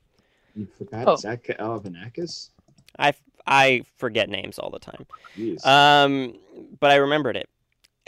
you 0.56 0.68
forgot 0.78 1.08
Oh. 1.08 1.16
Zach 1.16 1.44
Galifianakis? 1.44 2.50
I 2.98 3.14
I 3.46 3.84
forget 3.98 4.30
names 4.30 4.58
all 4.60 4.70
the 4.72 4.80
time. 4.80 5.06
Jeez. 5.38 5.66
Um, 5.66 6.38
but 6.80 6.92
I 6.92 6.96
remembered 6.96 7.36
it. 7.38 7.50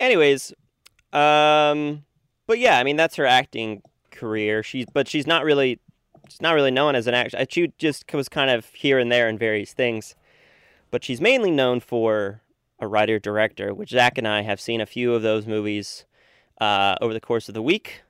Anyways, 0.01 0.51
um, 1.13 2.03
but 2.47 2.57
yeah, 2.57 2.79
I 2.79 2.83
mean 2.83 2.95
that's 2.95 3.15
her 3.17 3.25
acting 3.25 3.83
career. 4.09 4.63
She's 4.63 4.87
but 4.91 5.07
she's 5.07 5.27
not 5.27 5.43
really 5.43 5.79
she's 6.27 6.41
not 6.41 6.53
really 6.53 6.71
known 6.71 6.95
as 6.95 7.05
an 7.05 7.13
actress. 7.13 7.45
She 7.51 7.71
just 7.77 8.11
was 8.11 8.27
kind 8.27 8.49
of 8.49 8.65
here 8.73 8.97
and 8.97 9.11
there 9.11 9.29
in 9.29 9.37
various 9.37 9.73
things, 9.73 10.15
but 10.89 11.03
she's 11.03 11.21
mainly 11.21 11.51
known 11.51 11.79
for 11.79 12.41
a 12.79 12.87
writer 12.87 13.19
director, 13.19 13.75
which 13.75 13.91
Zach 13.91 14.17
and 14.17 14.27
I 14.27 14.41
have 14.41 14.59
seen 14.59 14.81
a 14.81 14.87
few 14.87 15.13
of 15.13 15.21
those 15.21 15.45
movies 15.45 16.05
uh, 16.59 16.95
over 16.99 17.13
the 17.13 17.21
course 17.21 17.47
of 17.47 17.53
the 17.53 17.61
week. 17.61 18.01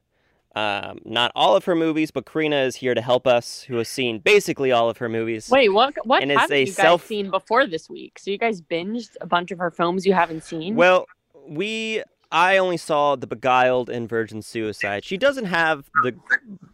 Um, 0.56 0.99
not 1.04 1.32
all 1.36 1.58
of 1.58 1.65
her 1.65 1.75
movies, 1.75 2.12
but 2.12 2.25
Karina 2.25 2.58
is 2.58 2.77
here 2.77 2.93
to 2.93 3.01
help 3.01 3.25
us, 3.27 3.63
who 3.63 3.77
has 3.77 3.88
seen 3.88 4.19
basically 4.19 4.71
all 4.71 4.89
of 4.89 4.97
her 4.97 5.08
movies. 5.10 5.49
Wait, 5.49 5.69
what? 5.69 5.93
What 6.06 6.23
haven't 6.23 6.49
you 6.51 6.65
guys 6.67 6.75
self- 6.75 7.06
seen 7.06 7.30
before 7.30 7.67
this 7.67 7.89
week? 7.89 8.17
So 8.17 8.32
you 8.32 8.38
guys 8.38 8.62
binged 8.62 9.15
a 9.19 9.27
bunch 9.27 9.51
of 9.51 9.60
her 9.60 9.71
films 9.71 10.06
you 10.06 10.13
haven't 10.13 10.43
seen. 10.43 10.75
Well, 10.75 11.06
we 11.47 12.04
I 12.32 12.58
only 12.58 12.77
saw 12.77 13.15
The 13.15 13.27
Beguiled 13.27 13.89
and 13.89 14.08
Virgin 14.08 14.41
Suicide. 14.41 15.04
She 15.04 15.17
doesn't 15.17 15.45
have 15.45 15.89
the 16.01 16.15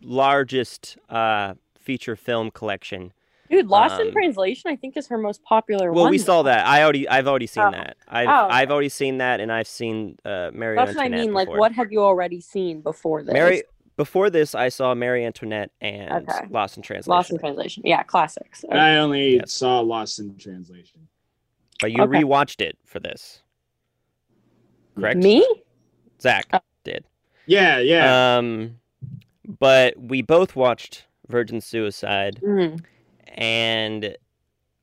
largest 0.01 0.97
uh, 1.09 1.55
feature 1.79 2.15
film 2.15 2.51
collection. 2.51 3.11
dude, 3.49 3.67
Lost 3.67 3.99
in 3.99 4.07
um, 4.07 4.13
Translation, 4.13 4.69
I 4.69 4.75
think, 4.75 4.97
is 4.97 5.07
her 5.07 5.17
most 5.17 5.41
popular 5.43 5.91
Well, 5.91 5.95
one. 5.95 6.03
Well, 6.03 6.11
we 6.11 6.17
saw 6.19 6.43
that. 6.43 6.67
I 6.67 6.83
already 6.83 7.07
I've 7.07 7.27
already 7.27 7.47
seen 7.47 7.63
Oh. 7.63 7.71
that. 7.71 7.97
I've 8.07 8.27
Oh, 8.29 8.47
I've 8.49 8.71
already 8.71 8.89
seen 8.89 9.17
that, 9.17 9.39
and 9.39 9.51
I've 9.51 9.67
seen 9.67 10.17
uh, 10.25 10.51
Mary 10.53 10.75
That's 10.75 10.95
what 10.95 11.01
I 11.01 11.05
Antoinette 11.05 11.25
mean. 11.25 11.33
Like, 11.33 11.47
what 11.49 11.71
have 11.73 11.91
you 11.91 12.01
already 12.03 12.39
seen 12.41 12.81
before 12.81 13.23
this? 13.23 13.33
Mary 13.33 13.63
before 13.95 14.29
this, 14.29 14.53
I 14.53 14.69
saw 14.69 14.93
Mary 14.93 15.25
Antoinette 15.25 15.71
and 15.81 16.29
Okay. 16.29 16.47
Lost 16.51 16.77
in 16.77 16.83
Translation. 16.83 17.09
Lost 17.09 17.31
in 17.31 17.39
Translation. 17.39 17.81
Yeah, 17.83 18.03
classics. 18.03 18.63
Okay. 18.63 18.77
I 18.77 18.97
only 18.97 19.37
Yes. 19.37 19.53
saw 19.53 19.79
Lost 19.79 20.19
in 20.19 20.37
Translation. 20.37 21.07
but 21.81 21.91
you 21.91 22.03
Okay. 22.03 22.21
rewatched 22.23 22.61
it 22.61 22.77
for 22.85 22.99
this, 22.99 23.41
correct? 25.01 25.17
Me? 25.23 25.47
Zach 26.21 26.45
Oh. 26.53 26.59
did. 26.83 27.05
Yeah, 27.45 27.79
yeah. 27.79 28.37
Um, 28.37 28.79
but 29.59 29.97
we 29.97 30.21
both 30.21 30.55
watched 30.55 31.05
Virgin 31.27 31.61
Suicide, 31.61 32.39
Mhm. 32.43 32.83
and 33.27 34.15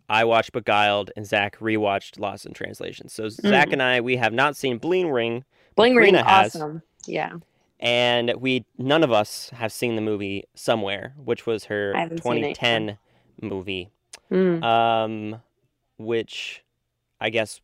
I 0.08 0.24
watched 0.24 0.52
Beguiled, 0.52 1.10
and 1.16 1.26
Zach 1.26 1.58
rewatched 1.58 2.18
Lost 2.18 2.46
in 2.46 2.52
Translation. 2.52 3.08
So 3.08 3.28
Zach 3.28 3.72
and 3.72 3.82
I, 3.82 4.00
we 4.00 4.16
have 4.16 4.32
not 4.32 4.56
seen 4.56 4.78
Bling 4.78 5.10
Ring, 5.10 5.44
Bling 5.76 5.94
Ring, 5.96 6.14
has. 6.14 6.54
awesome. 6.56 6.82
Yeah. 7.06 7.32
and 7.80 8.32
we 8.38 8.64
none 8.78 9.02
of 9.02 9.10
us 9.12 9.50
have 9.50 9.70
seen 9.72 9.94
the 9.96 10.00
movie 10.00 10.44
Somewhere, 10.54 11.12
which 11.22 11.44
was 11.44 11.64
her 11.64 11.92
I 11.94 12.00
haven't 12.00 12.22
seen 12.22 12.32
it, 12.44 12.54
2010 12.56 12.98
movie, 13.42 13.90
Mm. 14.30 14.62
um, 14.62 15.42
which 15.98 16.62
I 17.20 17.28
guess 17.30 17.60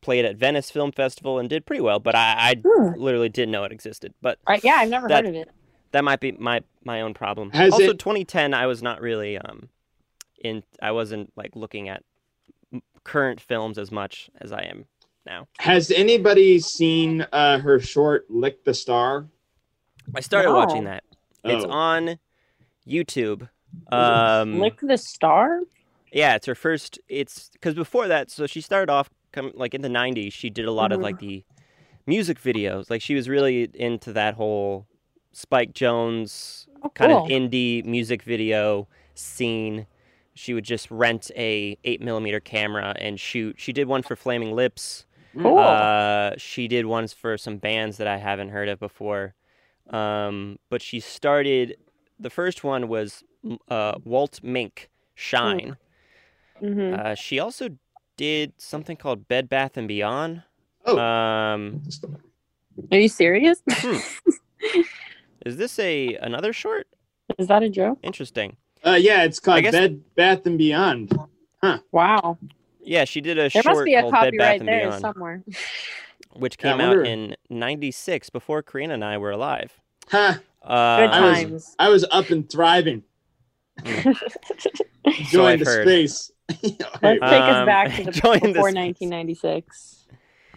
played 0.00 0.24
at 0.24 0.36
Venice 0.36 0.70
Film 0.70 0.92
Festival 0.92 1.38
and 1.38 1.48
did 1.48 1.66
pretty 1.66 1.80
well. 1.82 1.98
But 1.98 2.14
I, 2.14 2.34
I 2.50 2.62
Hmm. 2.64 3.00
literally 3.00 3.28
didn't 3.28 3.50
know 3.52 3.64
it 3.64 3.72
existed. 3.72 4.14
But 4.22 4.38
Right, 4.48 4.62
yeah, 4.62 4.76
I've 4.78 4.88
never 4.88 5.08
That- 5.08 5.24
heard 5.24 5.34
of 5.34 5.40
it. 5.40 5.50
that 5.92 6.04
might 6.04 6.20
be 6.20 6.32
my 6.32 6.62
my 6.84 7.00
own 7.02 7.12
problem. 7.14 7.50
Has 7.50 7.72
also, 7.72 7.90
it- 7.90 7.98
2010, 7.98 8.54
I 8.54 8.66
was 8.66 8.82
not 8.82 9.00
really 9.00 9.36
um 9.38 9.68
in. 10.42 10.62
I 10.80 10.92
wasn't 10.92 11.32
like 11.36 11.54
looking 11.56 11.88
at 11.88 12.02
current 13.04 13.40
films 13.40 13.78
as 13.78 13.90
much 13.90 14.30
as 14.40 14.52
I 14.52 14.62
am 14.62 14.84
now. 15.26 15.48
Has 15.58 15.90
anybody 15.90 16.58
seen 16.60 17.26
uh, 17.32 17.58
her 17.60 17.80
short 17.80 18.30
"Lick 18.30 18.64
the 18.64 18.74
Star"? 18.74 19.26
I 20.14 20.20
started 20.20 20.48
No. 20.50 20.54
watching 20.56 20.84
that. 20.84 21.04
It's 21.44 21.64
Oh. 21.64 21.70
on 21.70 22.18
YouTube. 22.86 23.48
Um, 23.92 24.60
Lick 24.60 24.80
the 24.80 24.96
Star? 24.96 25.60
yeah, 26.12 26.34
it's 26.36 26.46
her 26.46 26.54
first. 26.54 26.98
It's 27.08 27.50
because 27.52 27.74
before 27.74 28.08
that, 28.08 28.30
so 28.30 28.46
she 28.46 28.60
started 28.62 28.90
off 28.90 29.10
come 29.32 29.52
like 29.54 29.74
in 29.74 29.82
the 29.82 29.88
90s. 29.88 30.32
She 30.32 30.50
did 30.50 30.64
a 30.66 30.72
lot 30.72 30.92
of 30.92 31.00
Mhm. 31.00 31.02
like 31.02 31.18
the 31.18 31.44
music 32.06 32.40
videos. 32.40 32.90
Like 32.90 33.02
she 33.02 33.14
was 33.14 33.28
really 33.28 33.70
into 33.74 34.12
that 34.12 34.34
whole 34.34 34.86
Spike 35.32 35.72
Jonze 35.74 36.66
Oh, 36.82 36.88
kind 36.90 37.12
cool. 37.12 37.24
of 37.24 37.30
indie 37.30 37.84
music 37.84 38.22
video 38.22 38.88
scene. 39.14 39.86
She 40.34 40.54
would 40.54 40.64
just 40.64 40.90
rent 40.90 41.30
a 41.36 41.76
eight 41.84 42.00
millimeter 42.00 42.40
camera 42.40 42.94
and 42.98 43.18
shoot. 43.18 43.56
She 43.58 43.72
did 43.72 43.88
one 43.88 44.02
for 44.02 44.14
Flaming 44.16 44.54
Lips. 44.54 45.04
Cool. 45.36 45.58
Uh, 45.58 46.32
she 46.36 46.68
did 46.68 46.86
ones 46.86 47.12
for 47.12 47.36
some 47.36 47.58
bands 47.58 47.96
that 47.98 48.06
I 48.06 48.16
haven't 48.18 48.50
heard 48.50 48.68
of 48.68 48.78
before. 48.80 49.34
Um, 49.90 50.58
but 50.70 50.82
she 50.82 51.00
started. 51.00 51.76
The 52.20 52.30
first 52.30 52.62
one 52.64 52.88
was 52.88 53.24
uh, 53.68 53.94
Walt 54.04 54.40
Mink 54.42 54.88
Shine. 55.14 55.76
hmm 56.60 56.94
Uh, 56.94 57.14
she 57.14 57.38
also 57.38 57.70
did 58.18 58.52
something 58.58 58.96
called 58.98 59.26
Bed 59.28 59.48
Bath 59.48 59.78
and 59.78 59.88
Beyond. 59.88 60.42
Oh. 60.84 60.98
Um, 60.98 61.82
Are 62.92 62.98
you 62.98 63.08
serious? 63.08 63.62
is 65.46 65.56
this 65.56 65.78
a 65.78 66.16
another 66.16 66.52
short? 66.52 66.86
Is 67.38 67.46
that 67.46 67.62
a 67.62 67.70
joke? 67.70 67.98
Interesting. 68.02 68.56
Uh, 68.84 68.98
yeah, 69.00 69.22
it's 69.22 69.40
called 69.40 69.62
guess- 69.62 69.72
Bed 69.72 70.02
Bath 70.16 70.44
and 70.46 70.58
Beyond. 70.58 71.16
Huh. 71.62 71.78
Wow. 71.92 72.38
Yeah, 72.82 73.04
she 73.04 73.20
did 73.20 73.38
a 73.38 73.42
There 73.48 73.62
short 73.62 73.64
must 73.66 73.84
be 73.84 73.94
a 73.94 74.02
called 74.02 74.12
Bed 74.12 74.20
Bath 74.20 74.58
copyright 74.58 74.60
and 74.60 74.68
there 74.68 74.80
Beyond, 74.86 75.00
somewhere. 75.00 75.42
which 76.34 76.56
Yeah, 76.62 76.72
came 76.72 76.80
out 76.80 77.06
in 77.06 77.36
'96 77.50 78.30
before 78.30 78.62
Karina 78.62 78.94
and 78.94 79.04
I 79.04 79.18
were 79.18 79.30
alive. 79.30 79.72
Huh. 80.08 80.34
Good 80.62 80.70
Uh, 80.70 80.74
I 80.74 81.20
was- 81.30 81.38
times. 81.42 81.76
I 81.78 81.88
was 81.88 82.04
up 82.10 82.30
and 82.30 82.48
thriving, 82.50 83.02
so 83.84 84.12
enjoying 85.04 85.46
I've 85.46 85.58
the 85.60 85.64
heard. 85.64 85.86
space. 85.86 86.30
Let's 86.62 86.80
take 87.02 87.22
us 87.22 87.56
Um, 87.56 87.66
back 87.66 87.94
to 87.96 88.04
the 88.04 88.10
before 88.12 88.36
space. 88.38 88.54
1996. 88.54 89.94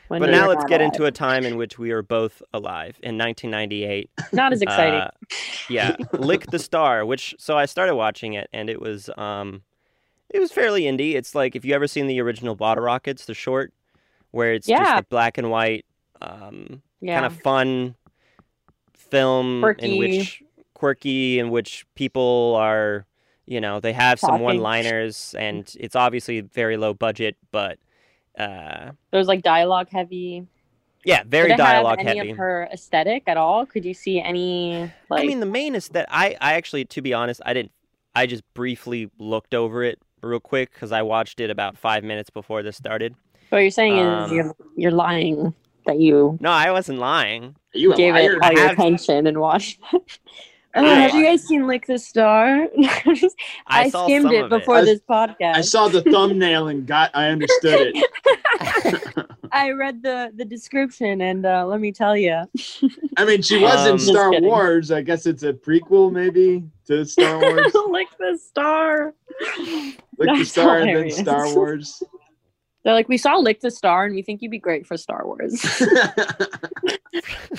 But 0.09 0.29
now 0.29 0.49
let's 0.49 0.65
get 0.65 0.81
alive. 0.81 0.91
into 0.93 1.05
a 1.05 1.11
time 1.11 1.45
in 1.45 1.55
which 1.55 1.79
we 1.79 1.91
are 1.91 2.01
both 2.01 2.41
alive 2.53 2.99
in 3.01 3.17
1998. 3.17 4.09
Not 4.33 4.51
as 4.51 4.61
exciting. 4.61 4.99
Uh, 4.99 5.11
yeah, 5.69 5.95
Lick 6.11 6.47
the 6.47 6.59
Star, 6.59 7.05
which 7.05 7.33
so 7.39 7.57
I 7.57 7.65
started 7.65 7.95
watching 7.95 8.33
it 8.33 8.49
and 8.51 8.69
it 8.69 8.81
was 8.81 9.09
um 9.17 9.61
it 10.29 10.39
was 10.39 10.51
fairly 10.51 10.81
indie. 10.83 11.15
It's 11.15 11.33
like 11.33 11.55
if 11.55 11.63
you 11.63 11.73
ever 11.73 11.87
seen 11.87 12.07
the 12.07 12.19
original 12.19 12.55
Bottle 12.55 12.83
Rockets, 12.83 13.25
the 13.25 13.33
short 13.33 13.73
where 14.31 14.53
it's 14.53 14.67
just 14.67 14.81
Yeah. 14.81 14.97
the 14.99 15.05
black 15.07 15.37
and 15.37 15.49
white 15.49 15.85
um 16.21 16.81
yeah. 16.99 17.13
kind 17.15 17.25
of 17.25 17.39
fun 17.41 17.95
film 18.95 19.63
in 19.79 19.97
which 19.97 20.43
quirky 20.73 21.39
in 21.39 21.49
which 21.51 21.85
people 21.95 22.55
are 22.59 23.05
you 23.51 23.59
know 23.59 23.81
they 23.81 23.91
have 23.91 24.17
some 24.17 24.39
one 24.39 24.59
liners 24.59 25.35
and 25.37 25.75
it's 25.77 25.95
obviously 25.95 26.39
very 26.39 26.77
low 26.77 26.93
budget 26.93 27.35
but 27.51 27.77
uh 28.39 28.91
It 29.11 29.17
was 29.17 29.27
like 29.27 29.41
dialogue 29.41 29.89
heavy. 29.91 30.47
yeah 31.03 31.23
very 31.27 31.49
Did 31.49 31.55
it 31.55 31.57
dialogue 31.57 31.97
have 31.97 32.07
any 32.07 32.17
heavy 32.19 32.31
of 32.31 32.37
her 32.37 32.69
aesthetic 32.71 33.23
at 33.27 33.35
all? 33.35 33.65
Could 33.65 33.83
you 33.83 33.93
see 33.93 34.21
any 34.21 34.89
like 35.09 35.23
I 35.23 35.25
mean, 35.25 35.41
the 35.41 35.45
main 35.45 35.75
is 35.75 35.89
that 35.89 36.05
I, 36.09 36.37
I 36.39 36.53
actually, 36.53 36.85
to 36.85 37.01
be 37.01 37.13
honest, 37.13 37.41
I 37.45 37.53
didn't. 37.53 37.73
I 38.15 38.25
just 38.25 38.43
briefly 38.53 39.09
looked 39.19 39.53
over 39.53 39.83
it 39.83 39.99
real 40.21 40.39
quick 40.39 40.71
because 40.73 40.91
I 40.93 41.01
watched 41.01 41.39
it 41.41 41.49
about 41.49 41.77
five 41.77 42.03
minutes 42.03 42.29
before 42.29 42.63
this 42.63 42.77
started. 42.77 43.15
what 43.49 43.59
you're 43.59 43.71
saying 43.71 43.99
um, 43.99 44.25
is 44.25 44.31
you're 44.31 44.55
you're 44.77 44.91
lying 44.91 45.53
that 45.87 45.99
you 45.99 46.37
No, 46.39 46.51
I 46.51 46.71
wasn't 46.71 46.99
lying. 46.99 47.55
You 47.73 47.95
gave 47.95 48.15
it 48.15 48.39
all 48.41 48.53
your 48.53 48.69
attention 48.71 49.27
and 49.27 49.39
watched. 49.39 49.79
it. 50.75 50.79
Oh, 50.79 50.85
I- 50.85 50.93
have 50.95 51.13
you 51.15 51.23
guys 51.25 51.43
seen 51.43 51.67
Lick 51.67 51.85
the 51.85 51.97
Star? 51.99 52.67
I, 52.77 53.31
I, 53.67 53.89
skimmed 53.89 54.31
it 54.31 54.49
before 54.49 54.77
I- 54.77 54.85
this 54.85 55.01
podcast. 55.01 55.55
I 55.55 55.61
saw 55.61 55.87
the 55.87 56.01
thumbnail 56.11 56.67
and 56.69 56.85
got. 56.85 57.11
I 57.13 57.27
understood 57.27 57.91
it. 57.95 59.27
I 59.53 59.71
read 59.71 60.01
the 60.01 60.31
the 60.35 60.45
description 60.45 61.19
and 61.21 61.45
uh, 61.45 61.65
let 61.65 61.81
me 61.81 61.91
tell 61.91 62.15
you, 62.15 62.43
I 63.17 63.25
mean, 63.25 63.41
she 63.41 63.57
was 63.59 63.75
Um, 63.85 63.93
in 63.93 63.99
Star. 63.99 64.31
Wars. 64.41 64.91
I 64.91 65.01
guess 65.01 65.25
it's 65.25 65.43
a 65.43 65.51
prequel, 65.51 66.09
maybe, 66.11 66.63
to 66.87 67.03
Star 67.05 67.37
Wars. 67.41 67.73
Lick 67.89 68.07
the 68.17 68.37
Star. 68.41 69.13
Like 69.57 69.97
the 70.17 70.25
That's 70.37 70.49
Star 70.51 70.77
and 70.79 70.95
then. 70.95 71.11
Star 71.11 71.53
Wars. 71.53 72.01
They're 72.83 72.93
like, 72.93 73.09
we 73.09 73.17
saw 73.17 73.35
Lick 73.37 73.59
the 73.59 73.69
Star 73.69 74.05
and 74.05 74.15
we 74.15 74.21
think 74.23 74.41
you'd 74.41 74.49
be 74.51 74.57
great 74.57 74.87
for 74.87 74.97
Star 74.97 75.25
Wars, 75.25 75.61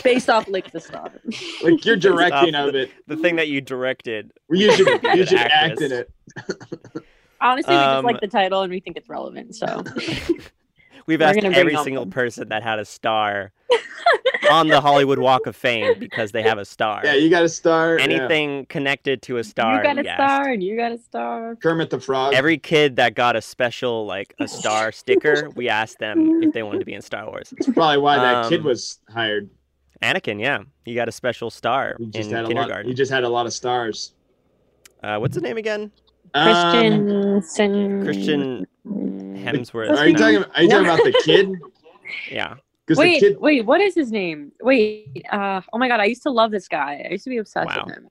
based 0.02 0.30
off 0.30 0.48
Lick 0.48 0.70
the 0.70 0.80
Star. 0.80 1.10
like 1.62 1.84
you're 1.84 1.96
directing 1.96 2.54
of 2.54 2.74
it. 2.74 2.90
The 3.06 3.16
thing 3.16 3.36
that 3.36 3.48
you 3.48 3.60
directed. 3.60 4.32
You 4.50 4.72
should. 4.74 4.88
You 4.88 4.98
good 5.02 5.28
should 5.28 5.38
act 5.38 5.80
in 5.80 5.92
it. 5.92 6.10
Honestly, 7.40 7.74
we 7.74 7.80
just 7.80 7.96
Um, 7.96 8.04
like 8.04 8.20
the 8.20 8.28
title 8.28 8.62
and 8.62 8.70
we 8.70 8.80
think 8.80 8.96
it's 8.96 9.08
relevant. 9.08 9.54
So 9.56 9.82
We've 11.06 11.20
We're 11.20 11.26
asked 11.26 11.38
every 11.44 11.76
single 11.78 12.04
them. 12.04 12.10
person 12.10 12.48
that 12.48 12.62
had 12.62 12.78
a 12.78 12.84
star 12.84 13.52
on 14.50 14.68
the 14.68 14.80
Hollywood 14.80 15.18
Walk 15.18 15.46
of 15.46 15.56
Fame 15.56 15.98
because 15.98 16.32
they 16.32 16.42
have 16.42 16.58
a 16.58 16.64
star. 16.64 17.00
Yeah, 17.04 17.14
you 17.14 17.30
got 17.30 17.42
a 17.44 17.48
star. 17.48 17.98
yeah. 17.98 18.04
Anything 18.04 18.66
connected 18.66 19.22
to 19.22 19.38
a 19.38 19.44
star. 19.44 19.76
you 19.78 19.82
got 19.82 19.98
a 19.98 20.04
star 20.04 20.48
and 20.48 20.62
you 20.62 20.76
got 20.76 20.92
a 20.92 20.98
star. 20.98 21.56
Kermit 21.56 21.90
the 21.90 22.00
Frog. 22.00 22.34
Every 22.34 22.58
kid 22.58 22.96
that 22.96 23.14
got 23.14 23.36
a 23.36 23.42
special 23.42 24.06
like 24.06 24.34
a 24.40 24.48
star 24.48 24.92
sticker, 25.00 25.50
we 25.54 25.68
asked 25.68 25.98
them 25.98 26.42
if 26.42 26.52
they 26.52 26.62
wanted 26.62 26.80
to 26.80 26.84
be 26.86 26.94
in 26.94 27.02
Star 27.02 27.26
Wars. 27.26 27.52
That's 27.58 27.72
probably 27.72 27.98
why 27.98 28.16
that 28.16 28.48
kid 28.48 28.60
Um, 28.60 28.66
was 28.66 28.98
hired. 29.08 29.48
Anakin, 30.02 30.40
yeah, 30.40 30.62
he 30.84 30.94
got 30.94 31.08
a 31.08 31.12
special 31.12 31.48
star 31.48 31.94
He 31.98 32.06
just 32.06 32.28
in 32.30 32.34
had 32.36 32.44
a 32.44 32.48
lot. 32.48 32.54
kindergarten. 32.54 32.88
He 32.88 32.94
just 32.94 33.12
had 33.12 33.22
a 33.24 33.28
lot 33.28 33.46
of 33.46 33.52
stars. 33.52 34.14
Uh, 35.02 35.18
what's 35.18 35.34
the 35.36 35.40
name 35.40 35.56
again? 35.56 35.90
Um, 36.34 37.40
Christian. 37.42 38.66
Sin- 39.42 39.55
Christian. 39.57 39.81
Hemsworth. 39.81 39.98
are 39.98 40.07
you 40.07 40.12
no. 40.14 40.18
talking? 40.18 40.52
Are 40.55 40.62
you 40.62 40.68
talking 40.68 40.85
about 40.87 41.05
the 41.05 41.22
kid? 41.24 41.50
Yeah. 42.31 42.57
Because 42.85 42.98
the 42.98 43.00
Wait, 43.05 43.20
kid. 43.20 43.40
wait, 43.40 43.64
what 43.64 43.81
is 43.81 43.94
his 43.94 44.11
name? 44.12 44.52
Wait, 44.61 45.24
uh, 45.31 45.62
oh 45.72 45.78
my 45.78 45.88
god, 45.88 46.00
I 46.00 46.05
used 46.07 46.24
to 46.24 46.31
love 46.31 46.50
this 46.50 46.68
guy. 46.68 47.07
I 47.09 47.12
used 47.12 47.24
to 47.24 47.31
be 47.31 47.38
obsessed 47.38 47.68
Wow. 47.68 47.85
with 47.87 47.94
him. 47.96 48.09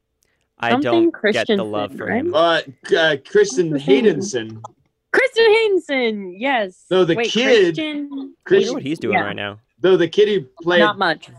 I 0.60 0.72
Something 0.72 1.12
don't 1.12 1.34
get 1.34 1.46
the 1.48 1.64
love 1.64 1.94
for 1.96 2.06
right? 2.06 2.22
him. 2.22 2.34
Uh, 2.34 2.62
uh, 2.98 3.18
Kristen 3.28 3.70
What's 3.72 3.84
his 3.84 4.04
name? 4.04 4.16
Haydenson. 4.16 4.64
Kristen 5.12 5.46
Haydenson, 5.46 6.34
yes. 6.38 6.84
So 6.88 7.04
the 7.06 7.16
Wait, 7.16 7.30
kid- 7.32 7.76
Christian, 7.76 7.98
I 8.12 8.16
wonder 8.16 8.34
Christian- 8.46 8.74
what 8.74 8.84
he's 8.84 8.98
doing 8.98 9.18
Yeah. 9.18 9.26
right 9.26 9.36
now. 9.36 9.60
Though 9.80 9.98
the 9.98 10.08
kid 10.08 10.30
who 10.30 10.48
played 10.64 10.80
not 10.80 10.98
much. 10.98 11.30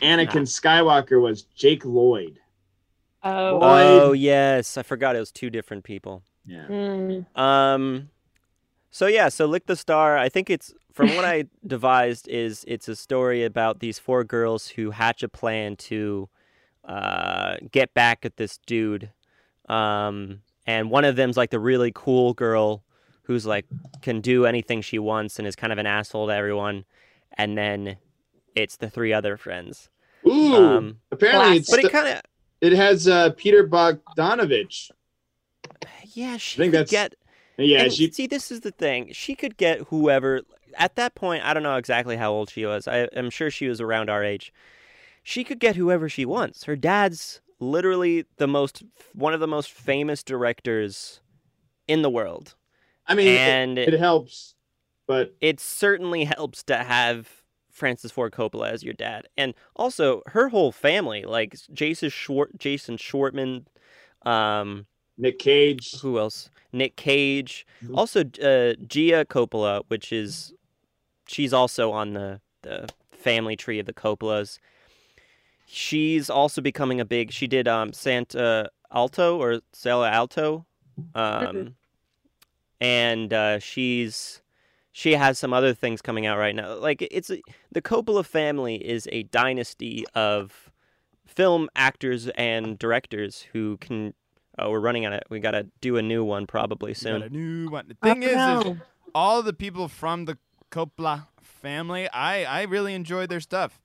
Anakin 0.00 0.42
Skywalker 0.48 1.20
was 1.20 1.42
Jake 1.42 1.84
Lloyd. 1.84 2.38
Oh, 3.22 3.58
Lloyd. 3.60 4.02
Oh 4.02 4.12
yes, 4.12 4.76
I 4.78 4.82
forgot 4.82 5.14
it 5.16 5.20
was 5.20 5.30
two 5.30 5.50
different 5.50 5.84
people. 5.84 6.22
Yeah. 6.46 6.64
mm, 6.68 7.26
Um, 7.38 8.08
so 8.90 9.06
yeah, 9.06 9.28
so 9.28 9.46
lick 9.46 9.66
the 9.66 9.76
star. 9.76 10.16
I 10.18 10.28
think 10.28 10.50
it's 10.50 10.72
from 10.92 11.14
what 11.16 11.24
I 11.24 11.44
devised 11.66 12.28
is 12.28 12.64
it's 12.66 12.88
a 12.88 12.96
story 12.96 13.44
about 13.44 13.80
these 13.80 13.98
four 13.98 14.24
girls 14.24 14.68
who 14.68 14.90
hatch 14.90 15.22
a 15.22 15.28
plan 15.28 15.76
to 15.76 16.28
uh, 16.84 17.56
get 17.70 17.94
back 17.94 18.24
at 18.24 18.36
this 18.36 18.58
dude. 18.66 19.10
Um, 19.68 20.40
and 20.66 20.90
one 20.90 21.04
of 21.04 21.16
them's 21.16 21.36
like 21.36 21.50
the 21.50 21.60
really 21.60 21.92
cool 21.94 22.34
girl 22.34 22.82
who's 23.22 23.46
like 23.46 23.66
can 24.02 24.20
do 24.20 24.44
anything 24.46 24.82
she 24.82 24.98
wants 24.98 25.38
and 25.38 25.46
is 25.46 25.54
kind 25.54 25.72
of 25.72 25.78
an 25.78 25.86
asshole 25.86 26.26
to 26.26 26.34
everyone. 26.34 26.84
And 27.38 27.56
then 27.56 27.96
it's 28.56 28.76
the 28.76 28.90
three 28.90 29.12
other 29.12 29.36
friends. 29.36 29.88
Ooh. 30.26 30.54
Um, 30.54 30.96
apparently, 31.12 31.58
it's 31.58 31.70
but 31.70 31.84
it 31.84 31.92
kind 31.92 32.08
of 32.08 32.20
it 32.60 32.72
has 32.72 33.06
uh, 33.08 33.30
Peter 33.36 33.66
Bogdanovich. 33.66 34.90
yeah, 36.12 36.36
she 36.36 36.58
think 36.58 36.72
could 36.72 36.80
that's- 36.86 36.90
get 36.90 37.14
Yeah, 37.60 37.84
And 37.84 37.92
she. 37.92 38.10
see, 38.10 38.26
this 38.26 38.50
is 38.50 38.60
the 38.60 38.70
thing. 38.70 39.12
She 39.12 39.34
could 39.34 39.56
get 39.56 39.80
whoever. 39.88 40.42
At 40.76 40.96
that 40.96 41.14
point, 41.14 41.44
I 41.44 41.54
don't 41.54 41.62
know 41.62 41.76
exactly 41.76 42.16
how 42.16 42.32
old 42.32 42.50
she 42.50 42.64
was. 42.64 42.86
I, 42.86 43.08
I'm 43.16 43.30
sure 43.30 43.50
she 43.50 43.68
was 43.68 43.80
around 43.80 44.08
our 44.08 44.24
age. 44.24 44.52
She 45.22 45.44
could 45.44 45.60
get 45.60 45.76
whoever 45.76 46.08
she 46.08 46.24
wants. 46.24 46.64
Her 46.64 46.76
dad's 46.76 47.40
literally 47.58 48.24
the 48.38 48.48
most, 48.48 48.82
one 49.14 49.34
of 49.34 49.40
the 49.40 49.46
most 49.46 49.70
famous 49.70 50.22
directors 50.22 51.20
in 51.86 52.02
the 52.02 52.10
world, 52.10 52.54
I 53.06 53.14
mean, 53.14 53.26
it, 53.26 53.38
and 53.38 53.78
it 53.78 53.98
helps, 53.98 54.54
but 55.08 55.34
it 55.40 55.58
certainly 55.58 56.24
helps 56.24 56.62
to 56.64 56.76
have 56.76 57.42
Francis 57.68 58.12
Ford 58.12 58.32
Coppola 58.32 58.70
as 58.70 58.84
your 58.84 58.94
dad, 58.94 59.26
and 59.36 59.54
also 59.74 60.22
her 60.26 60.48
whole 60.48 60.70
family, 60.70 61.24
like 61.24 61.56
Jason 61.72 62.10
Schwart, 62.10 62.56
Jason 62.58 62.96
Schwartzman, 62.96 63.66
um, 64.24 64.86
Nick 65.20 65.38
Cage. 65.38 66.00
who 66.00 66.18
else? 66.18 66.50
Nick 66.72 66.96
Cage. 66.96 67.66
Mhm. 67.84 67.96
Also, 67.96 68.20
uh, 68.20 68.74
Gia 68.86 69.24
Coppola, 69.24 69.82
which 69.88 70.12
is 70.12 70.54
she's 71.26 71.52
also 71.52 71.92
on 71.92 72.14
the 72.14 72.40
the 72.62 72.88
family 73.12 73.56
tree 73.56 73.78
of 73.78 73.86
the 73.86 73.92
Coppolas. 73.92 74.58
She's 75.66 76.28
also 76.28 76.60
becoming 76.60 77.00
a 77.00 77.04
big. 77.04 77.32
She 77.32 77.46
did 77.46 77.68
um 77.68 77.92
Santa 77.92 78.70
Alto 78.92 79.38
or 79.40 79.60
Sala 79.72 80.10
Alto, 80.10 80.66
um, 81.14 81.76
and 82.80 83.32
uh, 83.32 83.58
she's 83.58 84.42
she 84.92 85.12
has 85.12 85.38
some 85.38 85.52
other 85.52 85.72
things 85.74 86.02
coming 86.02 86.26
out 86.26 86.38
right 86.38 86.54
now. 86.54 86.74
Like 86.74 87.02
it's 87.02 87.30
a, 87.30 87.40
the 87.70 87.82
Coppola 87.82 88.24
family 88.24 88.76
is 88.76 89.08
a 89.12 89.22
dynasty 89.24 90.04
of 90.14 90.70
film 91.26 91.68
actors 91.76 92.28
and 92.28 92.78
directors 92.78 93.46
who 93.52 93.76
can. 93.78 94.14
Oh, 94.60 94.70
we're 94.70 94.80
running 94.80 95.04
out 95.06 95.12
of. 95.12 95.20
We 95.30 95.40
gotta 95.40 95.66
do 95.80 95.96
a 95.96 96.02
new 96.02 96.24
one 96.24 96.46
probably 96.46 96.92
Got 96.92 96.98
soon. 96.98 97.22
a 97.22 97.28
new 97.28 97.68
one. 97.70 97.86
The 97.88 97.94
thing 98.02 98.22
is, 98.22 98.32
is 98.66 98.76
all 99.14 99.42
the 99.42 99.52
people 99.52 99.88
from 99.88 100.24
the 100.26 100.38
Coppola 100.70 101.26
family, 101.42 102.08
I 102.10 102.44
I 102.44 102.62
really 102.62 102.94
enjoyed 102.94 103.28
their 103.28 103.40
stuff. 103.40 103.80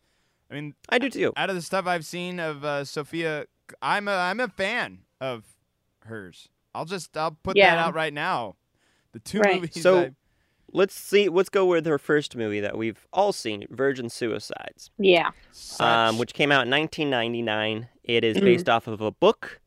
I 0.51 0.53
mean, 0.55 0.75
I 0.89 0.99
do 0.99 1.09
too. 1.09 1.33
out 1.35 1.49
of 1.49 1.55
the 1.55 1.61
stuff 1.61 1.87
I've 1.87 2.05
seen 2.05 2.39
of 2.39 2.63
uh, 2.63 2.83
Sofia, 2.85 3.45
I'm 3.81 4.07
a 4.07 4.11
I'm 4.15 4.39
a 4.39 4.47
fan 4.47 4.99
of 5.19 5.43
hers. 6.05 6.49
I'll 6.75 6.85
just 6.85 7.15
I'll 7.17 7.31
put 7.41 7.55
that 7.57 7.77
out 7.77 7.93
right 7.95 8.13
now. 8.13 8.55
The 9.13 9.19
two 9.19 9.39
Right. 9.39 9.55
movies. 9.61 9.81
So- 9.81 9.99
I, 10.01 10.11
Let's 10.73 10.93
see. 10.95 11.29
Let's 11.29 11.47
go 11.47 11.65
with 11.65 11.85
her 11.85 11.97
first 11.97 12.35
movie 12.35 12.59
that 12.59 12.77
we've 12.77 13.07
all 13.13 13.31
seen, 13.31 13.65
Virgin 13.69 14.09
Suicides, 14.09 14.91
yeah. 14.97 15.29
such, 15.53 15.79
um, 15.87 16.17
which 16.17 16.33
came 16.33 16.51
out 16.51 16.65
in 16.65 16.69
1999. 16.71 17.87
It 18.03 18.25
is 18.25 18.35
Mm. 18.35 18.41
based 18.41 18.67
off 18.67 18.85
of 18.87 18.99
a 18.99 19.11
book, 19.11 19.61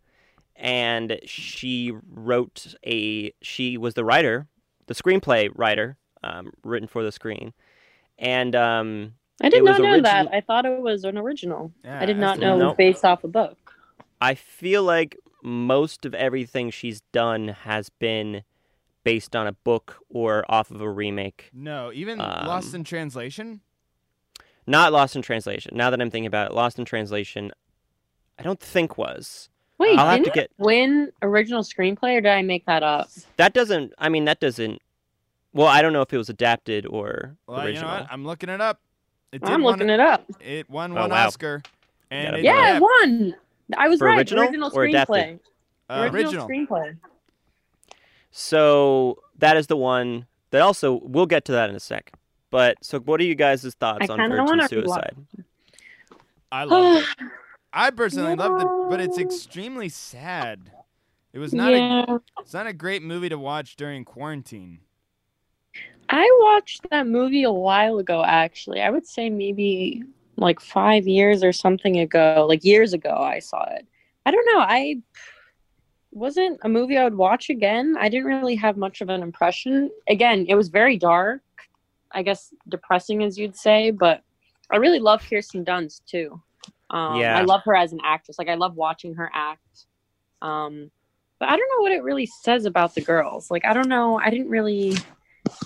and 0.58 1.18
she 1.24 1.92
wrote 2.12 2.74
a. 2.84 3.32
She 3.42 3.78
was 3.78 3.94
the 3.94 4.04
writer, 4.04 4.46
the 4.86 4.94
screenplay 4.94 5.50
writer, 5.54 5.96
um, 6.22 6.52
written 6.62 6.88
for 6.88 7.02
the 7.02 7.12
screen, 7.12 7.52
and 8.18 8.54
um, 8.56 9.14
I 9.40 9.48
did 9.48 9.64
not 9.64 9.80
know 9.80 9.86
origin- 9.88 10.02
that. 10.04 10.28
I 10.32 10.40
thought 10.40 10.66
it 10.66 10.80
was 10.80 11.04
an 11.04 11.16
original. 11.16 11.72
yeah, 11.84 12.00
I 12.00 12.06
did 12.06 12.18
not 12.18 12.38
know 12.38 12.50
the- 12.50 12.54
it 12.56 12.58
Nope. 12.58 12.68
was 12.70 12.76
based 12.76 13.04
off 13.04 13.24
a 13.24 13.28
book. 13.28 13.56
I 14.20 14.34
feel 14.34 14.82
like 14.82 15.16
most 15.42 16.04
of 16.04 16.12
everything 16.14 16.70
she's 16.70 17.00
done 17.12 17.48
has 17.48 17.88
been 17.88 18.42
based 19.04 19.36
on 19.36 19.46
a 19.46 19.52
book 19.52 19.98
or 20.10 20.44
off 20.48 20.70
of 20.72 20.80
a 20.80 20.90
remake. 20.90 21.50
No, 21.54 21.92
even 21.94 22.18
Lost 22.18 22.70
Um, 22.74 22.80
in 22.80 22.84
Translation. 22.84 23.60
Not 24.66 24.92
Lost 24.92 25.14
in 25.16 25.22
Translation. 25.22 25.76
Now 25.76 25.88
that 25.90 26.00
I'm 26.02 26.10
thinking 26.10 26.26
about 26.26 26.50
it, 26.50 26.54
Lost 26.54 26.78
in 26.78 26.84
Translation, 26.84 27.52
I 28.38 28.42
don't 28.42 28.60
think 28.60 28.98
was. 28.98 29.48
Wait, 29.78 29.98
I'll 29.98 30.06
have 30.10 30.18
didn't 30.24 30.34
to 30.34 30.40
get 30.40 30.50
win 30.58 31.12
original 31.22 31.62
screenplay 31.62 32.16
or 32.16 32.20
did 32.20 32.30
I 32.32 32.42
make 32.42 32.66
that 32.66 32.82
up? 32.82 33.08
that. 33.36 33.54
Doesn't 33.54 33.92
I 33.98 34.08
mean 34.08 34.24
that 34.26 34.40
doesn't. 34.40 34.80
Well, 35.52 35.66
I 35.68 35.80
don't 35.82 35.92
know 35.92 36.02
if 36.02 36.12
it 36.12 36.18
was 36.18 36.28
adapted 36.28 36.84
or 36.86 37.36
Well, 37.46 37.58
you 37.58 37.62
know 37.62 37.68
original. 37.68 37.90
what? 37.90 38.06
I'm 38.10 38.24
looking 38.24 38.48
it 38.48 38.60
up. 38.60 38.80
It 39.32 39.40
did 39.42 39.50
I'm 39.50 39.62
won- 39.62 39.74
looking 39.74 39.90
it 39.90 40.00
up. 40.00 40.24
It 40.40 40.68
won 40.68 40.92
Oh, 40.92 41.02
one 41.02 41.10
wow. 41.10 41.26
Oscar. 41.26 41.62
And 42.10 42.36
it, 42.36 42.44
Yeah, 42.44 42.54
yeah, 42.54 42.76
it 42.76 42.82
won. 42.82 43.34
I 43.76 43.88
was 43.88 43.98
For 43.98 44.06
right. 44.06 44.18
original 44.18 44.44
Original 44.44 44.70
screenplay. 44.70 45.38
uh, 45.90 46.08
original 46.12 46.46
original. 46.46 46.48
screenplay. 46.48 46.96
So 48.30 49.18
that 49.38 49.56
is 49.56 49.66
the 49.66 49.76
one 49.76 50.26
that 50.50 50.60
also 50.62 51.00
we'll 51.02 51.26
get 51.26 51.44
to 51.46 51.52
that 51.52 51.70
in 51.70 51.76
a 51.76 51.80
sec. 51.80 52.12
But 52.50 52.78
so, 52.82 52.98
what 53.00 53.20
are 53.20 53.24
you 53.24 53.34
guys' 53.34 53.62
thoughts 53.74 54.08
I 54.08 54.12
on 54.12 54.18
kinda 54.18 54.36
Virgin 54.36 54.68
Suicide? 54.68 55.16
I 56.50 56.64
love 56.64 57.02
it. 57.02 57.06
I 57.72 57.90
personally 57.90 58.34
loved 58.34 58.62
it, 58.62 58.68
but 58.90 59.00
it's 59.00 59.18
extremely 59.18 59.88
sad. 59.88 60.70
It 61.32 61.38
was 61.38 61.52
not 61.52 61.72
yeah. 61.72 62.04
a 62.08 62.18
it's 62.40 62.54
not 62.54 62.66
a 62.66 62.72
great 62.72 63.02
movie 63.02 63.28
to 63.28 63.38
watch 63.38 63.76
during 63.76 64.04
quarantine. 64.04 64.80
I 66.08 66.28
watched 66.40 66.88
that 66.90 67.06
movie 67.06 67.42
a 67.42 67.52
while 67.52 67.98
ago, 67.98 68.24
actually. 68.24 68.80
I 68.80 68.88
would 68.88 69.06
say 69.06 69.28
maybe 69.28 70.02
like 70.36 70.58
five 70.60 71.06
years 71.06 71.42
or 71.42 71.52
something 71.52 71.98
ago, 71.98 72.46
like 72.48 72.64
years 72.64 72.94
ago, 72.94 73.14
I 73.14 73.40
saw 73.40 73.64
it. 73.74 73.86
I 74.24 74.30
don't 74.30 74.46
know. 74.46 74.60
I 74.60 75.02
wasn't 76.12 76.58
a 76.62 76.68
movie 76.68 76.96
I 76.96 77.04
would 77.04 77.14
watch 77.14 77.50
again. 77.50 77.96
I 77.98 78.08
didn't 78.08 78.26
really 78.26 78.56
have 78.56 78.76
much 78.76 79.00
of 79.00 79.10
an 79.10 79.22
impression. 79.22 79.90
Again, 80.08 80.46
it 80.48 80.54
was 80.54 80.68
very 80.68 80.96
dark, 80.96 81.42
I 82.12 82.22
guess 82.22 82.54
depressing, 82.68 83.22
as 83.22 83.38
you'd 83.38 83.56
say, 83.56 83.90
but 83.90 84.22
I 84.70 84.76
really 84.76 85.00
love 85.00 85.22
Kirsten 85.28 85.64
Dunst 85.64 86.06
too. 86.06 86.40
Um, 86.90 87.20
Yeah. 87.20 87.36
I 87.38 87.42
love 87.42 87.62
her 87.64 87.74
as 87.76 87.92
an 87.92 88.00
actress. 88.04 88.38
Like, 88.38 88.48
I 88.48 88.54
love 88.54 88.74
watching 88.76 89.14
her 89.14 89.30
act. 89.34 89.86
Um, 90.42 90.90
but 91.38 91.48
I 91.48 91.56
don't 91.56 91.68
know 91.76 91.82
what 91.82 91.92
it 91.92 92.02
really 92.02 92.26
says 92.26 92.64
about 92.64 92.94
the 92.94 93.00
girls. 93.00 93.50
Like, 93.50 93.64
I 93.64 93.72
don't 93.72 93.88
know. 93.88 94.18
I 94.18 94.30
didn't 94.30 94.48
really 94.48 94.96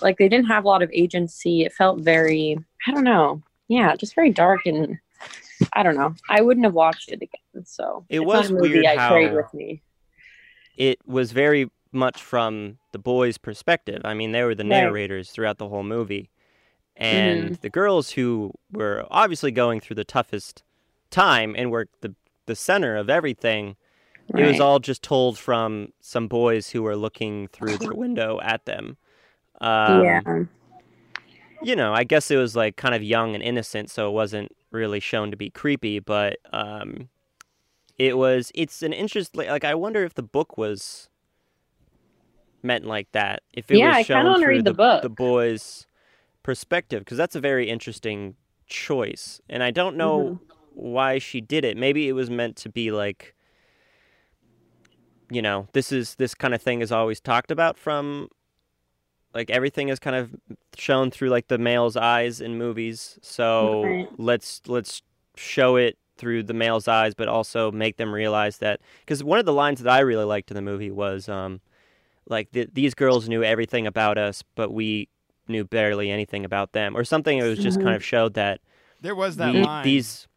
like 0.01 0.17
they 0.19 0.29
didn't 0.29 0.47
have 0.47 0.65
a 0.65 0.69
lot 0.69 0.83
of 0.83 0.91
agency. 0.93 1.63
It 1.63 1.73
felt 1.73 2.01
very, 2.01 2.57
I 2.87 2.91
don't 2.93 3.05
know. 3.05 3.43
Yeah, 3.69 3.97
just 3.97 4.15
very 4.15 4.31
dark 4.31 4.67
and 4.67 4.99
I 5.73 5.83
don't 5.83 5.97
know. 5.97 6.15
I 6.29 6.41
wouldn't 6.43 6.65
have 6.67 6.75
watched 6.75 7.09
it 7.11 7.23
again. 7.23 7.65
So 7.65 8.05
It 8.09 8.21
was 8.21 8.51
a 8.51 8.55
movie 8.55 8.71
weird 8.75 8.87
I 8.87 8.97
carried 8.97 9.31
how- 9.31 9.37
with 9.37 9.55
me. 9.55 9.83
It 10.77 10.99
was 11.07 11.33
very 11.33 11.71
much 11.93 12.23
from 12.23 12.79
the 12.93 12.99
boys' 12.99 13.39
perspective. 13.39 14.01
I 14.05 14.15
mean, 14.15 14.33
they 14.33 14.43
were 14.45 14.55
the 14.55 14.65
Right. 14.65 14.71
narrators 14.71 15.31
throughout 15.31 15.59
the 15.59 15.69
whole 15.69 15.83
movie, 15.83 16.31
and 16.97 17.57
the 17.57 17.69
girls 17.71 18.13
who 18.13 18.53
were 18.71 19.07
obviously 19.11 19.51
going 19.53 19.81
through 19.81 19.97
the 19.97 20.05
toughest 20.05 20.63
time 21.13 21.55
and 21.57 21.71
were 21.71 21.87
the 22.01 22.15
the 22.47 22.57
center 22.57 22.97
of 22.97 23.09
everything. 23.09 23.77
It 24.35 24.47
was 24.47 24.61
all 24.61 24.79
just 24.79 25.03
told 25.03 25.39
from 25.39 25.93
some 26.01 26.27
boys 26.27 26.71
who 26.71 26.83
were 26.83 26.97
looking 26.97 27.49
through 27.49 27.77
their 27.77 27.93
window 28.05 28.41
at 28.43 28.65
them. 28.65 28.97
Um, 29.61 30.03
yeah. 30.03 30.21
you 31.63 31.77
know, 31.77 31.93
I 31.93 32.05
guess 32.05 32.31
it 32.31 32.37
was 32.37 32.57
like 32.57 32.77
kind 32.77 32.95
of 32.95 33.03
young 33.03 33.35
and 33.35 33.43
innocent, 33.43 33.91
so 33.91 34.09
it 34.09 34.13
wasn't 34.13 34.51
really 34.71 35.01
shown 35.01 35.31
to 35.33 35.37
be 35.37 35.51
creepy, 35.51 35.99
but 35.99 36.39
um, 36.53 37.11
it 37.99 38.17
was. 38.17 38.51
It's 38.55 38.83
an 38.83 38.93
interest. 38.95 39.37
Like, 39.37 39.65
I 39.65 39.75
wonder 39.75 40.03
if 40.03 40.15
the 40.15 40.23
book 40.23 40.57
was 40.57 41.11
meant 42.63 42.87
like 42.87 43.13
that. 43.13 43.43
If 43.53 43.71
it 43.71 43.79
Yeah, 43.79 43.93
I 43.95 43.99
was 43.99 44.07
shown 44.07 44.25
wanna 44.25 44.39
through 44.39 44.49
read 44.49 44.65
the 44.65 44.71
the 44.71 44.77
book. 44.77 45.03
the 45.03 45.11
boys' 45.11 45.87
perspective, 46.43 47.01
because 47.01 47.19
that's 47.19 47.37
a 47.37 47.41
very 47.41 47.69
interesting 47.69 48.37
choice, 48.67 49.41
and 49.49 49.63
I 49.63 49.71
don't 49.73 49.97
know 49.97 50.21
Mm-hmm. 50.23 50.52
Why 50.75 51.19
she 51.19 51.41
did 51.41 51.65
it. 51.65 51.77
Maybe 51.77 52.09
it 52.09 52.13
was 52.13 52.31
meant 52.31 52.57
to 52.59 52.69
be 52.69 52.91
like. 52.91 53.35
You 55.31 55.41
know, 55.41 55.67
this 55.73 55.93
is 55.93 56.17
this 56.17 56.35
kind 56.35 56.53
of 56.55 56.61
thing 56.61 56.83
is 56.83 56.93
always 56.93 57.19
talked 57.19 57.51
about 57.51 57.79
from 57.79 58.29
like 59.35 59.49
everything 59.49 59.89
is 59.89 59.99
kind 59.99 60.15
of 60.15 60.35
shown 60.77 61.11
through 61.11 61.31
like 61.31 61.49
the 61.49 61.57
male's 61.57 61.97
eyes 61.97 62.39
in 62.43 62.59
movies 62.59 63.19
so 63.23 63.83
Right. 63.85 64.09
let's 64.19 64.61
let's 64.67 65.01
show 65.37 65.77
it 65.77 65.97
through 66.19 66.43
the 66.43 66.53
male's 66.53 66.87
eyes, 66.87 67.15
but 67.15 67.29
also 67.29 67.73
make 67.73 67.97
them 67.97 68.13
realize 68.13 68.59
that 68.59 68.81
because 69.01 69.25
one 69.25 69.39
of 69.39 69.47
the 69.47 69.55
lines 69.55 69.81
that 69.83 69.91
I 69.91 70.01
really 70.01 70.25
liked 70.27 70.51
in 70.51 70.55
the 70.55 70.61
movie 70.63 70.91
was 70.91 71.31
um, 71.31 71.63
like 72.29 72.53
th- 72.53 72.69
these 72.75 72.93
girls 72.95 73.27
knew 73.27 73.43
everything 73.43 73.87
about 73.87 74.19
us, 74.19 74.45
but 74.55 74.71
we 74.71 75.09
knew 75.49 75.65
barely 75.65 76.11
anything 76.11 76.45
about 76.45 76.73
them, 76.73 76.95
or 76.95 77.03
something. 77.05 77.39
It 77.39 77.43
was 77.45 77.59
just 77.59 77.81
kind 77.81 77.97
of 77.97 78.05
showed 78.05 78.35
that 78.35 78.61
There 79.01 79.15
was 79.15 79.37
that 79.37 79.55
we- 79.55 79.63
line. 79.63 79.83
these 79.85 80.29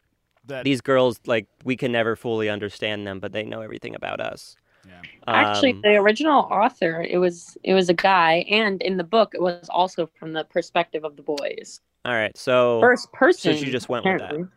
that 0.48 0.64
these 0.64 0.82
girls 0.82 1.20
like 1.26 1.48
we 1.64 1.76
can 1.76 1.92
never 1.92 2.16
fully 2.16 2.50
understand 2.50 3.06
them, 3.08 3.20
but 3.20 3.32
they 3.32 3.44
know 3.44 3.62
everything 3.62 3.96
about 3.96 4.20
us. 4.20 4.58
Yeah. 4.88 5.02
Actually, 5.28 5.74
Um, 5.74 5.82
the 5.84 5.96
original 5.96 6.42
author, 6.52 7.02
it 7.02 7.18
was 7.18 7.58
it 7.64 7.74
was 7.74 7.90
a 7.90 7.94
guy, 7.94 8.46
and 8.50 8.82
in 8.82 8.98
the 8.98 9.04
book, 9.04 9.34
it 9.34 9.42
was 9.42 9.68
also 9.70 10.08
from 10.20 10.34
the 10.34 10.44
perspective 10.44 11.04
of 11.04 11.16
the 11.16 11.24
boys. 11.24 11.82
all 12.06 12.14
right, 12.14 12.36
so 12.38 12.80
First 12.82 13.12
person. 13.12 13.54
So 13.56 13.66
she 13.66 13.72
just 13.72 13.90
went 13.90 14.06
with 14.06 14.20
that. 14.20 14.48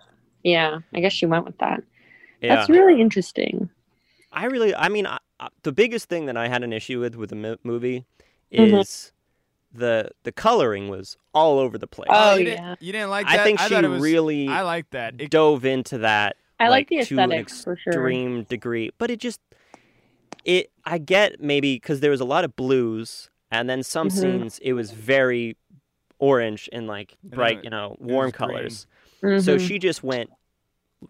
Yeah, 0.44 0.80
I 0.94 1.00
guess 1.00 1.12
she 1.14 1.26
went 1.26 1.44
with 1.46 1.56
that. 1.58 1.82
yeah. 2.42 2.54
That's 2.56 2.68
really 2.70 3.00
interesting. 3.00 3.70
I 4.30 4.44
really, 4.44 4.74
I 4.74 4.88
mean, 4.90 5.06
I, 5.06 5.18
I, 5.40 5.48
the 5.62 5.72
biggest 5.72 6.08
thing 6.10 6.26
that 6.26 6.36
I 6.36 6.48
had 6.48 6.62
an 6.62 6.72
issue 6.74 7.00
with 7.00 7.14
with 7.16 7.30
the 7.30 7.36
mo- 7.36 7.56
movie 7.64 8.04
Mhm. 8.52 8.80
is 8.80 9.12
the 9.72 10.10
the 10.24 10.32
coloring 10.32 10.88
was 10.88 11.16
all 11.34 11.58
over 11.58 11.76
the 11.78 11.86
place. 11.86 12.08
Oh, 12.10 12.36
you 12.36 12.46
yeah. 12.46 12.54
Didn't, 12.70 12.82
you 12.82 12.92
didn't 12.92 13.10
like 13.10 13.26
that? 13.26 13.40
I 13.40 13.44
think 13.44 13.60
she 13.60 13.74
it 13.74 13.86
was, 13.86 14.02
really 14.02 14.48
I 14.48 14.62
like 14.62 14.90
that. 14.90 15.14
It, 15.18 15.30
dove 15.30 15.64
into 15.64 15.98
that 15.98 16.36
I 16.58 16.68
like, 16.68 16.88
the 16.88 17.04
to 17.04 17.18
an 17.18 17.30
aesthetic 17.32 17.50
for 17.50 17.76
sure. 17.76 17.92
extreme 17.92 18.42
degree, 18.44 18.90
but 18.98 19.10
it 19.10 19.20
just 19.20 19.40
it. 20.44 20.70
I 20.84 20.98
get 20.98 21.40
maybe 21.40 21.76
because 21.76 22.00
there 22.00 22.10
was 22.10 22.20
a 22.20 22.24
lot 22.24 22.44
of 22.44 22.56
blues, 22.56 23.30
and 23.50 23.68
then 23.68 23.82
some 23.82 24.08
Mhm. 24.08 24.12
scenes 24.12 24.58
it 24.60 24.72
was 24.72 24.90
very 24.92 25.56
orange 26.18 26.68
and 26.72 26.86
like 26.86 27.16
bright, 27.22 27.58
it- 27.58 27.64
you 27.64 27.70
know, 27.70 27.96
warm 28.00 28.26
was 28.26 28.32
green. 28.32 28.48
colors. 28.50 28.86
So 29.20 29.56
Mhm. 29.56 29.66
she 29.68 29.78
just 29.78 30.02
went 30.02 30.30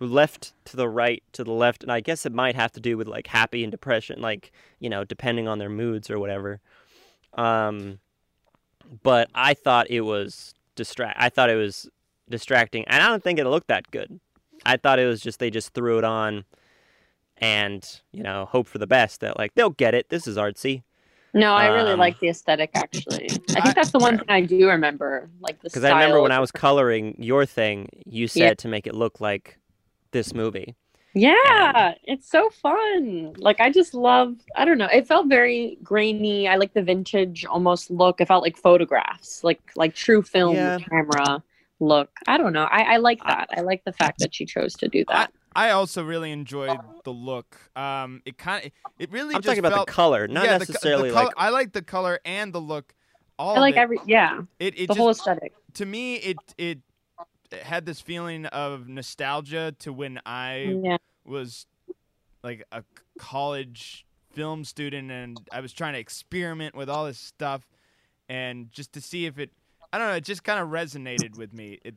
left 0.01 0.53
to 0.67 0.77
the 0.77 0.87
right 0.89 1.23
to 1.33 1.43
the 1.43 1.51
left 1.51 1.83
and 1.83 1.91
i 1.91 1.99
guess 1.99 2.27
it 2.27 2.33
might 2.33 2.55
have 2.55 2.71
to 2.71 2.79
do 2.79 2.99
with 2.99 3.09
like 3.09 3.27
happy 3.27 3.65
and 3.65 3.71
depression 3.71 4.21
like 4.21 4.53
you 4.81 4.91
know 4.91 5.03
depending 5.03 5.49
on 5.49 5.57
their 5.59 5.71
moods 5.71 6.11
or 6.11 6.19
whatever 6.19 6.61
um 7.39 7.99
but 9.03 9.29
i 9.35 9.55
thought 9.55 9.89
it 9.91 10.01
was 10.03 10.55
distract 10.77 11.17
i 11.21 11.29
thought 11.29 11.51
it 11.51 11.57
was 11.57 11.89
distracting 12.31 12.85
and 12.87 13.03
i 13.03 13.07
don't 13.09 13.23
think 13.23 13.39
it 13.39 13.45
looked 13.47 13.69
that 13.69 13.91
good. 13.91 14.19
I 14.67 14.77
thought 14.77 14.99
it 14.99 15.07
was 15.07 15.21
just 15.21 15.39
they 15.39 15.51
just 15.51 15.73
threw 15.73 15.99
it 15.99 16.05
on 16.05 16.45
and 17.39 18.01
you 18.13 18.23
know 18.25 18.45
hope 18.47 18.67
for 18.67 18.79
the 18.79 18.87
best 18.89 19.21
that 19.21 19.39
like 19.39 19.55
they'll 19.55 19.71
get 19.71 19.95
it. 19.95 20.09
This 20.09 20.27
is 20.27 20.37
artsy. 20.37 20.83
No, 21.33 21.55
I 21.55 21.67
really 21.69 21.93
Um, 21.93 21.99
like 22.01 22.19
the 22.19 22.29
aesthetic 22.29 22.71
actually. 22.75 23.29
I 23.31 23.59
I- 23.59 23.61
think 23.63 23.75
that's 23.77 23.93
the 23.93 24.01
one 24.01 24.19
thing 24.19 24.27
I 24.29 24.41
do 24.41 24.69
remember, 24.69 25.31
like 25.41 25.61
the 25.61 25.69
because 25.69 25.85
i 25.85 25.91
remember 25.91 26.21
when 26.21 26.33
i 26.33 26.41
was 26.41 26.51
coloring 26.51 27.15
your 27.19 27.47
thing 27.47 27.89
you 28.05 28.27
said 28.27 28.41
Yeah. 28.41 28.55
to 28.55 28.69
make 28.69 28.87
it 28.89 28.95
look 28.95 29.21
like 29.21 29.59
this 30.11 30.35
movie 30.35 30.75
Yeah, 31.15 31.95
it's 32.05 32.31
so 32.31 32.51
fun. 32.51 33.35
Like 33.39 33.61
I 33.61 33.71
just 33.71 33.95
love. 33.95 34.37
I 34.57 34.65
don't 34.65 34.79
know. 34.79 34.89
It 34.93 35.07
felt 35.07 35.27
very 35.29 35.79
grainy. 35.83 36.47
I 36.49 36.57
like 36.57 36.75
the 36.75 36.83
vintage 36.83 37.45
almost 37.45 37.91
look. 37.91 38.21
It 38.21 38.29
felt 38.29 38.43
like 38.43 38.57
photographs, 38.57 39.43
like 39.43 39.61
like 39.75 39.95
true 39.95 40.23
film 40.23 40.55
Yeah. 40.55 40.79
camera 40.79 41.43
look. 41.81 42.11
I 42.27 42.37
don't 42.39 42.53
know. 42.53 42.65
I, 42.65 42.95
I 42.95 42.97
like 42.99 43.21
that. 43.25 43.49
I 43.57 43.61
like 43.63 43.85
the 43.85 43.93
fact 43.93 44.19
that 44.21 44.35
she 44.35 44.45
chose 44.47 44.75
to 44.75 44.89
do 44.89 45.05
that. 45.09 45.33
I 45.57 45.71
also 45.71 46.05
really 46.05 46.31
enjoyed 46.31 46.79
the 47.05 47.13
look. 47.13 47.57
Um, 47.75 48.23
it 48.25 48.39
kind 48.39 48.67
of, 48.67 48.73
it 48.99 49.11
really 49.11 49.35
i'm 49.35 49.41
just 49.41 49.47
talking 49.47 49.59
about 49.61 49.73
felt, 49.73 49.87
the 49.89 49.93
color 49.93 50.29
not 50.29 50.45
yeah, 50.45 50.59
the 50.59 50.67
the 50.67 50.73
necessarily 50.73 51.11
color- 51.11 51.33
I 51.37 51.49
like 51.51 51.73
the 51.73 51.83
color 51.83 52.21
and 52.25 52.53
the 52.53 52.61
look. 52.61 52.95
All 53.41 53.57
I 53.57 53.61
like 53.61 53.75
of 53.75 53.79
it. 53.79 53.83
every 53.83 53.99
yeah, 54.07 54.43
It, 54.61 54.75
it 54.75 54.81
the 54.83 54.87
just, 54.89 54.99
whole 54.99 55.11
aesthetic. 55.11 55.55
to 55.75 55.87
me, 55.87 56.17
it 56.17 56.37
it 56.59 56.79
had 57.53 57.87
this 57.87 58.01
feeling 58.01 58.47
of 58.47 58.89
nostalgia 58.89 59.75
to 59.81 59.93
when 59.93 60.21
I 60.27 60.77
Yeah. 60.83 60.97
was 61.25 61.67
like 62.43 62.65
a 62.73 62.85
college 63.17 64.07
film 64.33 64.65
student 64.65 65.11
and 65.11 65.41
I 65.51 65.61
was 65.61 65.73
trying 65.73 65.95
to 65.95 65.99
experiment 65.99 66.75
with 66.75 66.89
all 66.89 67.07
this 67.07 67.19
stuff 67.19 67.67
and 68.29 68.71
just 68.73 68.93
to 68.93 69.01
see 69.01 69.27
if 69.27 69.39
it 69.39 69.51
I 69.93 69.99
don't 69.99 70.09
know, 70.09 70.15
it 70.17 70.25
just 70.25 70.45
kind 70.45 70.61
of 70.61 70.69
resonated 70.69 71.37
with 71.39 71.53
me. 71.55 71.79
It 71.85 71.95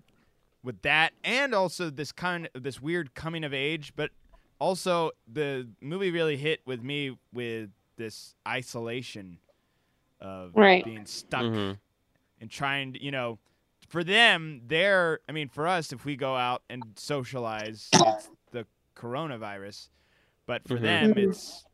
with 0.63 0.81
that 0.83 1.13
and 1.23 1.53
also 1.53 1.89
this 1.89 2.11
kind 2.11 2.49
of 2.55 2.63
this 2.63 2.81
weird 2.81 3.13
coming 3.15 3.43
of 3.43 3.53
age, 3.53 3.93
but 3.95 4.11
also 4.59 5.11
the 5.31 5.67
movie 5.81 6.11
really 6.11 6.37
hit 6.37 6.61
with 6.65 6.81
me 6.81 7.17
with 7.33 7.69
this 7.97 8.35
isolation 8.47 9.39
of 10.21 10.55
Right. 10.55 10.85
being 10.85 11.05
stuck 11.05 11.43
Mhm. 11.43 11.79
and 12.39 12.49
trying 12.49 12.93
to, 12.93 13.03
you 13.03 13.11
know, 13.11 13.39
for 13.91 14.03
them, 14.05 14.61
they're, 14.67 15.19
I 15.27 15.33
mean, 15.33 15.49
for 15.49 15.67
us, 15.67 15.91
if 15.91 16.05
we 16.05 16.15
go 16.15 16.35
out 16.35 16.63
and 16.69 16.81
socialize, 16.95 17.89
it's 17.93 18.29
the 18.51 18.65
coronavirus. 18.95 19.89
But 20.45 20.65
for 20.67 20.77
Mhm. 20.77 20.81
them, 20.81 21.13
it's, 21.17 21.65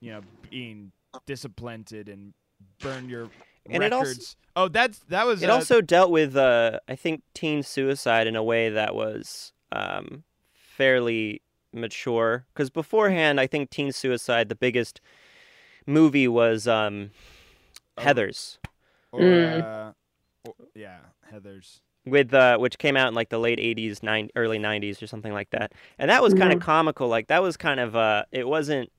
you 0.00 0.10
know, 0.12 0.20
being 0.50 0.90
disciplined 1.26 1.92
and 1.92 2.34
burn 2.80 3.08
your 3.08 3.30
And 3.70 3.82
it 3.84 3.92
also- 3.92 4.08
records. 4.10 4.36
oh, 4.56 4.66
that's, 4.68 4.98
that 5.10 5.26
was, 5.26 5.42
It 5.42 5.48
uh, 5.50 5.54
also 5.54 5.80
dealt 5.80 6.10
with, 6.10 6.36
uh, 6.36 6.80
I 6.88 6.96
think, 6.96 7.22
teen 7.34 7.62
suicide 7.62 8.26
in 8.26 8.34
a 8.34 8.42
way 8.42 8.68
that 8.70 8.94
was 8.94 9.52
um, 9.70 10.24
fairly 10.54 11.42
mature. 11.72 12.46
Because 12.52 12.70
beforehand, 12.70 13.38
I 13.38 13.46
think 13.46 13.70
teen 13.70 13.92
suicide, 13.92 14.48
the 14.48 14.54
biggest 14.56 15.00
movie 15.86 16.26
was 16.26 16.66
um, 16.66 17.10
Oh. 17.96 18.02
Heathers, 18.02 18.58
or, 19.12 19.20
Mm. 19.20 19.62
uh, 19.62 19.92
or- 20.44 20.54
yeah, 20.74 21.00
Heathers. 21.32 21.80
with 22.06 22.32
uh, 22.34 22.56
which 22.58 22.78
came 22.78 22.96
out 22.96 23.08
in 23.08 23.14
like 23.14 23.28
the 23.28 23.38
late 23.38 23.58
'80s, 23.58 24.02
nine, 24.02 24.30
early 24.36 24.58
'90s, 24.58 25.02
or 25.02 25.06
something 25.06 25.32
like 25.32 25.50
that. 25.50 25.72
And 25.98 26.10
that 26.10 26.22
was 26.22 26.34
kind 26.34 26.52
of 26.52 26.60
comical. 26.60 27.08
Like 27.08 27.28
that 27.28 27.42
was 27.42 27.56
kind 27.56 27.80
of, 27.80 27.94
uh, 27.96 28.24
it 28.32 28.46
wasn't, 28.48 28.90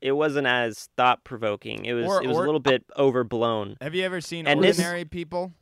it 0.00 0.12
wasn't 0.12 0.46
as 0.46 0.88
thought 0.96 1.22
provoking. 1.24 1.84
It 1.84 1.92
was, 1.94 2.06
Or- 2.06 2.22
it 2.22 2.26
was 2.26 2.36
or- 2.38 2.42
a 2.42 2.46
little 2.46 2.60
bit 2.60 2.84
overblown. 2.96 3.76
Have 3.80 3.94
you 3.94 4.02
ever 4.04 4.20
seen 4.20 4.46
And 4.46 4.62
this- 4.62 4.78
Ordinary 4.78 5.04
People? 5.04 5.52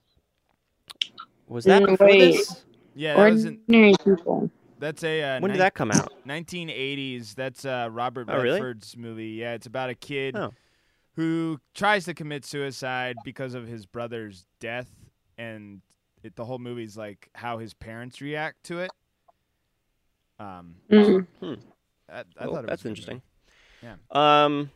Was 1.46 1.64
that 1.64 1.82
Mm, 1.82 1.86
before 1.86 2.06
wait. 2.06 2.32
this? 2.32 2.64
Yeah, 2.94 3.16
that 3.16 3.30
was 3.30 3.44
in, 3.44 3.60
Ordinary 3.68 3.94
people. 4.04 4.50
that's 4.78 5.02
a 5.04 5.22
uh, 5.22 5.40
When 5.40 5.50
did 5.50 5.54
nine- 5.54 5.58
that 5.58 5.74
come 5.74 5.90
out? 5.90 6.12
1980s. 6.26 7.34
That's 7.34 7.64
uh, 7.64 7.88
Robert 7.90 8.28
Oh, 8.30 8.36
really? 8.40 8.60
Redford's 8.60 8.96
movie. 8.96 9.28
Yeah, 9.30 9.54
it's 9.54 9.66
about 9.66 9.88
a 9.90 9.94
kid 9.94 10.36
Oh. 10.36 10.52
who 11.14 11.58
tries 11.74 12.04
to 12.04 12.14
commit 12.14 12.44
suicide 12.44 13.16
because 13.24 13.54
of 13.54 13.66
his 13.66 13.86
brother's 13.86 14.46
death, 14.60 14.90
and 15.38 15.80
it, 16.22 16.36
the 16.36 16.44
whole 16.44 16.58
movie's 16.58 16.96
like 16.96 17.28
how 17.34 17.58
his 17.58 17.74
parents 17.74 18.20
react 18.20 18.64
to 18.64 18.80
it. 18.80 18.90
Um, 20.38 20.76
Mm. 20.90 21.26
I, 22.10 22.20
I 22.20 22.22
Oh, 22.40 22.54
thought 22.54 22.64
it 22.64 22.66
that's 22.68 22.70
was 22.70 22.80
a 22.80 22.84
good 22.84 22.88
interesting. 22.88 23.22
movie. 23.82 23.98
Um, 24.10 24.70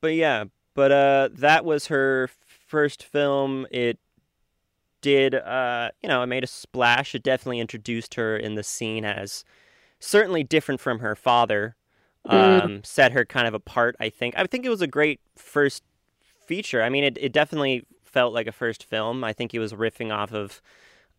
but 0.00 0.14
yeah, 0.14 0.44
but 0.74 0.92
uh, 0.92 1.28
that 1.34 1.64
was 1.64 1.88
her 1.88 2.30
first 2.68 3.02
film. 3.02 3.66
It 3.70 3.98
did, 5.02 5.34
uh, 5.34 5.90
you 6.02 6.08
know, 6.08 6.22
it 6.22 6.26
made 6.26 6.44
a 6.44 6.48
splash. 6.48 7.14
It 7.14 7.22
definitely 7.22 7.60
introduced 7.60 8.14
her 8.14 8.36
in 8.36 8.54
the 8.54 8.62
scene 8.62 9.04
as 9.04 9.44
certainly 9.98 10.44
different 10.44 10.80
from 10.80 11.00
her 11.00 11.14
father. 11.14 11.76
Mm. 12.26 12.32
Um, 12.32 12.84
set 12.84 13.12
her 13.12 13.24
kind 13.24 13.48
of 13.48 13.54
apart. 13.54 13.96
I 13.98 14.10
think. 14.10 14.34
I 14.36 14.44
think 14.44 14.66
it 14.66 14.70
was 14.70 14.82
a 14.82 14.86
great 14.86 15.20
first 15.36 15.82
feature. 16.46 16.82
I 16.82 16.88
mean, 16.90 17.04
it 17.04 17.16
it 17.18 17.32
definitely 17.32 17.86
felt 18.10 18.32
like 18.34 18.46
a 18.46 18.52
first 18.52 18.84
film. 18.84 19.24
I 19.24 19.32
think 19.32 19.52
he 19.52 19.58
was 19.58 19.72
riffing 19.72 20.12
off 20.12 20.32
of 20.32 20.60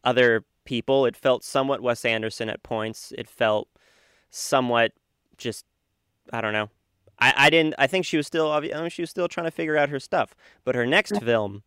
other 0.03 0.43
people. 0.65 1.05
It 1.05 1.15
felt 1.15 1.43
somewhat 1.43 1.81
Wes 1.81 2.05
Anderson 2.05 2.49
at 2.49 2.63
points. 2.63 3.11
It 3.17 3.27
felt 3.29 3.67
somewhat 4.29 4.91
just 5.37 5.65
I 6.31 6.41
don't 6.41 6.53
know. 6.53 6.69
I, 7.19 7.33
I 7.35 7.49
didn't. 7.49 7.75
I 7.77 7.87
think 7.87 8.05
she 8.05 8.17
was 8.17 8.27
still. 8.27 8.51
I 8.51 8.59
mean, 8.59 8.89
she 8.89 9.01
was 9.01 9.09
still 9.09 9.27
trying 9.27 9.45
to 9.47 9.51
figure 9.51 9.77
out 9.77 9.89
her 9.89 9.99
stuff. 9.99 10.33
But 10.63 10.75
her 10.75 10.85
next 10.85 11.21
film, 11.21 11.63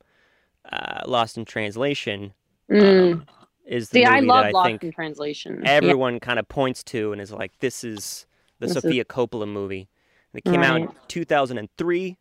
uh, 0.71 1.03
Lost 1.07 1.37
in 1.37 1.45
Translation, 1.45 2.33
Mm. 2.71 3.13
um, 3.13 3.27
is 3.67 3.91
the 3.91 4.01
See, 4.01 4.05
I 4.07 4.17
movie 4.17 4.27
love 4.29 4.43
that 4.45 4.49
I 4.49 4.51
Lost 4.53 4.67
think 4.69 4.85
in 4.85 4.93
Translation. 4.93 5.63
everyone 5.67 6.19
kind 6.21 6.39
of 6.39 6.49
points 6.49 6.83
to 6.85 7.13
and 7.13 7.21
is 7.21 7.31
like, 7.31 7.53
"This 7.59 7.85
is 7.85 8.27
the 8.59 8.67
This 8.69 8.77
is- 8.77 8.83
Sofia 8.83 9.05
Coppola 9.05 9.47
movie." 9.47 9.89
It 10.33 10.45
came 10.45 10.63
out 10.63 10.81
in 10.81 10.89
2003, 11.09 12.17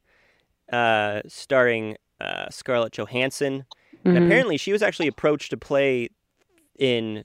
uh, 0.72 1.22
starring 1.28 1.98
uh, 2.22 2.50
Scarlett 2.50 2.94
Johansson. 2.94 3.66
Yeah. 4.04 4.14
And 4.14 4.18
apparently, 4.26 4.58
she 4.58 4.72
was 4.72 4.82
actually 4.82 5.08
approached 5.08 5.50
to 5.52 5.58
play 5.58 6.10
in 6.78 7.24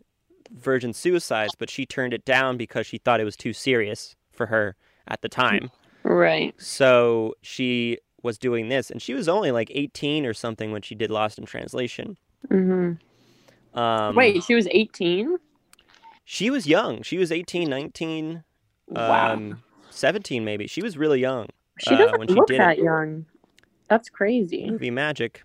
Virgin 0.50 0.92
Suicides, 0.92 1.54
but 1.58 1.68
she 1.70 1.84
turned 1.86 2.14
it 2.14 2.24
down 2.24 2.56
because 2.56 2.86
she 2.86 2.98
thought 2.98 3.20
it 3.20 3.24
was 3.24 3.36
too 3.36 3.52
serious 3.52 4.16
for 4.32 4.46
her 4.46 4.76
at 5.06 5.22
the 5.22 5.28
time. 5.28 5.70
Right. 6.04 6.54
So 6.60 7.34
she 7.42 7.98
was 8.22 8.38
doing 8.38 8.68
this, 8.68 8.90
and 8.90 9.00
she 9.02 9.14
was 9.14 9.28
only 9.28 9.50
like 9.50 9.70
18 9.74 10.24
or 10.26 10.34
something 10.34 10.70
when 10.72 10.82
she 10.82 10.94
did 10.94 11.10
Lost 11.10 11.38
in 11.38 11.44
Translation. 11.46 12.16
hmm 12.48 12.92
Um, 13.74 14.14
Wait, 14.16 14.42
she 14.44 14.54
was 14.54 14.66
18? 14.70 15.36
she 16.24 16.50
was 16.50 16.66
young. 16.66 17.02
She 17.02 17.16
was 17.18 17.30
18, 17.32 17.68
19, 17.68 18.44
Wow. 18.88 19.32
um, 19.34 19.62
17 19.90 20.44
maybe. 20.44 20.66
She 20.66 20.82
was 20.82 20.96
really 20.96 21.20
young. 21.20 21.48
she 21.80 21.94
uh, 21.94 21.98
doesn't 21.98 22.18
when 22.18 22.28
she 22.28 22.34
look 22.34 22.46
did 22.48 22.60
that 22.60 22.78
it. 22.78 22.84
young. 22.84 23.26
That's 23.88 24.08
crazy. 24.10 24.70
Movie 24.70 24.90
magic. 24.90 25.42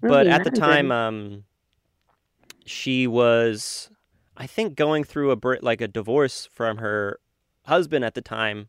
Really 0.00 0.14
but 0.14 0.26
at 0.26 0.44
the 0.44 0.50
time, 0.50 0.90
um, 0.90 1.44
she 2.64 3.06
was. 3.06 3.90
I 4.36 4.46
think 4.46 4.76
going 4.76 5.04
through 5.04 5.30
a 5.30 5.36
br- 5.36 5.56
like 5.60 5.80
a 5.80 5.88
divorce 5.88 6.48
from 6.52 6.78
her 6.78 7.20
husband 7.66 8.04
at 8.04 8.14
the 8.14 8.22
time, 8.22 8.68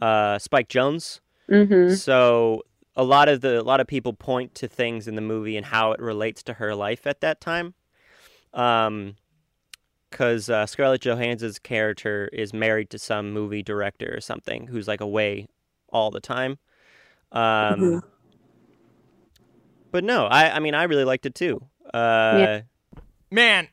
uh, 0.00 0.38
Spike 0.38 0.68
Jonze. 0.68 1.20
Mm-hmm. 1.48 1.94
So 1.94 2.62
a 2.96 3.04
lot 3.04 3.28
of 3.28 3.40
the 3.40 3.60
a 3.60 3.62
lot 3.62 3.80
of 3.80 3.86
people 3.86 4.12
point 4.12 4.54
to 4.56 4.68
things 4.68 5.06
in 5.06 5.14
the 5.14 5.20
movie 5.20 5.56
and 5.56 5.66
how 5.66 5.92
it 5.92 6.00
relates 6.00 6.42
to 6.44 6.54
her 6.54 6.74
life 6.74 7.06
at 7.06 7.20
that 7.20 7.40
time. 7.40 7.74
Um, 8.54 9.16
because 10.10 10.48
uh, 10.48 10.64
Scarlett 10.64 11.02
Johansson's 11.02 11.58
character 11.58 12.30
is 12.32 12.54
married 12.54 12.88
to 12.90 12.98
some 12.98 13.30
movie 13.32 13.62
director 13.62 14.14
or 14.16 14.22
something 14.22 14.66
who's 14.66 14.88
like 14.88 15.02
away 15.02 15.48
all 15.90 16.10
the 16.10 16.20
time. 16.20 16.58
Um, 17.30 17.40
Mhm. 17.42 18.02
But 19.90 20.04
no, 20.04 20.26
I 20.26 20.56
I 20.56 20.58
mean 20.60 20.74
I 20.74 20.84
really 20.84 21.04
liked 21.04 21.26
it 21.26 21.34
too. 21.34 21.60
Uh, 21.92 22.34
Yeah. 22.38 22.60
Man, 23.30 23.68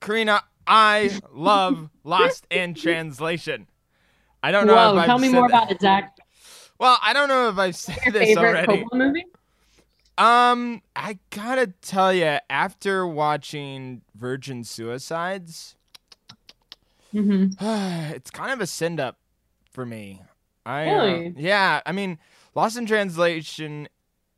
Karina, 0.00 0.42
I 0.66 1.18
love 1.32 1.90
Lost 2.04 2.46
in 2.50 2.74
Translation. 2.74 3.66
I 4.42 4.52
don't 4.52 4.66
know 4.66 4.74
Whoa, 4.74 4.92
if 4.94 5.00
I've 5.00 5.06
tell 5.06 5.18
me 5.18 5.28
said 5.28 5.34
more 5.34 5.48
that- 5.48 5.62
about 5.64 5.72
it, 5.72 5.80
Zach. 5.80 6.16
Well, 6.78 6.98
I 7.02 7.12
don't 7.12 7.28
know 7.28 7.48
if 7.48 7.58
I've 7.58 7.76
said 7.76 7.98
Your 8.04 8.12
this 8.12 8.34
favorite 8.34 8.68
already. 8.68 8.84
Coppola 8.84 8.94
movie? 8.98 9.24
Um, 10.18 10.82
I 10.96 11.18
gotta 11.30 11.68
tell 11.80 12.12
you, 12.12 12.38
after 12.50 13.06
watching 13.06 14.02
Virgin 14.14 14.62
Suicides, 14.64 15.76
Mm-hmm. 17.14 17.64
it's 18.14 18.30
kind 18.30 18.50
of 18.52 18.60
a 18.60 18.66
send 18.66 18.98
up 19.00 19.18
for 19.70 19.84
me. 19.84 20.22
I 20.64 20.88
uh, 20.88 20.94
Really? 21.04 21.34
yeah, 21.36 21.80
I 21.84 21.92
mean, 21.92 22.18
Lost 22.54 22.76
in 22.76 22.86
Translation 22.86 23.88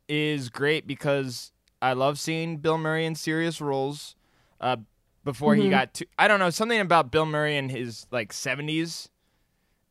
is 0.07 0.49
great 0.49 0.87
because 0.87 1.51
I 1.81 1.93
love 1.93 2.19
seeing 2.19 2.57
Bill 2.57 2.77
Murray 2.77 3.05
in 3.05 3.15
serious 3.15 3.59
roles. 3.61 4.15
Uh, 4.59 4.77
before 5.23 5.55
he 5.55 5.65
Mhm. 5.65 5.69
got 5.71 5.93
to, 5.95 6.05
I 6.19 6.27
don't 6.27 6.39
know, 6.39 6.49
something 6.51 6.79
about 6.79 7.11
Bill 7.11 7.25
Murray 7.25 7.57
in 7.57 7.69
his 7.69 8.05
like 8.11 8.31
seventies, 8.31 9.09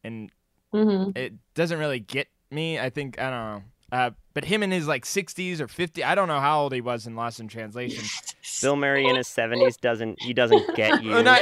and 0.02 0.30
Mm-hmm. 0.72 1.10
it 1.16 1.34
doesn't 1.54 1.78
really 1.78 2.00
get 2.00 2.28
me. 2.50 2.78
I 2.80 2.90
think 2.90 3.18
I 3.20 3.30
don't 3.30 3.32
know. 3.52 3.62
Uh, 3.92 4.10
but 4.34 4.44
him 4.44 4.62
in 4.62 4.70
his 4.70 4.86
like 4.86 5.04
60s 5.04 5.60
or 5.60 5.68
50, 5.68 6.04
I 6.04 6.14
don't 6.14 6.28
know 6.28 6.40
how 6.40 6.60
old 6.62 6.72
he 6.72 6.80
was 6.80 7.06
in 7.06 7.14
Lost 7.16 7.40
in 7.40 7.48
Translation. 7.48 8.04
Bill 8.62 8.76
Murray 8.76 9.06
in 9.06 9.16
his 9.16 9.26
seventies 9.28 9.76
doesn't 9.76 10.20
he 10.22 10.32
doesn't 10.32 10.74
get 10.76 11.02
you. 11.04 11.22
Not- 11.22 11.40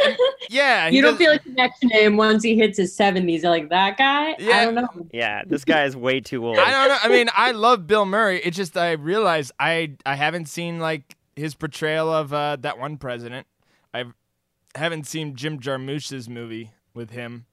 yeah, 0.50 0.88
You 0.88 1.02
don't 1.02 1.12
does- 1.12 1.18
feel 1.18 1.30
like 1.32 1.42
connection 1.42 1.88
to 1.90 1.96
him 1.96 2.16
once 2.16 2.42
he 2.42 2.56
hits 2.56 2.78
his 2.78 2.96
70s. 2.96 3.42
You're 3.42 3.50
like, 3.50 3.68
that 3.70 3.96
guy? 3.98 4.34
Yeah. 4.38 4.56
I 4.58 4.64
don't 4.66 4.74
know. 4.74 4.88
yeah, 5.12 5.42
this 5.46 5.64
guy 5.64 5.84
is 5.84 5.96
way 5.96 6.20
too 6.20 6.46
old. 6.46 6.58
I 6.58 6.70
don't 6.70 6.88
know. 6.88 6.98
I 7.02 7.08
mean, 7.08 7.28
I 7.34 7.50
love 7.52 7.86
Bill 7.86 8.04
Murray. 8.06 8.40
It's 8.42 8.56
just 8.56 8.76
I 8.76 8.92
realize 8.92 9.50
I 9.58 9.92
I 10.06 10.14
haven't 10.14 10.46
seen 10.46 10.78
like 10.78 11.16
his 11.34 11.54
portrayal 11.54 12.12
of 12.12 12.32
uh, 12.32 12.56
that 12.60 12.78
one 12.78 12.96
president. 12.98 13.46
I 13.94 14.04
haven't 14.74 15.06
seen 15.06 15.34
Jim 15.36 15.58
Jarmusch's 15.60 16.28
movie 16.28 16.70
with 16.94 17.10
him. 17.10 17.46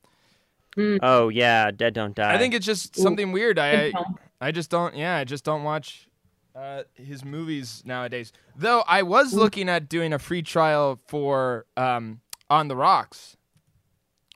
Oh 1.02 1.28
yeah, 1.30 1.72
Dead 1.72 1.94
Don't 1.94 2.16
Die. 2.16 2.34
I 2.34 2.38
think 2.38 2.54
it's 2.54 2.66
just 2.66 2.98
Ooh. 2.98 3.02
something 3.02 3.32
weird. 3.34 3.60
I 3.60 3.72
Good 3.76 3.92
film. 3.94 4.20
I 4.42 4.52
just 4.52 4.70
don't. 4.70 4.96
Yeah, 4.96 5.16
I 5.18 5.24
just 5.24 5.44
don't 5.44 5.64
watch 5.64 6.08
uh, 6.56 6.84
his 6.96 7.24
movies 7.26 7.84
nowadays. 7.86 8.32
Though 8.56 8.84
I 8.88 9.04
was 9.04 9.34
looking 9.34 9.70
at 9.70 9.90
doing 9.90 10.14
a 10.14 10.20
free 10.20 10.42
trial 10.42 11.00
for 11.08 11.66
um, 11.78 12.22
On 12.50 12.68
the 12.68 12.76
Rocks, 12.76 13.36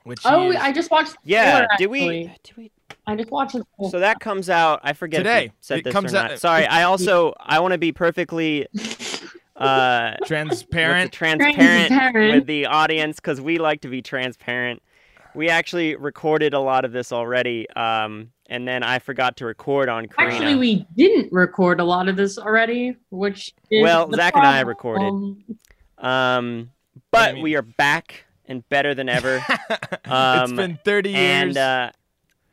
which 0.04 0.20
Oh, 0.24 0.50
is 0.50 0.56
I 0.56 0.72
just 0.72 0.90
watched 0.90 1.12
the 1.12 1.18
yeah. 1.24 1.50
trailer, 1.52 1.68
Did 1.78 1.86
we? 1.88 2.00
actually. 2.26 2.34
Did 2.42 2.56
we? 2.56 2.70
I 3.06 3.16
just 3.16 3.30
watched 3.30 3.54
it. 3.54 3.62
So 3.90 3.98
that 3.98 4.20
comes 4.20 4.48
out. 4.50 4.80
I 4.82 4.92
forget 4.92 5.18
Today. 5.20 5.46
we 5.48 5.52
said 5.60 5.78
It 5.78 5.84
this 5.84 5.92
comes 5.92 6.14
or 6.14 6.18
out- 6.18 6.30
not. 6.32 6.38
Sorry. 6.38 6.66
I 6.66 6.82
also 6.84 7.32
I 7.40 7.60
want 7.60 7.72
to 7.72 7.78
be 7.78 7.92
perfectly 7.92 8.66
uh 9.56 10.14
transparent. 10.26 11.06
what's 11.06 11.16
transparent, 11.16 11.88
Transparent. 11.88 12.34
with 12.34 12.46
the 12.46 12.66
audience 12.66 13.16
because 13.16 13.40
we 13.40 13.58
like 13.58 13.80
to 13.82 13.88
be 13.88 14.02
transparent. 14.02 14.82
We 15.34 15.48
actually 15.48 15.96
recorded 15.96 16.54
a 16.54 16.60
lot 16.60 16.84
of 16.84 16.92
this 16.92 17.10
already, 17.12 17.68
um, 17.70 18.30
and 18.48 18.66
then 18.68 18.82
I 18.82 18.98
forgot 18.98 19.36
to 19.38 19.46
record 19.46 19.88
on 19.88 20.06
Karina. 20.06 20.34
Actually, 20.34 20.54
we 20.56 20.86
didn't 20.96 21.32
record 21.32 21.80
a 21.80 21.84
lot 21.84 22.08
of 22.08 22.16
this 22.16 22.38
already, 22.38 22.96
which 23.10 23.52
is 23.70 23.82
Well, 23.82 24.06
the 24.06 24.16
Zach 24.16 24.36
and 24.36 24.46
I 24.46 24.60
recorded. 24.60 25.12
um, 25.98 26.70
but 27.10 27.38
we 27.38 27.56
are 27.56 27.62
back 27.62 28.24
and 28.46 28.66
better 28.68 28.94
than 28.94 29.08
ever. 29.08 29.44
It's 30.06 30.52
been 30.52 30.78
30 30.84 31.10
years. 31.10 31.20
and 31.20 31.56
uh, 31.56 31.90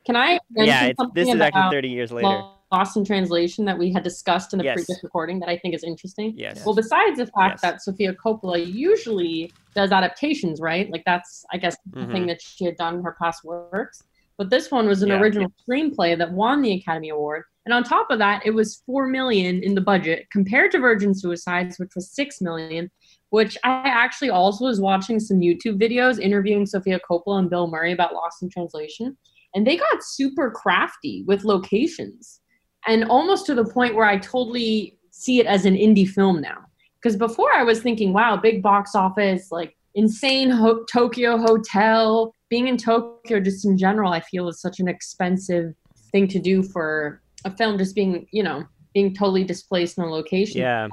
Can 0.05 0.15
I 0.15 0.39
yeah, 0.55 0.85
it's, 0.85 0.97
something 0.97 1.13
this 1.25 1.33
is 1.33 1.41
actually 1.41 1.69
30 1.71 1.89
years 1.89 2.11
later. 2.11 2.41
Lost 2.71 2.95
in 2.95 3.03
Translation 3.03 3.65
that 3.65 3.77
we 3.77 3.91
had 3.91 4.01
discussed 4.01 4.53
in 4.53 4.57
the 4.59 4.63
Yes. 4.63 4.75
previous 4.75 5.03
recording 5.03 5.39
that 5.41 5.49
I 5.49 5.57
think 5.57 5.75
is 5.75 5.83
interesting? 5.83 6.33
Yes. 6.37 6.65
Well, 6.65 6.73
besides 6.73 7.17
the 7.17 7.25
fact 7.25 7.55
Yes. 7.55 7.61
that 7.61 7.81
Sofia 7.83 8.13
Coppola 8.13 8.65
usually 8.65 9.51
does 9.75 9.91
adaptations, 9.91 10.61
right? 10.61 10.89
Like 10.89 11.03
that's, 11.05 11.43
I 11.51 11.57
guess, 11.57 11.75
the 11.91 12.05
Mhm. 12.05 12.11
thing 12.13 12.25
that 12.27 12.41
she 12.41 12.63
had 12.63 12.77
done 12.77 12.95
in 12.95 13.03
her 13.03 13.15
past 13.21 13.43
works. 13.43 14.01
But 14.41 14.49
this 14.49 14.71
one 14.71 14.87
was 14.87 15.03
an 15.03 15.09
Yeah. 15.09 15.19
original 15.21 15.53
screenplay 15.61 16.17
that 16.17 16.31
won 16.33 16.63
the 16.63 16.73
Academy 16.73 17.09
Award, 17.09 17.43
and 17.63 17.75
on 17.75 17.83
top 17.83 18.09
of 18.09 18.17
that, 18.17 18.41
it 18.43 18.49
was 18.49 18.81
four 18.87 19.05
million 19.05 19.61
in 19.61 19.75
the 19.75 19.81
budget 19.81 20.25
compared 20.31 20.71
to 20.71 20.79
Virgin 20.79 21.13
Suicides, 21.13 21.77
which 21.77 21.91
was 21.95 22.09
six 22.09 22.41
million. 22.41 22.89
Which 23.29 23.55
I 23.63 23.83
actually 23.85 24.31
also 24.31 24.65
was 24.65 24.81
watching 24.81 25.19
some 25.19 25.41
YouTube 25.41 25.79
videos 25.79 26.19
interviewing 26.19 26.65
Sofia 26.65 26.99
Coppola 27.07 27.37
and 27.37 27.51
Bill 27.51 27.67
Murray 27.67 27.91
about 27.91 28.15
Lost 28.15 28.41
in 28.41 28.49
Translation, 28.49 29.15
and 29.53 29.67
they 29.67 29.77
got 29.77 30.01
super 30.03 30.49
crafty 30.49 31.23
with 31.27 31.43
locations 31.43 32.41
and 32.87 33.05
almost 33.05 33.45
to 33.45 33.53
the 33.53 33.63
point 33.65 33.93
where 33.93 34.07
I 34.07 34.17
totally 34.17 34.97
see 35.11 35.39
it 35.39 35.45
as 35.45 35.65
an 35.65 35.75
indie 35.75 36.09
film 36.09 36.41
now. 36.41 36.65
Because 36.95 37.15
before 37.15 37.53
I 37.53 37.61
was 37.61 37.79
thinking, 37.79 38.11
wow, 38.11 38.37
big 38.37 38.63
box 38.63 38.95
office, 38.95 39.51
like 39.51 39.77
insane 39.93 40.49
ho- 40.49 40.83
Tokyo 40.91 41.37
hotel. 41.37 42.33
Being 42.51 42.67
in 42.67 42.77
Tokyo, 42.77 43.39
just 43.39 43.65
in 43.65 43.77
general, 43.77 44.11
I 44.11 44.19
feel 44.19 44.47
is 44.49 44.61
such 44.61 44.79
an 44.81 44.87
expensive 44.89 45.73
thing 46.11 46.27
to 46.27 46.37
do 46.39 46.61
for 46.61 47.21
a 47.45 47.49
film. 47.49 47.77
Just 47.77 47.95
being, 47.95 48.27
you 48.31 48.43
know, 48.43 48.65
being 48.93 49.15
totally 49.15 49.45
displaced 49.45 49.97
in 49.97 50.03
a 50.03 50.07
location. 50.11 50.59
Yeah. 50.61 50.89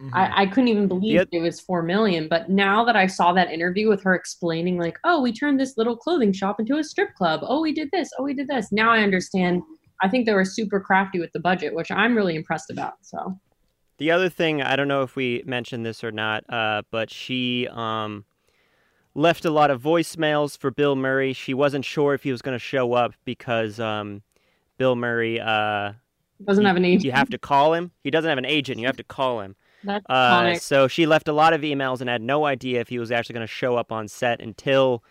Mhm. 0.00 0.10
I, 0.14 0.42
I 0.42 0.46
couldn't 0.46 0.68
even 0.68 0.86
believe 0.88 1.12
Yep. 1.14 1.28
it 1.32 1.40
was 1.40 1.60
four 1.60 1.82
million. 1.82 2.28
But 2.28 2.48
now 2.48 2.84
that 2.84 2.94
I 2.96 3.06
saw 3.08 3.32
that 3.34 3.50
interview 3.50 3.88
with 3.88 4.02
her 4.04 4.14
explaining, 4.14 4.78
like, 4.78 4.98
oh, 5.04 5.20
we 5.20 5.32
turned 5.32 5.58
this 5.60 5.76
little 5.76 5.96
clothing 5.96 6.32
shop 6.32 6.60
into 6.60 6.78
a 6.78 6.84
strip 6.84 7.12
club. 7.16 7.40
Oh, 7.42 7.60
we 7.60 7.72
did 7.74 7.90
this. 7.92 8.08
Oh, 8.18 8.22
we 8.22 8.32
did 8.32 8.46
this. 8.48 8.70
Now 8.72 8.90
I 8.92 9.00
understand. 9.02 9.62
I 10.02 10.08
think 10.08 10.24
they 10.26 10.32
were 10.32 10.44
super 10.46 10.80
crafty 10.80 11.18
with 11.18 11.32
the 11.32 11.40
budget, 11.40 11.74
which 11.74 11.90
I'm 11.90 12.14
really 12.16 12.34
impressed 12.36 12.70
about. 12.70 12.94
So 13.02 13.36
The 13.98 14.10
other 14.12 14.30
thing, 14.30 14.62
I 14.62 14.76
don't 14.76 14.88
know 14.88 15.02
if 15.02 15.16
we 15.16 15.42
mentioned 15.44 15.84
this 15.84 16.02
or 16.02 16.12
not, 16.12 16.44
uh, 16.48 16.80
but 16.90 17.10
she 17.10 17.68
um, 17.70 18.24
left 19.20 19.44
a 19.44 19.50
lot 19.50 19.70
of 19.70 19.80
voicemails 19.82 20.56
for 20.56 20.70
Bill 20.70 20.96
Murray. 20.96 21.32
She 21.32 21.54
wasn't 21.54 21.84
sure 21.84 22.14
if 22.14 22.22
he 22.22 22.32
was 22.32 22.42
going 22.42 22.54
to 22.54 22.58
show 22.58 22.94
up 22.94 23.12
because 23.24 23.78
um, 23.78 24.22
Bill 24.78 24.96
Murray, 24.96 25.38
uh, 25.38 25.92
doesn't 26.44 26.64
have 26.64 26.76
an 26.76 26.86
agent. 26.86 27.04
you 27.04 27.12
have 27.12 27.28
to 27.28 27.38
call 27.38 27.74
him. 27.74 27.90
He 28.02 28.10
doesn't 28.10 28.28
have 28.28 28.38
an 28.38 28.46
agent. 28.46 28.80
You 28.80 28.86
have 28.86 28.96
to 28.96 29.04
call 29.04 29.40
him. 29.40 29.56
That's 29.84 30.04
Uh, 30.08 30.54
so 30.54 30.88
she 30.88 31.06
left 31.06 31.28
a 31.28 31.32
lot 31.32 31.52
of 31.52 31.60
emails 31.60 32.00
and 32.00 32.08
had 32.08 32.22
no 32.22 32.46
idea 32.46 32.80
if 32.80 32.88
he 32.88 32.98
was 32.98 33.12
actually 33.12 33.34
going 33.34 33.46
to 33.46 33.52
show 33.52 33.76
up 33.76 33.92
on 33.92 34.08
set 34.08 34.40
until 34.40 35.04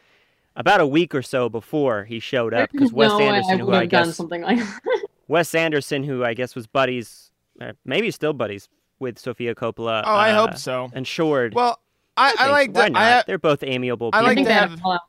about 0.56 0.82
a 0.82 0.88
week 0.88 1.14
or 1.14 1.22
so 1.22 1.48
before 1.48 2.06
he 2.06 2.20
showed 2.20 2.54
up. 2.54 2.72
Because 2.72 2.92
Wes 2.92 3.10
no 3.10 3.20
Anderson, 3.20 3.62
I 3.62 3.64
who 3.64 3.72
I 3.72 3.82
have 3.82 3.90
done 3.90 4.08
guess 4.08 4.16
something 4.16 4.42
like 4.42 4.58
that. 4.58 5.06
Wes 5.28 5.54
Anderson, 5.54 6.04
who 6.04 6.24
I 6.24 6.34
guess 6.34 6.56
was 6.56 6.66
buddies, 6.66 7.32
uh, 7.62 7.74
maybe 7.86 8.10
still 8.10 8.34
buddies 8.34 8.70
with 9.00 9.20
Sofia 9.20 9.54
Coppola. 9.54 10.04
oh, 10.06 10.12
I 10.12 10.32
uh, 10.32 10.48
hope 10.48 10.58
so. 10.58 10.90
And 10.94 11.08
Short. 11.08 11.54
Well, 11.54 11.80
I, 12.18 12.28
I, 12.28 12.32
think- 12.36 12.50
like 12.52 12.72
why 12.76 12.84
the. 12.86 12.90
not? 12.92 13.02
I, 13.02 13.24
They're 13.28 13.38
both 13.38 13.64
amiable. 13.64 14.10
I 14.14 14.20
People. 14.20 14.28
like 14.28 14.32
I 14.32 14.36
think 14.36 14.48
to 14.48 14.54
have- 14.54 15.00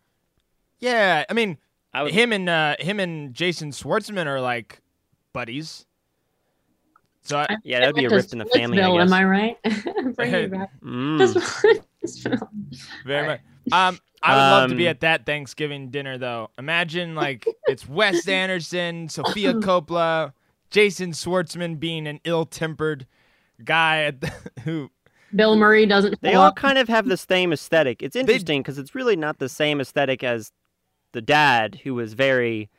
yeah, 0.78 1.24
I 1.28 1.32
mean, 1.34 1.58
I 1.92 2.02
would, 2.04 2.12
him 2.12 2.32
and 2.32 2.48
uh, 2.48 2.76
him 2.78 3.00
and 3.00 3.34
Jason 3.34 3.70
Schwartzman 3.72 4.26
are 4.26 4.40
like 4.40 4.80
buddies. 5.32 5.86
So 7.22 7.38
I, 7.38 7.56
yeah, 7.64 7.80
that'd 7.80 7.94
be 7.94 8.04
a 8.06 8.08
Went 8.08 8.14
rift 8.14 8.32
in 8.32 8.38
the 8.38 8.46
family. 8.46 8.80
I 8.80 8.90
guess. 8.96 9.02
Am 9.08 9.12
I 9.12 9.24
right? 9.24 9.56
Bring 10.16 10.32
me 10.32 10.46
back. 10.46 10.70
Mm. 10.82 11.18
Just- 12.00 12.26
very 13.04 13.26
much. 13.26 13.40
Um, 13.72 13.98
I 14.22 14.34
would 14.34 14.40
love 14.60 14.70
to 14.70 14.76
be 14.76 14.86
Um, 14.86 14.90
at 14.90 15.00
that 15.00 15.26
Thanksgiving 15.26 15.90
dinner 15.90 16.16
though. 16.18 16.48
Imagine 16.58 17.14
like 17.14 17.46
it's 17.66 17.86
Wes 17.88 18.26
Anderson, 18.28 19.08
Sofia 19.10 19.52
Coppola, 19.54 20.32
Jason 20.70 21.12
Schwartzman 21.12 21.78
being 21.78 22.06
an 22.06 22.20
ill-tempered 22.24 23.06
guy 23.64 24.04
at 24.04 24.20
the, 24.22 24.32
who 24.64 24.90
Bill 25.34 25.56
Murray 25.56 25.86
doesn't. 25.86 26.20
They 26.20 26.34
all 26.34 26.46
up. 26.46 26.56
kind 26.56 26.78
of 26.78 26.88
have 26.88 27.06
the 27.06 27.16
same 27.16 27.52
aesthetic. 27.52 28.02
It's 28.02 28.16
interesting 28.16 28.62
because 28.62 28.78
it's 28.78 28.94
really 28.94 29.16
not 29.16 29.38
the 29.38 29.48
same 29.48 29.80
aesthetic 29.80 30.24
as 30.24 30.52
the 31.12 31.20
dad, 31.22 31.80
who 31.82 31.94
was 31.94 32.14
very, 32.14 32.70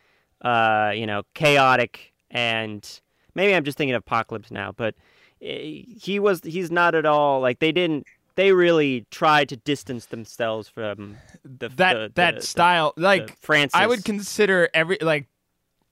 uh, 0.41 0.91
you 0.95 1.05
know, 1.05 1.23
chaotic 1.33 2.11
and 2.31 3.01
maybe 3.35 3.53
I'm 3.53 3.63
just 3.63 3.77
thinking 3.77 3.95
of 3.95 4.01
Apocalypse 4.01 4.51
now, 4.51 4.71
but 4.71 4.95
eh, 5.41 5.83
he 5.99 6.19
was 6.19 6.41
he's 6.43 6.71
not 6.71 6.95
at 6.95 7.05
all 7.05 7.41
like 7.41 7.59
they 7.59 7.71
didn't. 7.71 8.07
They 8.35 8.53
really 8.53 9.05
tried 9.11 9.49
to 9.49 9.57
distance 9.57 10.05
themselves 10.05 10.67
from 10.69 11.17
the 11.43 11.69
that 11.69 11.93
the, 11.93 12.11
that 12.15 12.35
the- 12.37 12.41
style 12.41 12.93
the 12.95 13.03
like 13.03 13.37
Francis. 13.39 13.79
I 13.79 13.87
would 13.87 14.05
consider 14.05 14.69
every 14.73 14.97
like 15.01 15.27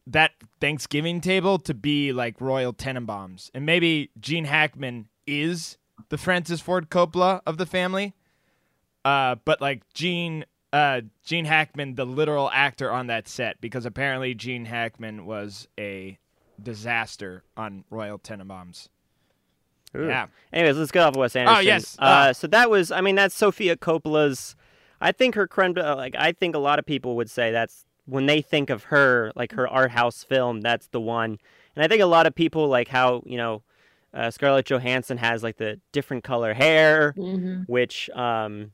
that 0.07 0.31
Thanksgiving 0.59 1.21
table 1.21 1.59
to 1.59 1.73
be 1.73 2.13
like 2.13 2.39
Royal 2.41 2.73
Tenenbaums, 2.73 3.51
and 3.53 3.65
maybe 3.65 4.09
Gene 4.19 4.45
Hackman 4.45 5.09
is 5.27 5.77
the 6.09 6.17
Francis 6.17 6.61
Ford 6.61 6.89
Coppola 6.89 7.41
of 7.45 7.57
the 7.57 7.65
family. 7.65 8.13
uh, 9.05 9.35
but 9.45 9.59
like 9.61 9.81
Gene 9.93 10.45
uh, 10.71 11.01
Gene 11.25 11.45
Hackman, 11.45 11.95
the 11.95 12.05
literal 12.05 12.49
actor 12.53 12.91
on 12.91 13.07
that 13.07 13.27
set, 13.27 13.59
because 13.59 13.85
apparently 13.85 14.33
Gene 14.35 14.65
Hackman 14.65 15.25
was 15.25 15.67
a 15.79 16.17
disaster 16.61 17.43
on 17.57 17.83
Royal 17.89 18.19
Tenenbaums. 18.19 18.87
Ooh. 19.97 20.05
Yeah. 20.07 20.27
Anyways, 20.53 20.77
let's 20.77 20.91
get 20.91 21.01
off 21.03 21.13
of 21.13 21.15
Wes 21.15 21.35
Anderson. 21.35 21.57
Oh 21.57 21.61
yes. 21.61 21.95
Uh, 21.97 22.27
Ah. 22.29 22.31
so 22.33 22.45
that 22.47 22.69
was, 22.69 22.91
I 22.91 23.01
mean, 23.01 23.15
that's 23.15 23.33
Sofia 23.33 23.75
Coppola's. 23.75 24.55
I 25.01 25.11
think 25.11 25.33
her 25.35 25.47
creme. 25.47 25.73
Like, 25.73 26.15
I 26.17 26.33
think 26.33 26.53
a 26.55 26.59
lot 26.59 26.77
of 26.77 26.85
people 26.85 27.15
would 27.15 27.29
say 27.31 27.51
that's 27.51 27.85
when 28.05 28.25
they 28.27 28.41
think 28.41 28.69
of 28.69 28.83
her, 28.85 29.31
like 29.35 29.53
her 29.53 29.67
art 29.67 29.91
house 29.91 30.23
film. 30.23 30.61
That's 30.61 30.87
the 30.87 30.99
one. 31.01 31.39
And 31.75 31.83
I 31.83 31.87
think 31.87 32.01
a 32.01 32.05
lot 32.05 32.27
of 32.27 32.35
people 32.35 32.67
like 32.67 32.89
how 32.89 33.23
you 33.25 33.37
know 33.37 33.63
uh, 34.13 34.31
Scarlett 34.31 34.65
Johansson 34.65 35.17
has 35.17 35.43
like 35.43 35.57
the 35.57 35.79
different 35.91 36.23
color 36.23 36.53
hair, 36.53 37.13
Mhm. 37.17 37.65
which 37.67 38.09
um, 38.11 38.71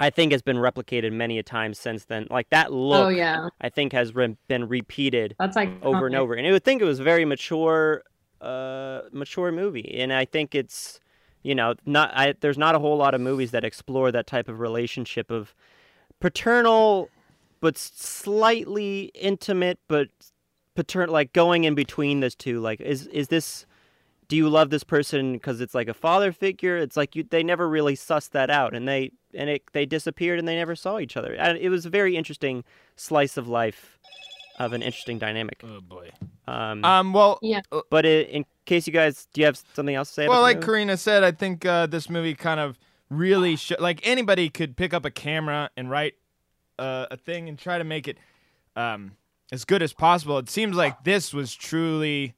I 0.00 0.10
think 0.10 0.32
has 0.32 0.42
been 0.42 0.56
replicated 0.56 1.12
many 1.12 1.38
a 1.38 1.42
time 1.42 1.74
since 1.74 2.04
then. 2.06 2.26
Like 2.30 2.48
that 2.50 2.72
look, 2.72 3.06
Oh 3.06 3.08
yeah, 3.08 3.48
I 3.60 3.68
think 3.68 3.92
has 3.92 4.14
re- 4.14 4.36
been 4.48 4.66
repeated 4.68 5.36
that's 5.38 5.56
like 5.56 5.70
over 5.82 6.06
and 6.06 6.16
over. 6.16 6.34
And 6.34 6.46
you 6.46 6.52
would 6.52 6.64
think 6.64 6.80
it 6.82 6.86
was 6.86 7.00
a 7.00 7.04
very 7.04 7.24
mature, 7.24 8.02
uh, 8.40 9.02
mature 9.12 9.52
movie. 9.52 9.94
And 10.00 10.12
I 10.12 10.24
think 10.24 10.54
it's, 10.54 10.98
you 11.42 11.54
know, 11.54 11.74
not. 11.86 12.10
I, 12.14 12.34
there's 12.40 12.58
not 12.58 12.74
a 12.74 12.78
whole 12.78 12.96
lot 12.96 13.14
of 13.14 13.20
movies 13.20 13.50
that 13.50 13.64
explore 13.64 14.10
that 14.10 14.26
type 14.26 14.48
of 14.48 14.58
relationship 14.58 15.30
of 15.30 15.54
paternal, 16.18 17.08
but 17.60 17.76
slightly 17.76 19.10
intimate, 19.14 19.78
but 19.88 20.08
paternal, 20.74 21.12
like 21.12 21.32
going 21.32 21.64
in 21.64 21.74
between 21.74 22.20
those 22.20 22.34
two. 22.34 22.60
Like, 22.60 22.80
is 22.80 23.06
is 23.08 23.28
this? 23.28 23.66
Do 24.28 24.36
you 24.36 24.48
love 24.48 24.70
this 24.70 24.84
person 24.84 25.34
because 25.34 25.60
it's 25.60 25.74
like 25.74 25.88
a 25.88 25.94
father 25.94 26.32
figure? 26.32 26.76
It's 26.76 26.96
like 26.96 27.14
you. 27.16 27.24
They 27.24 27.42
never 27.42 27.68
really 27.68 27.96
sussed 27.96 28.30
that 28.30 28.50
out, 28.50 28.74
and 28.74 28.88
they 28.88 29.12
and 29.34 29.50
it 29.50 29.62
they 29.72 29.84
disappeared 29.86 30.38
and 30.38 30.48
they 30.48 30.56
never 30.56 30.74
saw 30.74 30.98
each 30.98 31.16
other. 31.16 31.34
And 31.34 31.58
it 31.58 31.68
was 31.68 31.84
a 31.86 31.90
very 31.90 32.16
interesting 32.16 32.64
slice 32.96 33.36
of 33.36 33.48
life 33.48 33.98
of 34.58 34.72
an 34.72 34.82
interesting 34.82 35.18
dynamic. 35.18 35.60
Oh 35.64 35.80
boy. 35.80 36.10
Um, 36.46 36.84
Um. 36.84 37.12
Well. 37.12 37.38
Yeah. 37.42 37.60
uh, 37.70 37.82
but 37.90 38.06
i 38.06 38.08
in 38.08 38.44
case 38.64 38.86
you 38.86 38.92
guys, 38.92 39.26
do 39.32 39.40
you 39.40 39.44
have 39.46 39.60
something 39.74 39.94
else 39.94 40.08
to 40.08 40.14
say? 40.14 40.28
Well, 40.28 40.38
about 40.38 40.40
the 40.40 40.42
like 40.42 40.56
movie? 40.58 40.66
Karina 40.66 40.96
said, 40.96 41.24
I 41.24 41.32
think 41.32 41.66
uh, 41.66 41.86
this 41.86 42.08
movie 42.08 42.34
kind 42.34 42.60
of 42.60 42.78
really 43.10 43.56
sh- 43.56 43.72
like 43.78 44.00
anybody 44.06 44.48
could 44.48 44.76
pick 44.76 44.94
up 44.94 45.04
a 45.04 45.10
camera 45.10 45.68
and 45.76 45.90
write 45.90 46.14
uh, 46.78 47.06
a 47.10 47.16
thing 47.16 47.48
and 47.48 47.58
try 47.58 47.76
to 47.78 47.84
make 47.84 48.08
it 48.08 48.18
um, 48.76 49.12
as 49.50 49.64
good 49.64 49.82
as 49.82 49.92
possible. 49.92 50.38
It 50.38 50.48
seems 50.48 50.76
like 50.76 51.04
this 51.04 51.34
was 51.34 51.54
truly 51.54 52.26
like 52.26 52.34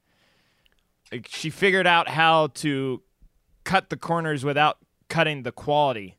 she 1.27 1.49
figured 1.49 1.87
out 1.87 2.07
how 2.09 2.47
to 2.47 3.01
cut 3.63 3.89
the 3.89 3.97
corners 3.97 4.43
without 4.45 4.77
cutting 5.09 5.43
the 5.43 5.51
quality. 5.51 6.17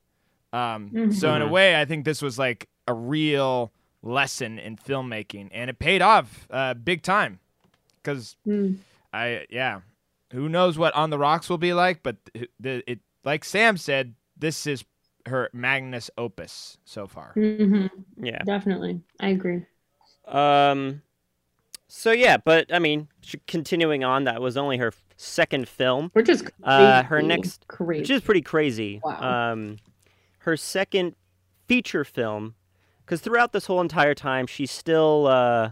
Um, 0.52 1.10
So 1.12 1.34
in 1.34 1.42
a 1.42 1.46
Mhm. 1.46 1.50
way, 1.50 1.80
I 1.80 1.84
think 1.84 2.04
this 2.04 2.22
was 2.22 2.38
like 2.38 2.68
a 2.88 2.94
real 2.94 3.72
lesson 4.02 4.58
in 4.58 4.76
filmmaking, 4.76 5.48
and 5.52 5.68
it 5.70 5.78
paid 5.78 6.02
off 6.02 6.46
uh, 6.50 6.74
big 6.74 7.02
time. 7.02 7.40
Because 8.02 8.36
Mm. 8.46 8.78
I 9.12 9.46
yeah, 9.50 9.80
who 10.32 10.48
knows 10.48 10.78
what 10.78 10.94
on 10.94 11.10
the 11.10 11.18
rocks 11.18 11.48
will 11.50 11.58
be 11.58 11.72
like, 11.74 12.02
but 12.02 12.16
th- 12.32 12.50
the, 12.60 12.82
it 12.90 13.00
like 13.24 13.44
Sam 13.44 13.76
said, 13.76 14.14
this 14.36 14.66
is 14.66 14.84
her 15.26 15.50
magnus 15.52 16.08
opus 16.16 16.78
so 16.84 17.06
far. 17.08 17.32
hmm 17.34 17.86
yeah. 18.22 18.42
Definitely, 18.44 19.00
I 19.18 19.28
agree. 19.30 19.66
Um, 20.26 21.02
so 21.88 22.10
yeah, 22.12 22.36
but 22.36 22.72
I 22.72 22.78
mean, 22.78 23.08
continuing 23.46 24.04
on, 24.04 24.24
that 24.24 24.40
was 24.40 24.56
only 24.56 24.76
her 24.78 24.92
second 25.16 25.68
film, 25.68 26.10
Which 26.12 26.28
is 26.28 26.44
Uh, 26.62 27.02
her 27.04 27.22
next- 27.22 27.66
crazy. 27.68 28.00
which 28.02 28.10
is 28.10 28.20
pretty 28.22 28.42
crazy. 28.42 29.00
Wow. 29.02 29.52
Um, 29.52 29.78
her 30.40 30.56
second 30.56 31.14
feature 31.66 32.04
film, 32.04 32.54
because 33.04 33.20
throughout 33.20 33.52
this 33.52 33.66
whole 33.66 33.80
entire 33.80 34.14
time, 34.14 34.46
she's 34.46 34.70
still 34.70 35.26
uh, 35.26 35.70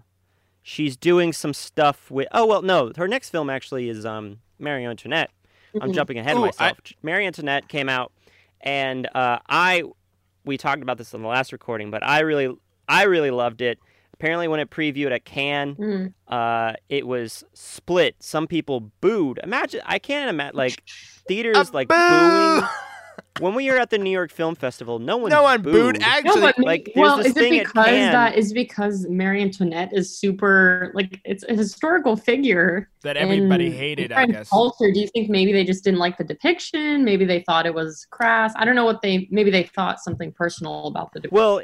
she's 0.63 0.97
doing 0.97 1.33
some 1.33 1.53
stuff 1.55 2.11
with. 2.11 2.29
Oh 2.33 2.47
well, 2.47 2.63
no, 2.63 2.93
her 2.97 3.07
next 3.09 3.31
film 3.31 3.51
actually 3.51 3.89
is 3.89 4.05
um 4.07 4.39
Marie 4.59 4.85
Antoinette. 4.85 5.31
I'm 5.81 5.91
Mhm. 5.91 5.95
jumping 5.95 6.19
ahead 6.19 6.35
Ooh, 6.37 6.45
of 6.47 6.59
myself. 6.59 6.79
Marie 7.03 7.27
Antoinette 7.27 7.69
came 7.69 7.89
out, 7.89 8.13
and 8.61 9.09
uh, 9.15 9.39
I 9.49 9.83
we 10.45 10.57
talked 10.57 10.83
about 10.83 10.99
this 10.99 11.13
in 11.15 11.23
the 11.23 11.29
last 11.29 11.53
recording, 11.53 11.91
but 11.91 12.03
I 12.05 12.21
really 12.21 12.55
I 12.89 13.05
really 13.05 13.31
loved 13.31 13.61
it. 13.61 13.79
Apparently, 14.15 14.47
when 14.49 14.61
it 14.61 14.71
previewed 14.71 15.11
at 15.13 15.25
Cannes, 15.25 15.75
Mm. 15.75 16.13
uh, 16.29 16.75
it 16.89 17.07
was 17.07 17.45
split. 17.53 18.15
Some 18.21 18.47
people 18.47 18.93
booed. 19.01 19.41
Imagine 19.43 19.81
I 19.85 19.99
can't 19.99 20.31
imagine 20.31 20.57
like 20.57 20.83
theaters 21.29 21.75
like 21.75 21.89
boo! 21.89 21.95
booing. 21.95 22.63
When 23.41 23.55
we 23.55 23.69
were 23.69 23.79
at 23.79 23.91
the 23.91 23.99
New 23.99 24.11
York 24.11 24.31
Film 24.31 24.55
Festival, 24.55 25.01
no 25.01 25.17
one 25.17 25.31
no 25.31 25.43
one 25.43 25.61
booed. 25.61 25.95
booed. 25.95 26.03
Actually, 26.03 26.41
no, 26.41 26.41
but 26.47 26.59
like, 26.61 26.85
there's 26.95 26.97
well, 26.97 27.17
this 27.17 27.27
is 27.27 27.37
it 27.37 27.41
thing 27.41 27.59
at 27.59 27.67
because 27.67 27.85
that 27.87 28.37
is 28.37 28.53
because 28.53 29.07
Marie 29.09 29.43
Antoinette 29.43 29.91
is 29.93 30.17
super 30.17 30.93
like 30.95 31.21
it's 31.25 31.43
a 31.49 31.55
historical 31.55 32.17
figure 32.17 32.91
that 33.03 33.17
everybody 33.17 33.73
hated. 33.73 34.13
I 34.13 34.27
guess. 34.27 34.49
culture. 34.51 34.91
Do 34.93 35.01
you 35.01 35.09
think 35.09 35.31
maybe 35.31 35.53
they 35.53 35.65
just 35.65 35.83
didn't 35.83 35.99
like 35.99 36.17
the 36.17 36.23
depiction? 36.25 37.05
Maybe 37.05 37.25
they 37.25 37.41
thought 37.41 37.67
it 37.67 37.75
was 37.75 38.07
crass. 38.11 38.53
I 38.57 38.65
don't 38.65 38.77
know 38.77 38.85
what 38.85 39.03
they. 39.03 39.27
Maybe 39.33 39.51
they 39.51 39.65
thought 39.65 39.99
something 40.01 40.31
personal 40.31 40.87
about 40.87 41.13
the 41.13 41.19
depiction. 41.21 41.37
Well, 41.37 41.61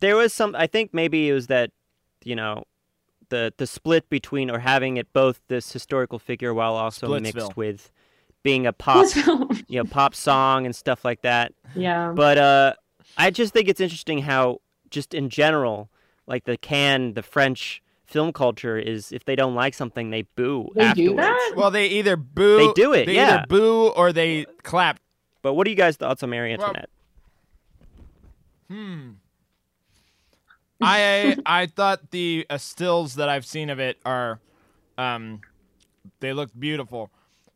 there 0.00 0.16
was 0.16 0.32
some. 0.32 0.54
I 0.56 0.66
think 0.66 0.92
maybe 0.92 1.28
it 1.28 1.32
was 1.32 1.46
that, 1.48 1.70
you 2.24 2.36
know, 2.36 2.64
the 3.28 3.52
the 3.56 3.66
split 3.66 4.08
between 4.08 4.50
or 4.50 4.58
having 4.58 4.96
it 4.96 5.12
both 5.12 5.40
this 5.48 5.72
historical 5.72 6.18
figure 6.18 6.52
while 6.54 6.74
also 6.74 7.18
mixed 7.20 7.56
with 7.56 7.90
being 8.42 8.66
a 8.66 8.72
pop, 8.72 9.06
you 9.68 9.82
know, 9.82 9.84
pop 9.84 10.14
song 10.14 10.66
and 10.66 10.76
stuff 10.76 11.04
like 11.04 11.22
that. 11.22 11.52
yeah. 11.74 12.12
But 12.14 12.38
uh, 12.38 12.74
I 13.16 13.30
just 13.30 13.52
think 13.52 13.68
it's 13.68 13.80
interesting 13.80 14.18
how, 14.18 14.60
just 14.90 15.14
in 15.14 15.30
general, 15.30 15.88
like 16.26 16.44
the 16.44 16.56
can 16.56 17.14
the 17.14 17.22
French 17.22 17.82
film 18.04 18.32
culture 18.32 18.78
is 18.78 19.10
if 19.10 19.24
they 19.24 19.34
don't 19.34 19.56
like 19.56 19.74
something 19.74 20.10
they 20.10 20.22
boo 20.36 20.68
They 20.76 20.92
do 20.92 21.16
that? 21.16 21.54
Well, 21.56 21.72
they 21.72 21.88
either 21.88 22.16
boo. 22.16 22.58
They 22.58 22.72
do 22.74 22.92
it, 22.92 23.06
They 23.06 23.14
yeah. 23.16 23.38
either 23.38 23.46
boo 23.48 23.88
or 23.88 24.12
they 24.12 24.44
clap. 24.62 25.00
But 25.42 25.54
what 25.54 25.66
are 25.66 25.70
you 25.70 25.76
guys' 25.76 25.96
thoughts 25.96 26.22
on 26.22 26.30
Marie 26.30 26.56
Well, 26.56 26.68
Antoinette? 26.68 26.90
Hmm. 28.68 29.10
I 30.80 31.36
I 31.46 31.66
thought 31.66 32.10
the 32.10 32.46
uh, 32.50 32.58
stills 32.58 33.14
that 33.16 33.28
I've 33.28 33.46
seen 33.46 33.70
of 33.70 33.78
it 33.80 33.98
are, 34.04 34.40
um, 34.98 35.40
they 36.20 36.32
look 36.32 36.50
beautiful. 36.58 37.10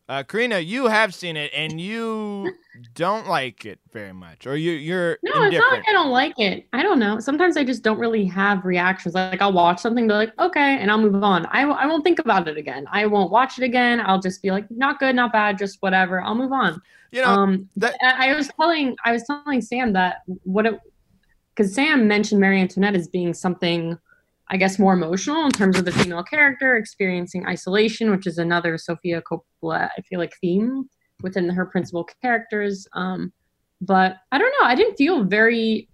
Uh, 0.09 0.25
Karina, 0.25 0.59
you 0.59 0.89
have 0.89 1.15
seen 1.15 1.37
it 1.37 1.53
and 1.55 1.81
you 1.81 2.53
don't 2.97 3.29
like 3.29 3.65
it 3.65 3.79
very 3.93 4.13
much, 4.13 4.45
or 4.45 4.57
you 4.57 4.73
you're 4.73 5.19
No, 5.23 5.45
it's 5.45 5.57
not 5.57 5.73
like 5.73 5.85
I 5.89 5.93
don't 5.93 6.11
like 6.11 6.35
it. 6.39 6.67
I 6.73 6.83
don't 6.83 6.99
know. 6.99 7.21
Sometimes 7.21 7.57
I 7.57 7.63
just 7.63 7.85
don't 7.85 7.99
really 7.99 8.25
have 8.25 8.65
reactions. 8.65 9.15
Like 9.15 9.41
I'll 9.41 9.53
watch 9.53 9.79
something, 9.79 10.09
be 10.09 10.13
like, 10.13 10.37
okay, 10.41 10.79
and 10.81 10.91
I'll 10.91 10.99
move 10.99 11.23
on. 11.23 11.47
I, 11.47 11.63
I 11.63 11.87
won't 11.87 12.03
think 12.03 12.19
about 12.19 12.49
it 12.49 12.57
again. 12.57 12.89
I 12.91 13.07
won't 13.07 13.31
watch 13.31 13.57
it 13.59 13.63
again. 13.63 14.01
I'll 14.05 14.21
just 14.21 14.43
be 14.43 14.51
like, 14.51 14.69
not 14.69 14.99
good, 14.99 15.15
not 15.15 15.33
bad, 15.33 15.57
just 15.59 15.77
whatever. 15.81 16.21
I'll 16.21 16.35
move 16.35 16.51
on. 16.53 16.83
you 17.13 17.23
know, 17.23 17.29
um, 17.29 17.69
that- 17.77 17.95
I, 18.03 18.31
I 18.33 18.35
was 18.35 18.51
telling 18.59 18.97
I 19.05 19.13
was 19.13 19.23
telling 19.23 19.61
Sam 19.61 19.93
that 19.93 20.23
what 20.43 20.67
it 20.67 20.81
because 21.61 21.75
Sam 21.75 22.09
mentioned 22.09 22.41
Marie 22.41 22.59
Antoinette 22.59 22.97
as 22.97 23.07
being 23.07 23.35
something, 23.35 23.99
I 24.49 24.57
guess, 24.57 24.79
more 24.79 24.95
emotional 24.95 25.45
in 25.45 25.51
terms 25.51 25.79
of 25.79 25.85
the 25.85 25.93
female 25.93 26.23
character 26.23 26.77
experiencing 26.77 27.47
isolation, 27.47 28.11
which 28.11 28.27
is 28.27 28.39
another 28.39 28.79
Sofia 28.79 29.21
Coppola, 29.21 29.91
I 29.95 30.01
feel 30.09 30.19
like, 30.19 30.33
theme 30.41 30.89
within 31.21 31.51
her 31.51 31.67
principal 31.67 32.09
characters. 32.23 32.89
Um, 32.95 33.31
but 33.83 34.17
I 34.33 34.39
don't 34.39 34.55
know. 34.59 34.67
I 34.67 34.75
didn't 34.75 34.97
feel 34.97 35.23
very 35.23 35.87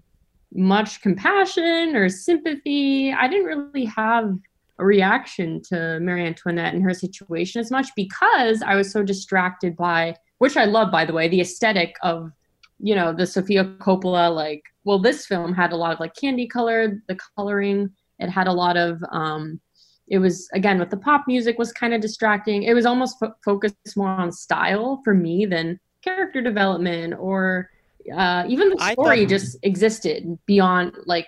much 0.55 1.01
compassion 1.01 1.97
or 1.97 2.09
sympathy. 2.11 3.13
I 3.13 3.27
didn't 3.27 3.47
really 3.47 3.87
have 3.87 4.37
a 4.79 4.85
reaction 4.85 5.61
to 5.71 5.99
Marie 5.99 6.27
Antoinette 6.27 6.75
and 6.75 6.83
her 6.85 6.95
situation 6.95 7.61
as 7.61 7.73
much 7.73 7.89
because 7.97 8.63
I 8.63 8.77
was 8.77 8.93
so 8.93 9.03
distracted 9.03 9.77
by, 9.77 10.15
which 10.39 10.57
I 10.57 10.67
love, 10.67 10.93
by 10.93 11.05
the 11.05 11.13
way, 11.13 11.27
the 11.27 11.41
aesthetic 11.41 11.97
of, 12.05 12.31
you 12.79 12.95
know, 12.95 13.13
the 13.13 13.27
Sofia 13.27 13.65
Coppola, 13.65 14.35
like, 14.35 14.63
well, 14.85 14.99
this 14.99 15.27
film 15.27 15.55
had 15.55 15.73
a 15.73 15.77
lot 15.77 15.93
of 15.93 16.01
like 16.01 16.15
candy 16.15 16.47
colored, 16.47 17.03
the 17.09 17.19
coloring. 17.37 17.91
It 18.19 18.29
had 18.29 18.47
a 18.47 18.53
lot 18.53 18.77
of, 18.77 19.03
um, 19.11 19.61
it 20.09 20.19
was 20.19 20.49
again 20.53 20.79
with 20.79 20.91
the 20.91 20.97
pop 20.97 21.25
music 21.27 21.59
was 21.59 21.73
kind 21.73 21.93
of 21.93 22.01
distracting. 22.01 22.63
It 22.63 22.75
was 22.75 22.87
almost 22.87 23.19
fo- 23.19 23.35
focused 23.45 23.97
more 23.97 24.09
on 24.09 24.31
style 24.31 25.01
for 25.05 25.15
me 25.15 25.47
than 25.47 25.81
character 26.03 26.41
development 26.41 27.15
or 27.19 27.71
uh, 28.15 28.45
even 28.47 28.71
the 28.71 28.93
story 28.93 29.23
thought- 29.25 29.29
just 29.31 29.59
existed 29.65 30.39
beyond 30.47 30.93
like 31.07 31.27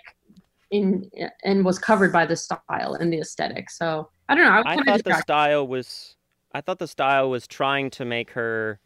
in 0.71 1.11
and 1.45 1.65
was 1.65 1.79
covered 1.79 2.13
by 2.13 2.27
the 2.27 2.37
style 2.37 2.95
and 3.01 3.13
the 3.13 3.19
aesthetic. 3.19 3.71
So 3.71 4.11
I 4.29 4.35
don't 4.35 4.45
know. 4.45 4.63
I 4.65 4.75
I 4.75 4.85
thought 4.85 5.05
the 5.05 5.21
style 5.21 5.67
was 5.67 6.15
I 6.53 6.61
thought 6.61 6.79
the 6.79 6.89
style 6.89 7.31
was 7.31 7.47
trying 7.47 7.91
to 7.91 8.05
make 8.05 8.31
her 8.31 8.79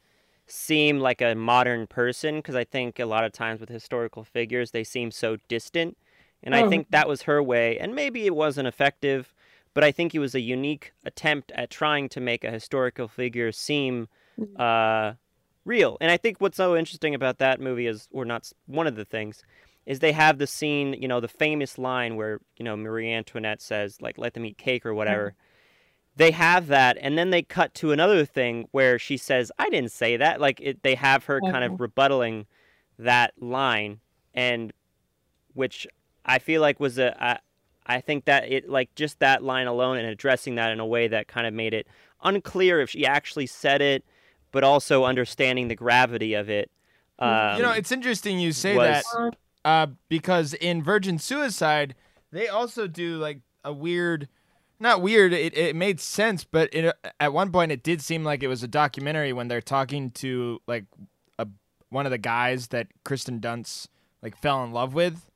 seem 0.53 1.01
like 1.01 1.23
a 1.23 1.35
modern 1.35 1.87
person 1.87 2.37
because 2.37 2.55
I 2.55 2.65
think 2.65 2.99
a 2.99 3.07
lot 3.07 3.25
of 3.25 3.33
times 3.33 3.59
with 3.61 3.71
historical 3.71 4.23
figures 4.23 4.71
they 4.71 4.85
seem 4.85 5.11
so 5.11 5.39
distant 5.49 5.97
and 6.43 6.55
I 6.55 6.63
Oh. 6.63 6.69
think 6.69 6.91
that 6.91 7.09
was 7.09 7.23
her 7.23 7.43
way 7.43 7.79
and 7.79 7.95
maybe 7.95 8.27
it 8.27 8.35
wasn't 8.35 8.69
effective 8.69 9.33
but 9.73 9.83
I 9.83 9.91
think 9.93 10.15
it 10.15 10.19
was 10.19 10.35
a 10.35 10.41
unique 10.41 10.93
attempt 11.07 11.53
at 11.53 11.71
trying 11.71 12.11
to 12.11 12.21
make 12.21 12.45
a 12.45 12.51
historical 12.51 13.09
figure 13.09 13.51
seem 13.51 14.09
Mm-hmm. 14.39 14.61
uh 14.61 15.15
real. 15.65 15.97
And 16.01 16.11
I 16.11 16.17
think 16.17 16.39
what's 16.41 16.57
so 16.57 16.77
interesting 16.77 17.15
about 17.15 17.39
that 17.39 17.61
movie 17.61 17.87
is, 17.87 18.09
or 18.11 18.25
not 18.25 18.51
one 18.67 18.87
of 18.89 18.97
the 18.97 19.05
things, 19.05 19.43
is 19.87 20.01
they 20.01 20.13
have 20.13 20.39
the 20.39 20.47
scene, 20.47 20.95
you 21.01 21.07
know, 21.09 21.21
the 21.21 21.29
famous 21.29 21.79
line 21.79 22.17
where 22.17 22.41
you 22.59 22.65
know 22.65 22.77
Marie 22.77 23.13
Antoinette 23.13 23.63
says 23.63 24.01
like, 24.03 24.19
"Let 24.19 24.35
them 24.35 24.45
eat 24.45 24.59
cake" 24.59 24.85
or 24.85 24.95
whatever. 24.95 25.35
They 26.17 26.31
have 26.33 26.67
that, 26.67 26.99
and 27.01 27.17
then 27.17 27.31
they 27.31 27.43
cut 27.43 27.73
to 27.75 27.91
another 27.93 28.25
thing 28.27 28.69
where 28.73 28.99
she 28.99 29.17
says, 29.17 29.51
"I 29.59 29.71
didn't 29.71 29.93
say 29.93 30.17
that." 30.19 30.41
Like 30.41 30.61
it, 30.61 30.83
they 30.83 30.95
have 30.95 31.25
her 31.25 31.41
kind 31.41 31.65
of 31.65 31.73
Okay. 31.73 31.85
rebuttaling 31.85 32.47
that 32.99 33.33
line, 33.41 34.01
and 34.35 34.73
which 35.55 35.87
I 36.25 36.39
feel 36.39 36.61
like 36.61 36.79
was 36.81 36.99
a. 36.99 37.17
I, 37.23 37.39
I 37.87 38.01
think 38.01 38.27
that 38.27 38.51
it 38.53 38.69
like 38.69 38.95
just 38.95 39.19
that 39.21 39.43
line 39.43 39.67
alone 39.67 39.97
and 39.97 40.07
addressing 40.07 40.55
that 40.57 40.71
in 40.71 40.81
a 40.81 40.87
way 40.87 41.09
that 41.09 41.29
kind 41.29 41.47
of 41.47 41.55
made 41.55 41.75
it 41.75 41.87
unclear 42.23 42.81
if 42.81 42.91
she 42.91 43.05
actually 43.07 43.47
said 43.47 43.81
it, 43.83 44.05
but 44.53 44.63
also 44.63 45.05
understanding 45.05 45.69
the 45.69 45.75
gravity 45.75 46.35
of 46.35 46.49
it. 46.51 46.71
Um, 47.19 47.57
you 47.57 47.63
know, 47.63 47.73
it's 47.73 47.91
interesting 47.91 48.39
you 48.39 48.53
say 48.53 48.77
was- 48.77 49.05
that 49.13 49.37
uh, 49.65 49.87
because 50.09 50.55
in 50.55 50.83
Virgin 50.83 51.19
Suicide, 51.19 51.95
they 52.31 52.49
also 52.49 52.87
do 52.87 53.17
like 53.17 53.41
a 53.65 53.73
weird, 53.73 54.29
not 54.83 55.01
weird. 55.01 55.33
It, 55.33 55.57
it 55.57 55.75
made 55.77 56.01
sense, 56.01 56.45
but 56.45 56.69
it, 56.75 56.95
at 57.21 57.33
one 57.33 57.51
point 57.53 57.73
it 57.73 57.83
did 57.83 58.03
seem 58.03 58.25
like 58.25 58.43
it 58.43 58.49
was 58.49 58.63
a 58.63 58.69
documentary 58.69 59.33
when 59.33 59.49
they're 59.49 59.61
talking 59.63 60.11
to 60.13 60.61
like 60.67 60.85
a 61.39 61.47
one 61.89 62.05
of 62.07 62.11
the 62.11 62.19
guys 62.19 62.69
that 62.69 62.89
Kirsten 63.05 63.41
Dunst 63.41 63.87
like 64.23 64.37
fell 64.37 64.63
in 64.65 64.73
love 64.73 64.93
with. 64.93 65.31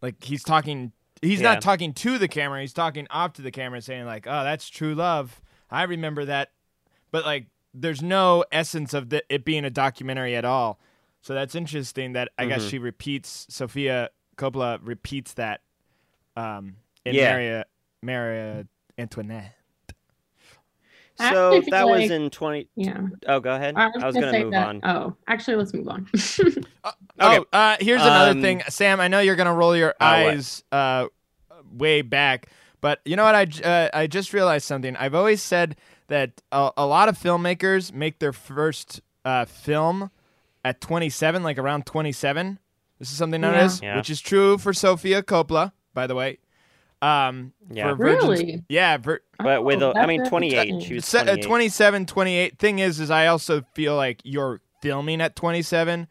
Like 0.00 0.22
he's 0.22 0.42
talking, 0.42 0.92
he's 1.22 1.40
Yeah. 1.40 1.54
not 1.54 1.62
talking 1.62 1.92
to 1.94 2.18
the 2.18 2.28
camera. 2.28 2.60
He's 2.60 2.72
talking 2.72 3.06
off 3.10 3.32
to 3.34 3.42
the 3.42 3.50
camera, 3.50 3.80
saying 3.82 4.04
like, 4.06 4.26
"Oh, 4.26 4.44
that's 4.44 4.68
true 4.68 4.94
love. 4.94 5.40
I 5.70 5.82
remember 5.84 6.24
that." 6.26 6.50
But 7.10 7.24
like, 7.24 7.46
there's 7.72 8.02
no 8.02 8.44
essence 8.52 8.94
of 8.94 9.10
the, 9.10 9.22
it 9.28 9.44
being 9.44 9.64
a 9.64 9.70
documentary 9.70 10.36
at 10.36 10.44
all. 10.44 10.78
So 11.22 11.32
that's 11.34 11.54
interesting 11.54 12.12
that 12.12 12.28
I 12.38 12.46
guess 12.46 12.64
Mhm. 12.64 12.70
she 12.70 12.78
repeats 12.78 13.46
Sofia 13.48 14.10
Coppola 14.36 14.78
repeats 14.82 15.34
that 15.34 15.62
um 16.36 16.76
in 17.04 17.14
Yeah. 17.14 17.32
Maria 17.32 17.64
Maria 18.04 18.66
Antoinette. 18.98 19.52
So 21.16 21.24
actually 21.24 21.60
feel 21.62 21.70
that 21.70 21.88
was 21.88 22.10
in 22.10 22.28
20. 22.30 22.68
Yeah. 22.74 23.00
Oh, 23.28 23.38
go 23.38 23.54
ahead. 23.54 23.74
I 23.76 23.86
was, 23.86 24.02
I 24.02 24.06
was 24.06 24.14
gonna, 24.16 24.26
going 24.26 24.34
to 24.38 24.44
move 24.46 24.52
that. 24.52 24.66
on. 24.68 24.80
Oh, 24.82 25.16
actually, 25.28 25.56
let's 25.56 25.72
move 25.72 25.88
on. 25.88 26.08
Okay. 27.20 27.38
Oh, 27.38 27.44
uh, 27.52 27.76
here's 27.78 28.02
another 28.02 28.32
Um, 28.32 28.42
thing, 28.42 28.60
Sam. 28.68 28.98
I 29.00 29.06
know 29.06 29.20
you're 29.20 29.36
gonna 29.36 29.54
roll 29.54 29.76
your 29.76 29.94
Oh, 30.00 30.04
eyes 30.04 30.64
uh, 30.72 31.06
way 31.72 32.02
back, 32.02 32.48
but 32.80 33.00
you 33.04 33.14
know 33.14 33.22
what? 33.22 33.36
I 33.36 33.44
j- 33.44 33.62
uh, 33.62 33.88
I 33.96 34.08
just 34.08 34.32
realized 34.34 34.66
something. 34.66 34.96
I've 34.96 35.14
always 35.14 35.40
said 35.40 35.76
that 36.08 36.42
a, 36.50 36.72
a 36.76 36.84
lot 36.84 37.08
of 37.08 37.16
filmmakers 37.16 37.92
make 37.92 38.18
their 38.18 38.32
first 38.32 39.00
uh, 39.24 39.44
film 39.44 40.10
at 40.64 40.80
27, 40.80 41.44
like 41.44 41.56
around 41.56 41.86
27. 41.86 42.58
This 42.98 43.12
is 43.12 43.16
something 43.16 43.40
Yeah. 43.42 43.50
noticed, 43.52 43.82
Yeah. 43.82 43.96
which 43.96 44.10
is 44.10 44.20
true 44.20 44.58
for 44.58 44.72
Sofia 44.74 45.22
Coppola, 45.22 45.70
by 45.94 46.08
the 46.08 46.16
way. 46.16 46.38
Um, 47.04 47.52
Yeah. 47.70 47.90
for 47.90 47.96
Virgin- 47.96 48.28
Really? 48.28 48.64
Yeah, 48.68 48.96
vir- 48.96 49.20
But 49.38 49.64
with, 49.64 49.82
Oh, 49.82 49.90
a, 49.92 49.94
I 49.98 50.06
mean, 50.06 50.24
28. 50.24 50.82
She 50.82 50.94
was 50.94 51.04
Se- 51.04 51.18
uh, 51.20 51.24
28. 51.24 51.42
27, 51.44 52.06
28. 52.06 52.58
Thing 52.58 52.78
is, 52.78 53.00
is 53.00 53.10
I 53.10 53.26
also 53.26 53.62
feel 53.74 53.96
like 53.96 54.20
you're 54.24 54.60
filming 54.80 55.20
at 55.20 55.34
27 55.36 56.06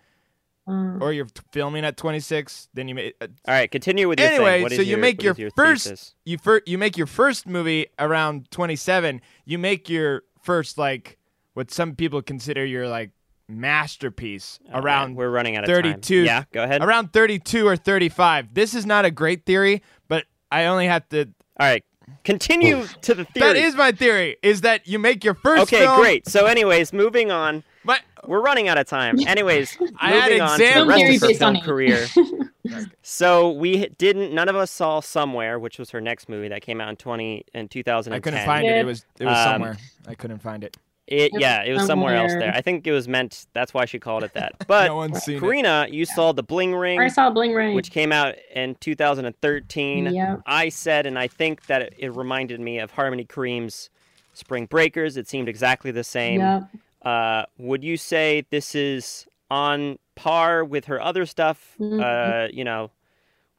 Um, 0.68 1.02
or 1.02 1.12
you're 1.12 1.26
t- 1.26 1.42
filming 1.52 1.84
at 1.84 1.98
26. 1.98 2.68
Then 2.74 2.88
you 2.88 2.96
may, 2.96 3.14
uh, 3.22 3.28
All 3.48 3.54
right, 3.54 3.70
continue 3.72 4.08
with 4.08 4.20
your 4.20 4.30
Anyway, 4.30 4.54
thing. 4.56 4.62
What 4.64 4.72
is 4.74 4.78
so 4.78 4.82
you 4.84 4.92
your- 4.92 5.00
make 5.00 5.24
your 5.24 5.36
your 5.36 5.50
first- 5.52 5.88
thesis? 5.88 6.16
you 6.26 6.38
fir- 6.38 6.62
you 6.66 6.78
make 6.78 6.96
your 6.98 7.08
first 7.08 7.48
movie 7.48 7.88
around 8.00 8.50
27. 8.52 9.20
You 9.46 9.58
make 9.58 9.90
your 9.90 10.24
first 10.42 10.78
like 10.78 11.18
what 11.54 11.70
some 11.72 11.96
people 11.96 12.22
consider 12.22 12.66
your 12.66 12.88
like 12.88 13.12
masterpiece 13.50 14.60
Oh, 14.70 14.74
man, 14.76 14.84
around 14.84 15.16
we're 15.16 15.30
running 15.30 15.56
out 15.58 15.64
of 15.64 15.68
32 15.70 16.20
time. 16.22 16.26
Yeah, 16.26 16.44
go 16.54 16.64
ahead. 16.64 16.82
around 16.84 17.12
32 17.14 17.68
or 17.68 17.76
35. 17.76 18.54
This 18.54 18.74
is 18.74 18.86
not 18.86 19.06
a 19.06 19.12
great 19.12 19.46
theory, 19.46 19.82
but 20.08 20.26
I 20.54 20.66
only 20.66 20.86
have 20.86 21.08
to. 21.10 21.26
All 21.60 21.68
right, 21.68 21.84
continue 22.24 22.86
to 23.02 23.14
the 23.14 23.26
theory. 23.26 23.48
That 23.48 23.56
is 23.56 23.76
my 23.76 23.92
theory. 23.92 24.38
Is 24.44 24.62
that 24.62 24.88
you 24.88 25.00
make 25.00 25.24
your 25.24 25.34
first 25.34 25.64
okay, 25.64 25.80
film. 25.80 26.00
great. 26.00 26.28
So, 26.28 26.46
anyways, 26.46 26.94
moving 26.94 27.32
on. 27.32 27.64
But 27.86 28.02
We're 28.26 28.42
running 28.42 28.68
out 28.70 28.78
of 28.78 28.88
time. 28.88 29.18
Anyways, 29.28 29.78
I 29.98 30.12
had 30.12 30.30
moving 30.30 30.42
on 30.42 30.60
to 30.60 30.66
the 30.66 30.86
rest 30.86 31.04
of 31.04 31.22
her 31.22 31.28
based 31.28 31.42
on 31.42 31.56
film 31.56 31.66
career. 31.66 32.08
so 33.02 33.52
we 33.52 33.88
didn't. 33.98 34.34
None 34.34 34.48
of 34.48 34.56
us 34.56 34.72
saw 34.72 35.02
Somewhere, 35.02 35.60
which 35.60 35.80
was 35.80 35.90
her 35.90 36.00
next 36.00 36.30
movie 36.30 36.48
that 36.48 36.62
came 36.62 36.80
out 36.80 36.90
in 36.90 36.96
twenty 36.96 37.46
in 37.54 37.68
two 37.68 37.84
thousand 37.84 38.14
I 38.14 38.20
couldn't 38.20 38.46
find 38.46 38.66
it. 38.66 38.78
It 38.78 38.86
was 38.86 39.06
it 39.20 39.26
was 39.26 39.38
Um, 39.38 39.44
somewhere. 39.54 39.78
I 40.08 40.16
couldn't 40.16 40.40
find 40.40 40.64
it. 40.64 40.78
It, 41.06 41.32
yeah, 41.34 41.64
it 41.64 41.74
was 41.74 41.86
somewhere 41.86 42.16
else 42.16 42.32
there. 42.32 42.54
I 42.56 42.62
think 42.62 42.88
it 42.88 42.94
was 42.94 43.08
meant. 43.10 43.46
That's 43.54 43.74
why 43.74 43.84
she 43.86 44.00
called 44.00 44.24
it 44.24 44.34
that. 44.36 44.54
But 44.68 44.88
no 44.88 45.08
seen 45.20 45.36
it. 45.36 45.40
Karina, 45.42 45.88
you 45.90 46.06
saw 46.06 46.32
the 46.32 46.44
Bling 46.44 46.74
Ring, 46.74 47.00
I 47.00 47.10
saw 47.10 47.30
Bling 47.30 47.54
Ring. 47.54 47.76
which 47.76 47.92
came 47.92 48.12
out 48.14 48.36
in 48.56 48.76
2013. 48.76 50.14
Yep. 50.14 50.42
I 50.46 50.70
said, 50.70 51.06
and 51.06 51.20
I 51.20 51.28
think 51.28 51.66
that 51.68 51.82
it, 51.82 51.94
it 51.98 52.16
reminded 52.16 52.60
me 52.62 52.80
of 52.80 52.92
Harmony 52.92 53.26
Korine's 53.26 53.90
Spring 54.34 54.66
Breakers. 54.66 55.18
It 55.18 55.28
seemed 55.28 55.50
exactly 55.50 55.92
the 55.92 56.04
same. 56.06 56.40
Yep. 56.40 56.64
Uh, 57.04 57.44
would 57.58 57.84
you 57.84 57.98
say 57.98 58.46
this 58.50 58.74
is 58.74 59.28
on 59.52 60.00
par 60.16 60.64
with 60.64 60.86
her 60.86 61.02
other 61.02 61.26
stuff? 61.26 61.76
Mhm. 61.80 62.02
Uh, 62.02 62.50
you 62.54 62.64
know, 62.64 62.92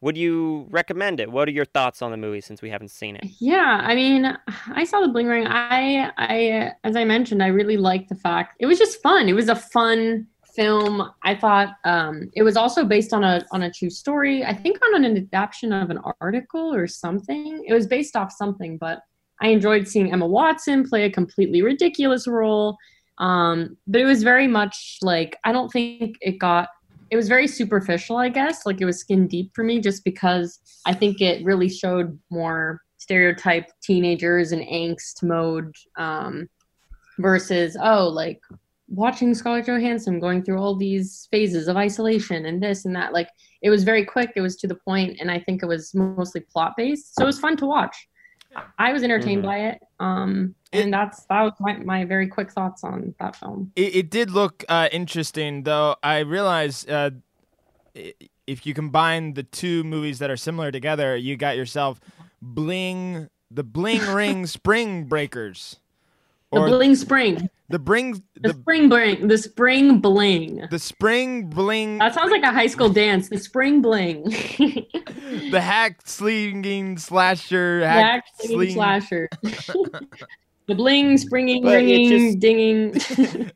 would 0.04 0.18
you 0.18 0.66
recommend 0.70 1.18
it? 1.18 1.32
What 1.32 1.48
are 1.48 1.52
your 1.52 1.64
thoughts 1.64 2.02
on 2.02 2.10
the 2.10 2.18
movie 2.18 2.42
since 2.42 2.60
we 2.60 2.68
haven't 2.68 2.90
seen 2.90 3.16
it? 3.16 3.24
Yeah, 3.40 3.80
I 3.82 3.94
mean, 3.94 4.36
I 4.74 4.84
saw 4.84 5.00
the 5.00 5.08
Bling 5.08 5.28
Ring. 5.28 5.46
I, 5.46 6.12
I, 6.18 6.72
as 6.84 6.94
I 6.94 7.04
mentioned, 7.04 7.42
I 7.42 7.46
really 7.46 7.78
liked 7.78 8.10
the 8.10 8.14
fact 8.14 8.56
it 8.60 8.66
was 8.66 8.78
just 8.78 9.00
fun. 9.02 9.30
It 9.30 9.32
was 9.32 9.48
a 9.48 9.56
fun 9.56 10.26
film. 10.54 11.10
I 11.22 11.34
thought 11.34 11.76
um, 11.84 12.30
it 12.34 12.42
was 12.42 12.54
also 12.54 12.84
based 12.84 13.14
on 13.14 13.24
a 13.24 13.46
on 13.50 13.62
a 13.62 13.72
true 13.72 13.88
story. 13.88 14.44
I 14.44 14.52
think 14.52 14.78
on 14.84 15.02
an 15.02 15.16
adaptation 15.16 15.72
of 15.72 15.88
an 15.88 16.00
article 16.20 16.74
or 16.74 16.86
something. 16.86 17.64
It 17.66 17.72
was 17.72 17.86
based 17.86 18.14
off 18.14 18.30
something, 18.30 18.76
but 18.76 19.00
I 19.40 19.48
enjoyed 19.48 19.88
seeing 19.88 20.12
Emma 20.12 20.26
Watson 20.26 20.86
play 20.86 21.04
a 21.04 21.10
completely 21.10 21.62
ridiculous 21.62 22.28
role. 22.28 22.76
Um, 23.16 23.78
but 23.86 24.02
it 24.02 24.04
was 24.04 24.22
very 24.22 24.48
much 24.48 24.98
like 25.00 25.38
I 25.44 25.52
don't 25.52 25.72
think 25.72 26.18
it 26.20 26.38
got. 26.38 26.68
It 27.10 27.16
was 27.16 27.28
very 27.28 27.46
superficial, 27.46 28.16
I 28.16 28.28
guess. 28.28 28.66
Like 28.66 28.80
it 28.80 28.84
was 28.84 28.98
skin 28.98 29.26
deep 29.26 29.52
for 29.54 29.64
me, 29.64 29.80
just 29.80 30.04
because 30.04 30.58
I 30.86 30.94
think 30.94 31.20
it 31.20 31.44
really 31.44 31.68
showed 31.68 32.18
more 32.30 32.80
stereotype 32.96 33.70
teenagers 33.82 34.52
and 34.52 34.62
angst 34.62 35.22
mode 35.22 35.74
um, 35.96 36.48
versus 37.18 37.76
oh 37.80 38.08
like 38.08 38.40
watching 38.88 39.34
Scarlett 39.34 39.66
Johansson 39.66 40.20
going 40.20 40.42
through 40.42 40.58
all 40.58 40.76
these 40.76 41.28
phases 41.30 41.68
of 41.68 41.76
isolation 41.76 42.46
and 42.46 42.62
this 42.62 42.84
and 42.84 42.94
that. 42.96 43.12
Like 43.12 43.28
it 43.62 43.70
was 43.70 43.84
very 43.84 44.04
quick, 44.04 44.32
it 44.36 44.40
was 44.40 44.56
to 44.56 44.66
the 44.66 44.74
point, 44.74 45.18
and 45.20 45.30
I 45.30 45.40
think 45.40 45.62
it 45.62 45.66
was 45.66 45.94
mostly 45.94 46.40
plot 46.40 46.74
based. 46.76 47.14
So 47.14 47.24
it 47.24 47.26
was 47.26 47.38
fun 47.38 47.56
to 47.58 47.66
watch. 47.66 47.96
I 48.78 48.92
was 48.92 49.02
entertained 49.02 49.42
Mhm. 49.42 49.46
by 49.46 49.58
it. 49.58 49.82
Um, 50.00 50.54
and 50.72 50.92
that's 50.92 51.24
that 51.26 51.42
was 51.42 51.52
my, 51.60 51.76
my 51.78 52.04
very 52.04 52.26
quick 52.26 52.50
thoughts 52.50 52.82
on 52.84 53.14
that 53.20 53.36
film. 53.36 53.72
It, 53.76 53.96
it 53.96 54.10
did 54.10 54.30
look 54.30 54.64
uh, 54.68 54.88
interesting, 54.92 55.62
though. 55.62 55.96
I 56.02 56.18
realize 56.20 56.86
uh, 56.86 57.10
if 58.46 58.66
you 58.66 58.74
combine 58.74 59.34
the 59.34 59.42
two 59.44 59.84
movies 59.84 60.18
that 60.18 60.30
are 60.30 60.36
similar 60.36 60.70
together, 60.70 61.16
you 61.16 61.36
got 61.36 61.56
yourself 61.56 62.00
Bling, 62.42 63.28
the 63.50 63.62
Bling 63.64 64.04
Ring 64.12 64.46
Spring 64.58 65.04
Breakers, 65.04 65.80
The 66.54 66.60
or 66.60 66.68
bling 66.68 66.94
spring, 66.94 67.48
the 67.68 67.78
Bring 67.78 68.12
the, 68.12 68.22
the 68.40 68.52
spring 68.54 68.88
bling, 68.88 69.28
the 69.28 69.38
spring 69.38 70.00
bling. 70.00 70.62
the 70.70 70.78
Spring 70.78 71.48
Bling, 71.50 71.98
That 71.98 72.14
sounds 72.14 72.30
like 72.30 72.42
a 72.42 72.52
high 72.52 72.66
school 72.68 72.88
dance. 72.88 73.28
The 73.28 73.38
spring 73.38 73.80
bling. 73.82 74.24
the 75.50 75.60
hack 75.62 76.00
slinging 76.06 76.98
slasher 76.98 77.84
hack 77.84 78.24
Jack 78.24 78.24
singing 78.40 78.56
sling. 78.58 78.74
slasher. 78.74 79.28
the 80.66 80.74
bling, 80.74 81.18
springing, 81.18 81.62
But 81.62 81.72
it 81.74 81.76
ringing, 81.76 82.08
just- 82.10 82.38
dinging. 82.40 82.92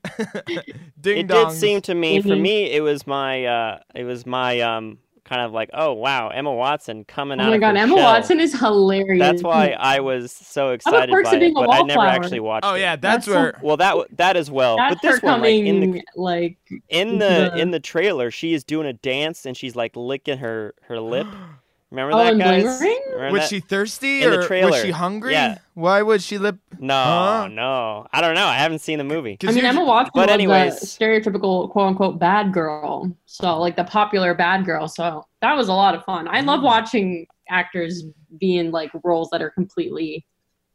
Ding 1.01 1.19
it 1.19 1.27
dong. 1.29 1.51
did 1.51 1.57
seem 1.59 1.81
to 1.83 1.95
me, 1.95 2.21
for 2.21 2.29
Mhm. 2.31 2.41
me, 2.41 2.71
it 2.73 2.81
was 2.83 3.07
my, 3.07 3.45
uh, 3.45 3.79
it 3.95 4.05
was 4.05 4.27
my, 4.27 4.61
um, 4.61 4.99
kind 5.29 5.43
of 5.43 5.53
like, 5.53 5.71
oh 5.75 5.93
wow, 5.93 6.29
Emma 6.29 6.53
Watson 6.53 7.05
coming 7.05 7.39
oh 7.41 7.45
out 7.45 7.49
my 7.51 7.55
of 7.57 7.61
god, 7.61 7.77
her 7.77 7.83
Emma 7.83 7.97
shell. 7.97 8.05
Watson 8.05 8.41
is 8.41 8.59
hilarious. 8.59 9.19
That's 9.21 9.43
why 9.43 9.69
I 9.79 10.01
was 10.01 10.33
so 10.33 10.71
excited 10.71 11.13
Perks 11.13 11.31
by 11.31 11.37
it, 11.37 11.55
but 11.55 11.69
I 11.71 11.83
never 11.83 12.01
actually 12.07 12.41
watched 12.41 12.65
Oh 12.67 12.75
it. 12.75 12.81
yeah, 12.81 12.97
that's, 12.97 13.27
That's 13.27 13.27
so- 13.27 13.33
where. 13.33 13.61
Well, 13.63 13.77
that 13.77 13.91
w- 13.91 14.09
that 14.17 14.37
as 14.37 14.51
well, 14.51 14.77
That's 14.77 14.95
but 14.95 15.03
this 15.03 15.21
her 15.21 15.27
one, 15.27 15.41
like 15.43 15.55
in 15.55 15.81
the 15.81 16.03
like 16.17 16.57
in 16.89 17.19
the 17.19 17.51
the- 17.53 17.59
in 17.61 17.71
the 17.71 17.81
trailer, 17.81 18.31
she 18.31 18.55
is 18.55 18.65
doing 18.65 18.87
a 18.87 18.93
dance 18.93 19.45
and 19.47 19.57
she's 19.57 19.77
like 19.77 19.95
licking 19.97 20.39
her 20.39 20.75
her 20.83 20.99
lip. 21.01 21.27
Remember 21.91 22.15
Oh, 22.15 22.19
that, 22.19 22.33
in 22.35 22.39
Bling 22.39 22.67
guys? 22.67 22.81
Ring? 22.83 23.01
Remember 23.15 23.33
Was 23.33 23.43
that? 23.43 23.49
she 23.49 23.61
thirsty 23.61 24.23
In 24.23 24.31
the 24.31 24.37
or 24.47 24.67
was 24.67 24.83
she 24.83 24.91
hungry? 24.91 25.33
Yeah. 25.33 25.57
Why 25.73 26.03
would 26.03 26.23
she 26.23 26.37
lip? 26.37 26.59
No, 26.79 26.95
Huh? 26.95 27.49
no, 27.51 28.07
I 28.13 28.21
don't 28.21 28.35
know. 28.35 28.45
I 28.47 28.57
haven't 28.57 28.81
seen 28.81 28.99
the 28.99 29.05
movie. 29.05 29.39
I 29.43 29.47
mean, 29.47 29.57
here's- 29.57 29.75
Emma 29.75 29.85
Watson 29.85 30.13
But 30.15 30.27
was 30.29 30.35
anyways. 30.35 30.81
the 30.81 30.87
stereotypical 30.87 31.71
quote 31.71 31.89
unquote 31.89 32.19
bad 32.19 32.53
girl. 32.53 33.11
So 33.25 33.59
like 33.59 33.77
the 33.77 33.85
popular 33.85 34.35
bad 34.35 34.67
girl. 34.67 34.87
So 34.87 35.25
that 35.41 35.55
was 35.57 35.69
a 35.69 35.73
lot 35.73 35.95
of 35.95 36.05
fun. 36.05 36.29
I 36.29 36.43
Mm. 36.43 36.47
love 36.47 36.63
watching 36.63 37.27
actors 37.49 38.05
be 38.39 38.59
in 38.59 38.71
like 38.71 38.91
roles 39.03 39.31
that 39.31 39.41
are 39.41 39.51
completely 39.51 40.27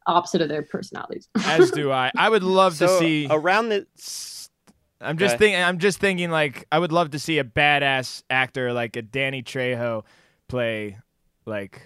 opposite 0.07 0.41
of 0.41 0.49
their 0.49 0.63
personalities. 0.63 1.29
As 1.45 1.69
do 1.69 1.91
I. 1.91 2.11
I 2.17 2.27
would 2.29 2.43
love 2.43 2.75
So 2.75 2.87
to 2.87 2.97
see. 2.99 3.27
around 3.29 3.69
the 3.69 3.85
I'm 4.99 5.17
just 5.17 5.35
Okay. 5.35 5.45
thinking. 5.45 5.61
I'm 5.63 5.77
just 5.79 5.99
thinking. 5.99 6.31
Like, 6.31 6.65
I 6.71 6.79
would 6.79 6.93
love 6.93 7.11
to 7.11 7.19
see 7.19 7.37
a 7.37 7.43
badass 7.43 8.23
actor 8.29 8.71
like 8.73 8.95
a 8.95 9.01
Danny 9.01 9.43
Trejo 9.43 10.03
play, 10.47 10.97
like, 11.45 11.81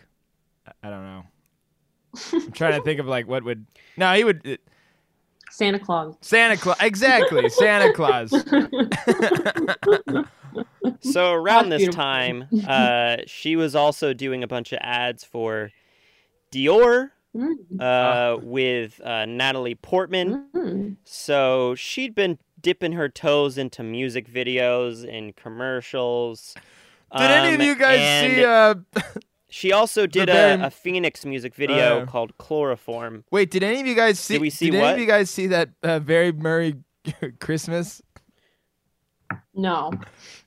I- 0.67 0.87
I 0.87 0.89
don't 0.89 1.03
know. 1.03 1.23
I'm 2.33 2.51
trying 2.51 2.73
to 2.79 2.81
think 2.85 2.99
of 2.99 3.05
like 3.07 3.27
what 3.27 3.43
would. 3.43 3.65
No, 3.97 4.13
he 4.13 4.23
would. 4.23 4.41
uh, 4.47 4.55
Santa 5.51 5.79
Claus. 5.79 6.15
Santa 6.21 6.57
Claus. 6.57 6.77
Exactly, 6.81 7.49
Santa 7.49 7.93
Claus. 7.93 8.31
So 11.01 11.31
around 11.33 11.69
this 11.69 11.87
time, 11.89 12.45
uh, 12.67 13.17
she 13.27 13.55
was 13.55 13.75
also 13.75 14.13
doing 14.13 14.43
a 14.43 14.47
bunch 14.47 14.71
of 14.73 14.79
ads 14.81 15.23
for 15.23 15.71
Dior 16.51 17.11
Mm. 17.35 17.53
uh, 17.79 18.39
with 18.41 18.99
uh, 19.03 19.25
Natalie 19.25 19.75
Portman. 19.75 20.47
Mm. 20.55 20.95
So 21.03 21.75
she'd 21.75 22.15
been 22.15 22.39
dipping 22.59 22.93
her 22.93 23.09
toes 23.09 23.59
into 23.59 23.83
music 23.83 24.27
videos 24.31 25.07
and 25.07 25.35
commercials. 25.35 26.55
Did 27.15 27.31
any 27.31 27.53
of 27.55 27.61
Um, 27.61 27.65
you 27.67 27.75
guys 27.75 28.35
see? 28.35 28.43
Uh, 28.45 28.75
She 29.49 29.71
also 29.71 30.05
did 30.05 30.29
a, 30.29 30.65
a 30.65 30.69
Phoenix 30.69 31.25
music 31.25 31.55
video 31.55 32.01
Uh, 32.01 32.05
called 32.05 32.37
Chloroform. 32.37 33.23
wait, 33.31 33.49
did 33.49 33.63
any 33.63 33.79
of 33.79 33.87
you 33.87 33.95
guys 33.95 34.19
see? 34.19 34.33
Did 34.35 34.41
we 34.41 34.49
see 34.49 34.67
any 34.67 34.77
what? 34.79 34.93
of 34.95 34.99
you 34.99 35.05
guys 35.07 35.29
see 35.29 35.47
that 35.47 35.69
uh, 35.81 35.99
very 35.99 36.33
Murray 36.33 36.75
Christmas? 37.39 38.01
No. 39.53 39.91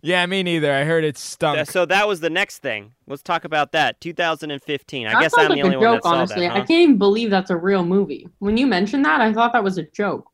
Yeah, 0.02 0.24
me 0.26 0.42
neither. 0.42 0.72
I 0.72 0.84
heard 0.84 1.04
it 1.04 1.18
stunk. 1.18 1.68
So 1.68 1.84
that 1.86 2.06
was 2.06 2.20
the 2.20 2.30
next 2.30 2.58
thing. 2.58 2.92
Let's 3.06 3.22
talk 3.22 3.44
about 3.44 3.72
that. 3.72 4.00
2015. 4.00 5.06
I 5.06 5.12
that 5.12 5.20
guess 5.20 5.32
I'm 5.36 5.48
like 5.48 5.56
the 5.56 5.62
only 5.64 5.76
a 5.76 5.78
one 5.78 5.86
joke, 5.86 6.02
that 6.02 6.08
saw 6.08 6.14
honestly. 6.14 6.40
that. 6.42 6.52
I 6.52 6.58
huh? 6.60 6.66
can't 6.66 6.70
even 6.82 6.98
believe 6.98 7.30
that's 7.30 7.50
a 7.50 7.56
real 7.56 7.84
movie. 7.84 8.28
When 8.38 8.56
you 8.56 8.66
mentioned 8.66 9.04
that, 9.04 9.20
I 9.20 9.32
thought 9.32 9.52
that 9.52 9.64
was 9.64 9.78
a 9.78 9.82
joke. 9.82 10.29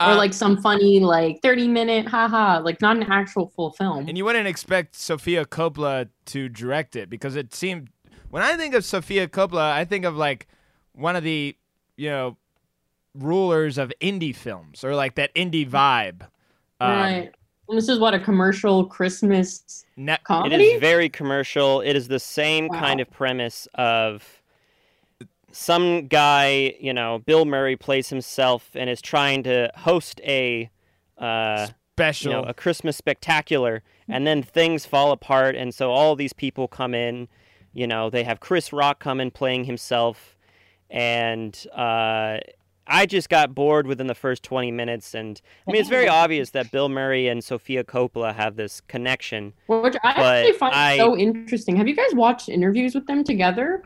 Or 0.00 0.12
Uh, 0.12 0.16
like 0.16 0.32
some 0.32 0.56
funny, 0.60 1.00
like 1.00 1.40
30 1.42 1.68
minute, 1.68 2.06
haha, 2.06 2.60
like 2.60 2.80
not 2.80 2.96
an 2.96 3.04
actual 3.04 3.48
full 3.48 3.72
film. 3.72 4.08
And 4.08 4.16
you 4.16 4.24
wouldn't 4.24 4.46
expect 4.46 4.94
Sofia 4.94 5.44
Coppola 5.44 6.08
to 6.26 6.48
direct 6.48 6.94
it 6.96 7.10
because 7.10 7.34
it 7.36 7.52
seemed 7.54 7.90
when 8.30 8.42
I 8.42 8.56
think 8.56 8.74
of 8.74 8.84
Sofia 8.84 9.26
Coppola, 9.26 9.72
I 9.72 9.84
think 9.84 10.04
of 10.04 10.16
like 10.16 10.46
one 10.92 11.16
of 11.16 11.24
the, 11.24 11.56
you 11.96 12.10
know, 12.10 12.36
rulers 13.14 13.78
of 13.78 13.92
indie 14.00 14.34
films 14.36 14.84
or 14.84 14.94
like 14.94 15.16
that 15.16 15.34
indie 15.34 15.68
vibe. 15.68 16.22
Um, 16.80 16.90
right. 16.90 17.32
And 17.68 17.76
this 17.76 17.88
is 17.88 17.98
what 17.98 18.14
a 18.14 18.20
commercial 18.20 18.86
Christmas 18.86 19.84
net 19.96 20.20
It 20.20 20.24
comedy? 20.24 20.64
is 20.64 20.80
very 20.80 21.08
commercial. 21.08 21.80
It 21.80 21.96
is 21.96 22.08
the 22.08 22.20
same 22.20 22.68
Wow. 22.68 22.78
kind 22.80 23.00
of 23.00 23.10
premise 23.10 23.66
of 23.74 24.37
some 25.58 26.06
guy, 26.06 26.74
you 26.78 26.94
know, 26.94 27.18
Bill 27.18 27.44
Murray 27.44 27.76
plays 27.76 28.10
himself 28.10 28.70
and 28.74 28.88
is 28.88 29.02
trying 29.02 29.42
to 29.42 29.70
host 29.74 30.20
a 30.22 30.70
uh, 31.18 31.66
you 31.68 31.74
special. 31.96 32.32
know, 32.32 32.42
a 32.44 32.54
Christmas 32.54 32.96
spectacular, 32.96 33.82
and 34.08 34.24
then 34.24 34.40
things 34.40 34.86
fall 34.86 35.10
apart, 35.10 35.56
and 35.56 35.74
so 35.74 35.90
all 35.90 36.14
these 36.14 36.32
people 36.32 36.68
come 36.68 36.94
in. 36.94 37.26
You 37.72 37.88
know, 37.88 38.08
they 38.08 38.22
have 38.22 38.38
Chris 38.38 38.72
Rock 38.72 39.00
come 39.00 39.20
in 39.20 39.32
playing 39.32 39.64
himself, 39.64 40.36
and 40.90 41.66
uh, 41.72 42.38
I 42.86 43.06
just 43.06 43.28
got 43.28 43.52
bored 43.52 43.88
within 43.88 44.06
the 44.06 44.14
first 44.14 44.44
twenty 44.44 44.70
minutes. 44.70 45.12
And 45.12 45.40
I 45.66 45.72
mean, 45.72 45.80
it's 45.80 45.90
very 45.90 46.08
obvious 46.08 46.50
that 46.50 46.70
Bill 46.70 46.88
Murray 46.88 47.26
and 47.26 47.42
Sofia 47.42 47.82
Coppola 47.82 48.32
have 48.32 48.54
this 48.54 48.80
connection. 48.82 49.54
Which 49.66 49.96
I 50.04 50.10
actually 50.10 50.52
find 50.52 50.74
I- 50.74 50.96
so 50.96 51.16
interesting. 51.16 51.74
Have 51.74 51.88
you 51.88 51.96
guys 51.96 52.14
watched 52.14 52.48
interviews 52.48 52.94
with 52.94 53.08
them 53.08 53.24
together? 53.24 53.82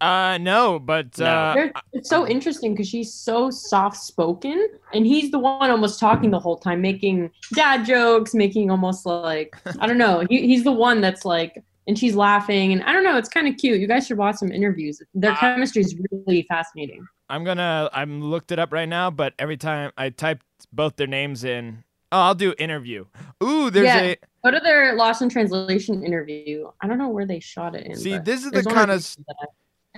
Uh, 0.00 0.38
no, 0.40 0.78
but 0.78 1.18
No. 1.18 1.24
uh, 1.26 1.68
it's 1.92 2.08
so 2.08 2.26
interesting 2.26 2.72
because 2.74 2.88
she's 2.88 3.12
so 3.14 3.50
soft 3.50 3.96
spoken, 3.96 4.68
and 4.92 5.06
he's 5.06 5.30
the 5.30 5.38
one 5.38 5.70
almost 5.70 5.98
talking 6.00 6.30
the 6.30 6.38
whole 6.40 6.56
time, 6.58 6.80
making 6.80 7.30
dad 7.54 7.84
jokes, 7.86 8.34
making 8.34 8.70
almost 8.70 9.06
like 9.06 9.56
I 9.80 9.86
don't 9.86 9.98
know. 9.98 10.24
He, 10.28 10.46
he's 10.46 10.64
the 10.64 10.72
one 10.72 11.00
that's 11.00 11.24
like, 11.24 11.62
and 11.86 11.98
she's 11.98 12.14
laughing, 12.14 12.72
and 12.72 12.82
I 12.84 12.92
don't 12.92 13.04
know. 13.04 13.16
It's 13.16 13.28
kind 13.28 13.48
of 13.48 13.56
cute. 13.56 13.80
You 13.80 13.86
guys 13.88 14.06
should 14.06 14.18
watch 14.18 14.36
some 14.36 14.50
interviews. 14.52 15.00
Their 15.14 15.32
Uh, 15.32 15.36
chemistry 15.36 15.82
is 15.82 15.96
really 16.12 16.42
fascinating. 16.48 17.06
I'm 17.28 17.42
gonna 17.44 17.88
I'm 17.92 18.22
looked 18.22 18.52
it 18.52 18.58
up 18.58 18.72
right 18.72 18.88
now. 18.88 19.10
But 19.10 19.34
every 19.38 19.56
time 19.56 19.92
I 19.96 20.10
typed 20.10 20.44
both 20.72 20.96
their 20.96 21.06
names 21.08 21.42
in, 21.42 21.82
oh, 22.12 22.18
I'll 22.20 22.34
do 22.34 22.54
interview. 22.58 23.04
Ooh, 23.42 23.70
there's 23.70 23.86
Yeah. 23.86 24.00
a 24.00 24.16
Go 24.44 24.50
to 24.52 24.60
their 24.60 24.94
Lost 24.94 25.22
in 25.22 25.28
Translation 25.28 26.04
interview. 26.04 26.68
I 26.80 26.86
don't 26.86 26.98
know 26.98 27.08
where 27.08 27.26
they 27.26 27.40
shot 27.40 27.74
it 27.74 27.84
in. 27.86 27.96
see. 27.96 28.16
This 28.18 28.40
is 28.40 28.46
the 28.46 28.50
there's 28.62 28.66
one 28.66 28.74
or 28.74 28.78
kind 28.78 28.90
of 28.92 29.02
that 29.26 29.36
I- 29.40 29.46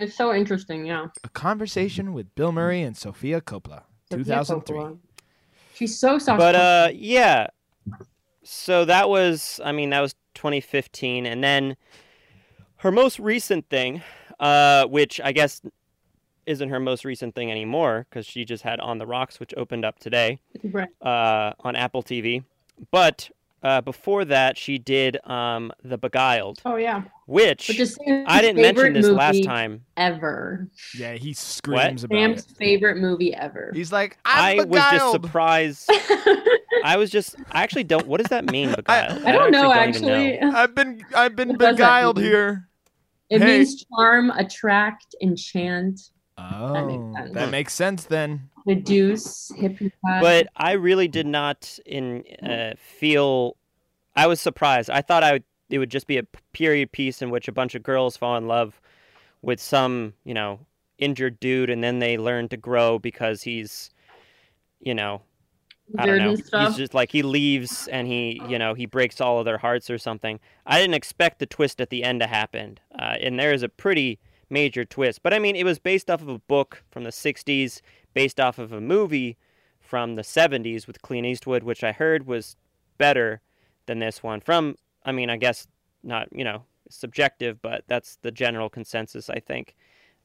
It's 0.01 0.17
so 0.17 0.33
interesting. 0.35 0.87
Yeah. 0.87 1.07
a 1.25 1.29
conversation 1.31 2.13
with 2.13 2.35
Bill 2.35 2.53
Murray 2.53 2.83
and 2.83 2.97
Sofia 2.97 3.41
Coppola, 3.41 3.83
Sofia 4.11 4.25
2003. 4.25 4.77
Coppola. 4.79 4.99
She's 5.75 5.99
so 5.99 6.19
soft. 6.19 6.39
But 6.39 6.55
uh, 6.55 6.89
yeah. 6.93 7.49
So 8.43 8.85
that 8.85 9.09
was, 9.09 9.61
I 9.65 9.73
mean, 9.73 9.91
that 9.91 10.01
was 10.01 10.15
2015, 10.35 11.27
and 11.27 11.45
then 11.45 11.77
her 12.77 12.91
most 12.91 13.19
recent 13.19 13.69
thing, 13.69 14.03
uh, 14.41 14.87
which 14.87 15.21
I 15.23 15.33
guess 15.33 15.61
isn't 16.47 16.71
her 16.71 16.81
most 16.81 17.05
recent 17.05 17.35
thing 17.35 17.51
anymore 17.51 18.07
because 18.09 18.25
she 18.25 18.45
just 18.45 18.63
had 18.63 18.81
On 18.81 18.97
the 18.99 19.07
Rocks, 19.07 19.39
which 19.39 19.53
opened 19.57 19.85
up 19.85 19.99
today 19.99 20.41
Right. 20.65 20.89
uh, 21.03 21.53
on 21.61 21.77
Apple 21.77 22.03
TV. 22.03 22.43
But 22.91 23.31
uh, 23.63 23.83
before 23.83 24.25
that, 24.25 24.57
she 24.57 24.79
did 24.79 25.19
um, 25.29 25.71
The 25.85 25.99
Beguiled, 25.99 26.63
Oh 26.65 26.77
yeah. 26.77 27.03
Which 27.29 27.69
Which 27.69 27.79
I 28.27 28.41
didn't 28.41 28.57
mention 28.63 28.75
favorite 28.75 28.95
this 28.95 29.07
last 29.11 29.45
time. 29.45 29.85
Ever. 29.99 30.67
Yeah, 30.97 31.13
he 31.13 31.35
screams 31.35 32.03
about 32.03 32.17
Sam's 32.17 32.47
it. 32.51 32.57
favorite 32.57 32.97
movie 32.97 33.35
ever. 33.35 33.71
He's 33.75 33.93
like, 33.93 34.17
I 34.25 34.61
I'm 34.61 34.69
was 34.71 34.81
just 34.91 35.13
surprised. 35.13 35.91
I 36.85 36.97
was 36.97 37.11
just, 37.11 37.37
I 37.53 37.63
actually 37.63 37.85
don't. 37.85 38.07
What 38.07 38.19
does 38.23 38.31
that 38.31 38.51
mean, 38.51 38.73
beguiled? 38.75 39.23
I 39.27 39.33
don't 39.33 39.51
know 39.51 39.71
even 39.75 39.77
actually. 39.77 40.41
I've 40.41 40.75
been 40.75 41.05
I've 41.15 41.37
been 41.37 41.51
What 41.51 41.59
beguiled 41.59 42.17
mean? 42.17 42.25
here. 42.27 42.69
It 43.29 43.43
Hey. 43.43 43.59
means 43.59 43.85
charm, 43.95 44.31
attract, 44.31 45.15
enchant, 45.21 46.01
Oh, 46.39 46.87
makes 46.87 47.19
sense. 47.19 47.35
that 47.35 47.51
makes 47.51 47.75
sense 47.75 48.05
then. 48.05 48.49
seduce, 48.67 49.53
hypnotize. 49.55 49.91
but 50.03 50.47
I 50.57 50.73
really 50.73 51.09
did 51.09 51.27
not 51.27 51.79
in 51.85 52.25
uh, 52.43 52.73
feel. 52.79 53.57
I 54.17 54.29
was 54.29 54.41
surprised. 54.41 54.89
I 54.89 55.03
thought 55.03 55.23
I 55.23 55.33
would, 55.33 55.45
it 55.71 55.79
would 55.79 55.91
just 55.91 56.07
be 56.07 56.19
a 56.19 56.25
period 56.53 56.93
piece 56.93 57.23
in 57.23 57.31
which 57.31 57.49
a 57.49 57.53
bunch 57.53 57.75
of 57.75 57.83
girls 57.83 58.17
fall 58.17 58.37
in 58.37 58.47
love 58.47 58.81
with 59.43 59.61
some, 59.61 60.15
you 60.25 60.35
know, 60.35 60.61
injured 60.99 61.39
dude, 61.41 61.71
and 61.71 61.83
then 61.83 61.99
they 61.99 62.19
learn 62.19 62.49
to 62.49 62.57
grow 62.57 62.99
because 62.99 63.43
he's, 63.43 63.91
you 64.81 64.95
know, 64.95 65.23
I 65.97 66.07
don't 66.07 66.19
know. 66.19 66.37
He's 66.67 66.77
just 66.77 66.93
like 66.93 67.11
he 67.11 67.23
leaves 67.23 67.89
and 67.89 68.07
he, 68.07 68.43
you 68.47 68.59
know, 68.59 68.75
he 68.75 68.85
breaks 68.85 69.21
all 69.21 69.39
of 69.39 69.45
their 69.45 69.59
hearts 69.59 69.89
or 69.89 69.97
something. 69.97 70.39
I 70.67 70.79
didn't 70.81 70.95
expect 70.95 71.39
the 71.39 71.47
twist 71.47 71.81
at 71.81 71.89
the 71.91 72.05
end 72.05 72.21
to 72.21 72.27
happen, 72.27 72.79
uh, 72.99 73.17
and 73.21 73.39
there 73.39 73.53
is 73.53 73.63
a 73.63 73.69
pretty 73.69 74.19
major 74.51 74.85
twist. 74.85 75.23
But 75.23 75.33
I 75.33 75.39
mean, 75.39 75.57
it 75.57 75.65
was 75.65 75.79
based 75.79 76.11
off 76.11 76.21
of 76.21 76.29
a 76.29 76.39
book 76.39 76.83
from 76.91 77.05
the 77.05 77.11
'60s, 77.11 77.81
based 78.13 78.39
off 78.41 78.59
of 78.59 78.73
a 78.73 78.81
movie 78.81 79.37
from 79.81 80.17
the 80.17 80.23
'70s 80.23 80.87
with 80.87 81.01
Clint 81.01 81.27
Eastwood, 81.27 81.63
which 81.63 81.83
I 81.83 81.93
heard 81.93 82.27
was 82.27 82.57
better 82.99 83.41
than 83.87 83.99
this 84.01 84.23
one. 84.23 84.41
From, 84.41 84.77
I 85.09 85.13
mean, 85.13 85.31
I 85.31 85.39
guess 85.39 85.67
not, 86.03 86.29
you 86.31 86.45
know, 86.45 86.65
subjective, 86.91 87.61
but 87.63 87.83
that's 87.89 88.17
the 88.21 88.31
general 88.31 88.69
consensus, 88.69 89.31
I 89.31 89.41
think. 89.41 89.75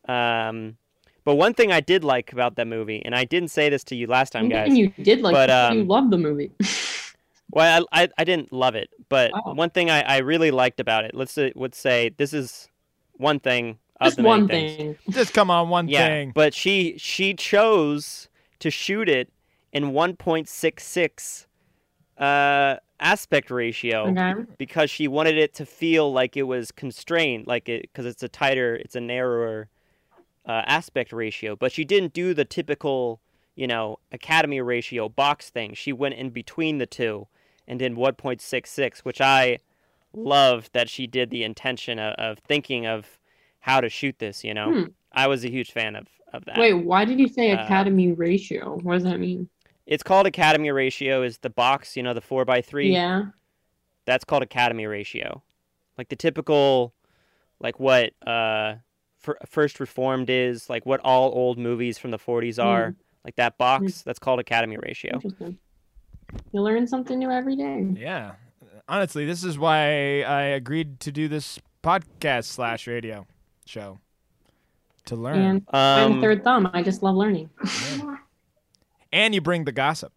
Um, 0.09 0.75
but 1.23 1.35
one 1.35 1.53
thing 1.53 1.71
I 1.71 1.79
did 1.79 2.03
like 2.03 2.33
about 2.33 2.57
that 2.57 2.67
movie, 2.67 3.01
and 3.05 3.15
I 3.15 3.23
didn't 3.23 3.49
say 3.49 3.69
this 3.69 3.85
to 3.85 3.95
you 3.95 4.07
last 4.07 4.31
time, 4.33 4.49
guys. 4.49 4.67
And 4.67 4.77
you 4.77 4.93
did 5.01 5.21
like 5.21 5.31
But, 5.31 5.49
it. 5.49 5.77
you 5.77 5.83
love 5.85 6.11
the 6.11 6.17
movie. 6.17 6.51
Well, 7.51 7.85
I, 7.91 8.03
I, 8.03 8.09
I 8.17 8.23
didn't 8.23 8.51
love 8.51 8.73
it, 8.73 8.89
but 9.09 9.31
Oh. 9.35 9.53
one 9.53 9.69
thing 9.69 9.91
I, 9.91 10.01
I 10.01 10.17
really 10.19 10.49
liked 10.49 10.79
about 10.79 11.05
it, 11.05 11.13
let's 11.13 11.31
say, 11.31 11.51
would 11.55 11.75
say 11.75 12.09
this 12.17 12.33
is 12.33 12.67
one 13.17 13.39
thing 13.39 13.77
of 14.01 14.05
Just 14.07 14.17
the 14.17 14.23
many 14.23 14.39
one 14.41 14.47
things. 14.47 14.75
thing. 14.75 14.97
Just 15.09 15.35
come 15.35 15.51
on, 15.51 15.69
one 15.69 15.87
Yeah, 15.87 16.07
thing. 16.07 16.31
but 16.33 16.55
she 16.55 16.95
she 16.97 17.35
chose 17.35 18.27
to 18.57 18.71
shoot 18.71 19.07
it 19.07 19.31
in 19.71 19.91
1.66 19.91 21.45
uh, 22.17 22.77
aspect 23.03 23.51
ratio 23.51 24.09
Okay. 24.09 24.33
because 24.57 24.89
she 24.89 25.07
wanted 25.07 25.37
it 25.37 25.53
to 25.55 25.65
feel 25.65 26.11
like 26.11 26.37
it 26.37 26.43
was 26.43 26.71
constrained, 26.71 27.45
like 27.47 27.69
it 27.69 27.81
because 27.83 28.05
it's 28.05 28.23
a 28.23 28.29
tighter, 28.29 28.75
it's 28.75 28.95
a 28.95 29.01
narrower 29.01 29.69
uh, 30.47 30.63
aspect 30.65 31.11
ratio. 31.13 31.55
But 31.55 31.71
she 31.71 31.83
didn't 31.85 32.13
do 32.13 32.33
the 32.33 32.45
typical, 32.45 33.19
you 33.55 33.67
know, 33.67 33.99
Academy 34.11 34.61
ratio 34.61 35.09
box 35.09 35.49
thing. 35.49 35.73
She 35.73 35.93
went 35.93 36.15
in 36.15 36.29
between 36.31 36.77
the 36.79 36.85
two 36.85 37.27
and 37.67 37.79
did 37.79 37.93
1.66, 37.93 38.99
which 38.99 39.21
I 39.21 39.59
loved 40.13 40.71
that 40.73 40.89
she 40.89 41.07
did 41.07 41.29
the 41.29 41.43
intention 41.43 41.99
of, 41.99 42.13
of 42.15 42.39
thinking 42.39 42.85
of 42.85 43.19
how 43.61 43.81
to 43.81 43.89
shoot 43.89 44.19
this. 44.19 44.43
You 44.43 44.53
know, 44.53 44.71
Hmm. 44.71 44.83
I 45.11 45.27
was 45.27 45.45
a 45.45 45.49
huge 45.49 45.71
fan 45.71 45.95
of 45.95 46.07
of 46.33 46.45
that. 46.45 46.57
Wait, 46.57 46.73
why 46.73 47.05
did 47.05 47.19
you 47.19 47.27
say 47.27 47.51
Uh, 47.51 47.63
Academy 47.63 48.11
ratio? 48.13 48.77
What 48.81 48.95
does 48.95 49.03
that 49.03 49.19
mean? 49.19 49.47
It's 49.85 50.03
called 50.03 50.25
Academy 50.27 50.71
ratio. 50.71 51.23
Is 51.23 51.39
the 51.39 51.49
box, 51.49 51.95
you 51.97 52.03
know, 52.03 52.13
the 52.13 52.21
four 52.21 52.45
by 52.45 52.61
three? 52.61 52.91
Yeah. 52.93 53.25
that's 54.05 54.25
called 54.25 54.43
academy 54.43 54.85
ratio 54.85 55.41
like 55.97 56.09
the 56.09 56.15
typical 56.15 56.93
like 57.61 57.79
what 57.79 58.11
uh 58.27 58.75
fir- 59.19 59.37
first 59.45 59.79
reformed 59.79 60.29
is 60.29 60.69
like 60.69 60.85
what 60.85 60.99
all 61.01 61.31
old 61.33 61.57
movies 61.57 61.97
from 61.97 62.11
the 62.11 62.17
40s 62.19 62.61
are 62.61 62.95
like 63.23 63.35
that 63.37 63.57
box 63.57 64.01
that's 64.01 64.19
called 64.19 64.39
academy 64.41 64.75
ratio 64.83 65.21
You 66.51 66.61
learn 66.61 66.85
something 66.87 67.17
new 67.19 67.29
every 67.31 67.55
day. 67.55 67.85
Yeah. 67.95 68.31
Honestly, 68.89 69.25
this 69.25 69.43
is 69.43 69.57
why 69.57 70.23
I 70.23 70.41
agreed 70.59 70.99
to 71.01 71.11
do 71.11 71.27
this 71.29 71.59
podcast 71.83 72.45
slash 72.45 72.87
radio 72.87 73.25
show. 73.65 73.99
To 75.05 75.15
learn. 75.15 75.37
And 75.39 75.67
I'm 75.71 76.13
Um, 76.13 76.21
third 76.21 76.43
thumb. 76.43 76.69
I 76.73 76.81
just 76.83 77.03
love 77.03 77.15
learning. 77.15 77.49
and 79.13 79.33
you 79.33 79.39
bring 79.39 79.63
the 79.63 79.71
gossip, 79.71 80.11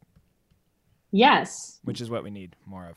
Yes, 1.13 1.79
which 1.85 2.01
is 2.01 2.11
what 2.11 2.25
we 2.25 2.31
need 2.31 2.57
more 2.67 2.87
of. 2.87 2.97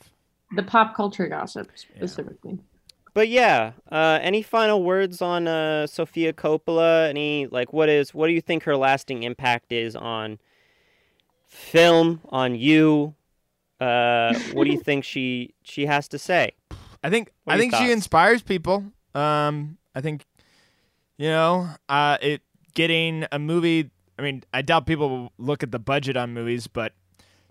the 0.56 0.62
pop 0.64 0.96
culture 0.96 1.28
gossip 1.28 1.70
specifically. 1.76 2.58
But 3.14 3.28
yeah, 3.28 3.72
uh, 3.90 4.18
any 4.22 4.42
final 4.42 4.82
words 4.82 5.20
on 5.22 5.46
uh, 5.48 5.86
Sofia 5.86 6.32
Coppola? 6.32 7.08
Any 7.08 7.46
like 7.46 7.72
what 7.72 7.88
is 7.88 8.12
what 8.14 8.26
do 8.28 8.32
you 8.32 8.40
think 8.40 8.64
her 8.64 8.76
lasting 8.76 9.22
impact 9.24 9.72
is 9.72 9.94
on 9.96 10.38
film, 11.46 12.20
on 12.28 12.54
you? 12.54 13.14
Uh, 13.80 14.38
what 14.52 14.64
do 14.64 14.70
you 14.70 14.78
think 14.84 15.04
she 15.04 15.54
she 15.62 15.86
has 15.86 16.08
to 16.08 16.18
say? 16.18 16.52
I 17.02 17.10
think 17.10 17.30
I 17.46 17.54
are 17.54 17.56
your 17.56 17.70
think 17.70 17.74
she 17.74 17.90
inspires 17.92 18.42
people. 18.42 18.84
Um, 19.14 19.78
I 19.94 20.00
think 20.00 20.24
you 21.16 21.28
know, 21.28 21.68
uh, 21.88 22.16
it 22.20 22.42
getting 22.74 23.26
a 23.32 23.38
movie. 23.38 23.90
I 24.20 24.22
mean, 24.22 24.44
I 24.52 24.60
doubt 24.60 24.86
people 24.86 25.08
will 25.08 25.32
look 25.38 25.62
at 25.62 25.72
the 25.72 25.78
budget 25.78 26.14
on 26.16 26.34
movies, 26.34 26.66
but 26.66 26.92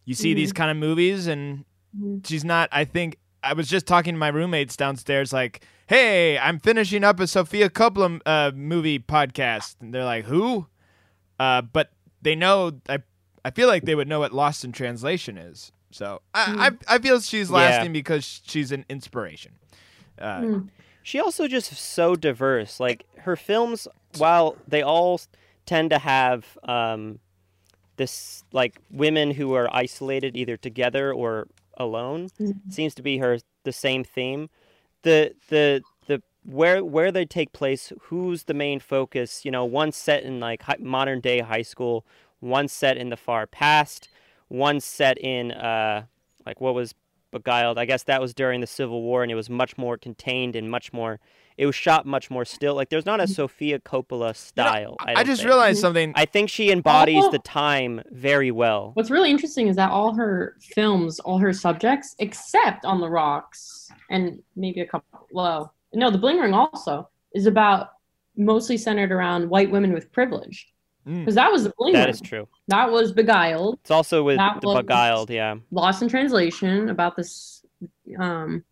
you 0.05 0.13
see 0.13 0.33
these 0.35 0.53
kind 0.53 0.69
of 0.69 0.77
movies, 0.77 1.25
and 1.25 1.65
Mhm. 1.97 2.25
she's 2.27 2.43
not. 2.45 2.69
I 2.71 2.85
think 2.85 3.17
I 3.43 3.53
was 3.53 3.67
just 3.67 3.87
talking 3.87 4.13
to 4.13 4.19
my 4.19 4.27
roommates 4.27 4.77
downstairs, 4.77 5.33
like, 5.33 5.65
"Hey, 5.87 6.37
I'm 6.37 6.59
finishing 6.59 7.03
up 7.03 7.19
a 7.19 7.25
Sofia 7.25 7.69
Coppola 7.69 8.21
uh, 8.25 8.51
movie 8.53 8.99
podcast," 8.99 9.77
and 9.81 9.93
they're 9.93 10.05
like, 10.05 10.25
"Who?" 10.25 10.67
Uh, 11.39 11.61
but 11.63 11.91
they 12.21 12.35
know. 12.35 12.79
I 12.87 12.99
I 13.43 13.49
feel 13.51 13.67
like 13.67 13.85
they 13.85 13.95
would 13.95 14.07
know 14.07 14.19
what 14.19 14.31
Lost 14.33 14.63
in 14.63 14.71
Translation 14.71 15.37
is. 15.37 15.71
So 15.91 16.21
I 16.35 16.71
I, 16.87 16.95
I 16.95 16.99
feel 16.99 17.19
she's 17.21 17.49
Yeah. 17.49 17.55
lasting 17.55 17.93
because 17.93 18.41
she's 18.45 18.71
an 18.71 18.85
inspiration. 18.89 19.53
Uh, 20.19 20.41
Mm. 20.41 20.69
She 21.01 21.19
also 21.19 21.47
just 21.47 21.71
so 21.75 22.15
diverse. 22.15 22.79
Like 22.79 23.05
her 23.19 23.35
films, 23.35 23.87
while 24.17 24.57
they 24.67 24.83
all 24.83 25.19
tend 25.69 25.89
to 25.91 25.99
have 25.99 26.57
um, 26.63 27.19
this 27.97 28.43
like 28.51 28.79
women 28.89 29.31
who 29.31 29.53
are 29.53 29.67
isolated 29.85 30.35
either 30.35 30.57
together 30.57 31.13
or 31.13 31.47
alone, 31.77 32.29
Mhm. 32.39 32.71
seems 32.77 32.93
to 32.95 33.01
be 33.01 33.17
her 33.19 33.37
the 33.63 33.71
same 33.71 34.03
theme. 34.03 34.49
The 35.03 35.33
the 35.49 35.81
the 36.07 36.21
where 36.43 36.83
where 36.83 37.11
they 37.11 37.25
take 37.25 37.51
place, 37.51 37.93
who's 38.07 38.43
the 38.45 38.53
main 38.53 38.79
focus? 38.79 39.45
You 39.45 39.51
know, 39.51 39.65
one 39.65 39.91
set 39.91 40.23
in 40.23 40.39
like 40.39 40.61
modern 40.79 41.19
day 41.21 41.39
high 41.39 41.61
school, 41.73 42.03
one 42.39 42.67
set 42.67 42.97
in 42.97 43.09
the 43.09 43.17
far 43.17 43.45
past, 43.47 44.09
one 44.47 44.79
set 44.79 45.17
in 45.17 45.51
uh 45.51 46.03
like 46.47 46.59
what 46.61 46.73
was 46.73 46.93
beguiled. 47.31 47.77
I 47.77 47.85
guess 47.85 48.03
that 48.03 48.21
was 48.21 48.33
during 48.33 48.59
the 48.61 48.67
Civil 48.67 49.01
War, 49.03 49.21
and 49.23 49.31
it 49.31 49.35
was 49.35 49.49
much 49.49 49.77
more 49.77 49.97
contained 49.97 50.55
and 50.55 50.69
much 50.71 50.91
more. 50.91 51.19
It 51.59 51.65
was 51.65 51.75
shot 51.75 52.05
much 52.05 52.31
more 52.31 52.45
still. 52.45 52.73
Like 52.73 52.87
there's 52.89 53.05
not 53.05 53.19
a 53.19 53.27
Sofia 53.27 53.79
Coppola 53.79 54.33
style. 54.33 54.95
I, 55.01 55.15
I, 55.17 55.23
just 55.25 55.41
think. 55.41 55.49
realized 55.49 55.81
something. 55.81 56.13
I 56.15 56.23
think 56.23 56.49
she 56.49 56.71
embodies 56.71 57.25
Oh. 57.25 57.31
the 57.31 57.39
time 57.39 58.01
very 58.11 58.49
well. 58.49 58.91
What's 58.93 59.11
really 59.11 59.29
interesting 59.29 59.67
is 59.67 59.75
that 59.75 59.91
all 59.91 60.13
her 60.13 60.55
films, 60.61 61.19
all 61.19 61.37
her 61.37 61.51
subjects, 61.51 62.15
except 62.19 62.85
on 62.85 63.01
the 63.01 63.09
rocks 63.09 63.91
and 64.09 64.41
maybe 64.55 64.79
a 64.79 64.85
couple, 64.85 65.27
well, 65.33 65.73
no, 65.93 66.09
the 66.09 66.17
Bling 66.17 66.37
Ring 66.37 66.53
also 66.53 67.09
is 67.35 67.45
about 67.45 67.89
mostly 68.37 68.77
centered 68.77 69.11
around 69.11 69.49
white 69.49 69.69
women 69.69 69.91
with 69.91 70.09
privilege. 70.13 70.71
Mm. 71.05 71.19
Because 71.19 71.35
that 71.35 71.51
was 71.51 71.65
the 71.65 71.73
Bling 71.77 71.91
That 71.91 72.05
Ring. 72.05 72.09
is 72.13 72.21
true. 72.21 72.47
That 72.69 72.89
was 72.89 73.11
Beguiled, 73.11 73.79
It's 73.81 73.91
also 73.91 74.23
with 74.23 74.37
That 74.37 74.61
the 74.61 74.73
beguiled. 74.75 75.29
Yeah. 75.29 75.55
Lost 75.71 76.01
in 76.01 76.07
Translation 76.07 76.87
about 76.89 77.17
this. 77.17 77.65
Um, 78.17 78.63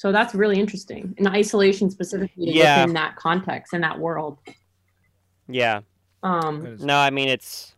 so 0.00 0.12
that's 0.12 0.34
really 0.34 0.58
interesting. 0.58 1.14
In 1.18 1.26
isolation 1.26 1.90
specifically 1.90 2.46
to 2.46 2.52
Yeah. 2.52 2.80
within 2.80 2.94
that 2.94 3.16
context 3.16 3.74
and 3.74 3.84
that 3.84 3.98
world. 3.98 4.38
Yeah. 5.46 5.80
Um, 6.22 6.78
No, 6.80 6.96
I 6.96 7.10
mean 7.10 7.28
it's 7.28 7.74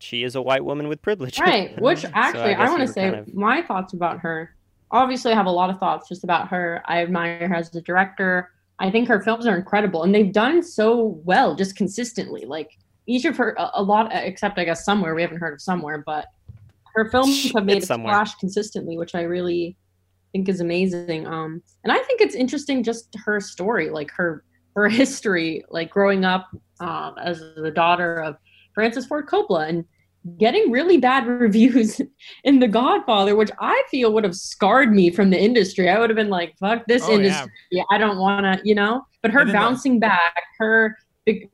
she 0.00 0.24
is 0.24 0.34
a 0.34 0.42
white 0.42 0.64
woman 0.64 0.88
with 0.88 1.00
privilege. 1.02 1.38
Right. 1.38 1.80
Which 1.80 2.04
actually, 2.14 2.54
I, 2.54 2.54
guess 2.54 2.68
want 2.70 2.80
to 2.82 2.88
say 2.92 3.10
kind 3.10 3.14
of- 3.28 3.32
my 3.34 3.62
thoughts 3.62 3.92
about 3.92 4.18
her. 4.20 4.56
Obviously, 4.90 5.30
I 5.30 5.34
have 5.36 5.46
a 5.46 5.50
lot 5.52 5.70
of 5.70 5.78
thoughts 5.78 6.08
just 6.08 6.24
about 6.24 6.48
her. 6.48 6.82
I 6.86 7.00
admire 7.02 7.46
her 7.46 7.54
as 7.54 7.72
a 7.76 7.80
director. 7.80 8.50
I 8.80 8.90
think 8.90 9.06
her 9.06 9.20
films 9.22 9.46
are 9.46 9.56
incredible, 9.56 10.02
and 10.02 10.12
they've 10.12 10.32
done 10.32 10.64
so 10.64 11.20
well, 11.24 11.54
just 11.54 11.76
consistently. 11.76 12.44
Like 12.44 12.70
each 13.06 13.24
of 13.24 13.36
her, 13.36 13.54
a, 13.56 13.70
a 13.74 13.82
lot, 13.84 14.10
except 14.12 14.58
I 14.58 14.64
guess 14.64 14.84
somewhere 14.84 15.14
we 15.14 15.22
haven't 15.22 15.38
heard 15.38 15.54
of 15.54 15.60
somewhere, 15.62 16.02
but 16.04 16.26
her 16.94 17.08
films 17.08 17.52
have 17.52 17.64
made 17.64 17.76
It's 17.78 17.86
a 17.86 17.94
somewhere. 17.94 18.12
splash 18.14 18.34
consistently, 18.36 18.98
which 18.98 19.14
I 19.14 19.22
really 19.22 19.76
think 20.36 20.48
is 20.48 20.60
amazing. 20.60 21.26
Um, 21.26 21.62
and 21.84 21.92
I 21.92 21.98
think 21.98 22.20
it's 22.20 22.34
interesting 22.34 22.82
just 22.82 23.14
her 23.24 23.40
story, 23.40 23.90
like 23.90 24.10
her 24.12 24.44
her 24.74 24.88
history, 25.02 25.64
like 25.70 25.90
growing 25.90 26.24
up 26.24 26.48
um, 26.80 27.14
as 27.22 27.40
the 27.56 27.70
daughter 27.70 28.18
of 28.18 28.36
Francis 28.74 29.06
Ford 29.06 29.26
Coppola 29.26 29.68
and 29.68 29.84
getting 30.38 30.70
really 30.70 30.98
bad 30.98 31.26
reviews 31.46 32.00
in 32.44 32.58
The 32.58 32.68
Godfather, 32.68 33.34
which 33.36 33.50
I 33.60 33.82
feel 33.90 34.12
would 34.12 34.24
have 34.24 34.34
scarred 34.34 34.92
me 34.92 35.10
from 35.10 35.30
the 35.30 35.40
industry. 35.40 35.88
I 35.88 35.98
would 35.98 36.10
have 36.10 36.16
been 36.16 36.28
like, 36.28 36.54
"Fuck 36.58 36.84
this 36.86 37.02
Oh, 37.04 37.10
yeah. 37.12 37.16
industry! 37.16 37.84
I 37.90 37.96
don't 37.98 38.18
want 38.18 38.44
to," 38.44 38.68
you 38.68 38.74
know. 38.74 39.06
But 39.22 39.30
her 39.30 39.40
And 39.40 39.48
then 39.48 39.54
the- 39.54 39.58
bouncing 39.60 39.98
back, 39.98 40.34
her 40.58 40.96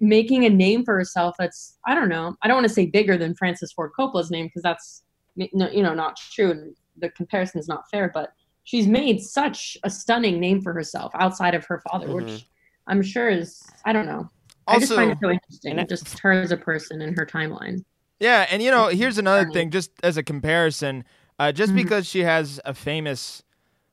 making 0.00 0.44
a 0.44 0.50
name 0.50 0.84
for 0.84 0.94
herself 0.94 1.34
that's 1.38 1.78
I 1.86 1.94
don't 1.94 2.08
know. 2.10 2.36
I 2.42 2.48
don't 2.48 2.56
want 2.56 2.68
to 2.68 2.74
say 2.74 2.86
bigger 2.86 3.16
than 3.16 3.34
Francis 3.34 3.72
Ford 3.72 3.92
Coppola's 3.98 4.30
name 4.30 4.46
because 4.46 4.62
that's 4.62 5.02
you 5.36 5.82
know 5.82 5.94
not 5.94 6.16
true 6.16 6.50
and 6.50 6.76
the 6.98 7.08
comparison 7.10 7.58
is 7.60 7.68
not 7.68 7.84
fair. 7.90 8.10
But 8.12 8.32
she's 8.64 8.86
made 8.86 9.20
such 9.20 9.76
a 9.84 9.90
stunning 9.90 10.38
name 10.40 10.60
for 10.62 10.72
herself 10.72 11.12
outside 11.14 11.54
of 11.54 11.64
her 11.66 11.80
father, 11.90 12.06
Mhm. 12.08 12.14
which 12.14 12.46
I'm 12.86 13.02
sure 13.02 13.28
is 13.28 13.62
I 13.84 13.92
don't 13.92 14.06
know. 14.06 14.28
I 14.66 14.78
just 14.78 14.92
find 14.94 15.10
it 15.10 15.18
so 15.20 15.30
interesting, 15.30 15.72
And 15.72 15.80
I- 15.80 15.84
just 15.84 16.18
her 16.20 16.32
as 16.32 16.52
a 16.52 16.56
person 16.56 17.02
and 17.02 17.16
her 17.18 17.26
timeline. 17.26 17.84
yeah, 18.20 18.46
and 18.50 18.62
you 18.62 18.70
know, 18.70 18.86
here's 18.88 19.18
another 19.18 19.50
thing, 19.50 19.70
just 19.70 19.90
as 20.02 20.16
a 20.16 20.22
comparison. 20.22 21.04
Uh, 21.38 21.50
just 21.50 21.72
Mhm. 21.72 21.76
because 21.76 22.06
she 22.06 22.20
has 22.20 22.60
a 22.64 22.72
famous 22.74 23.42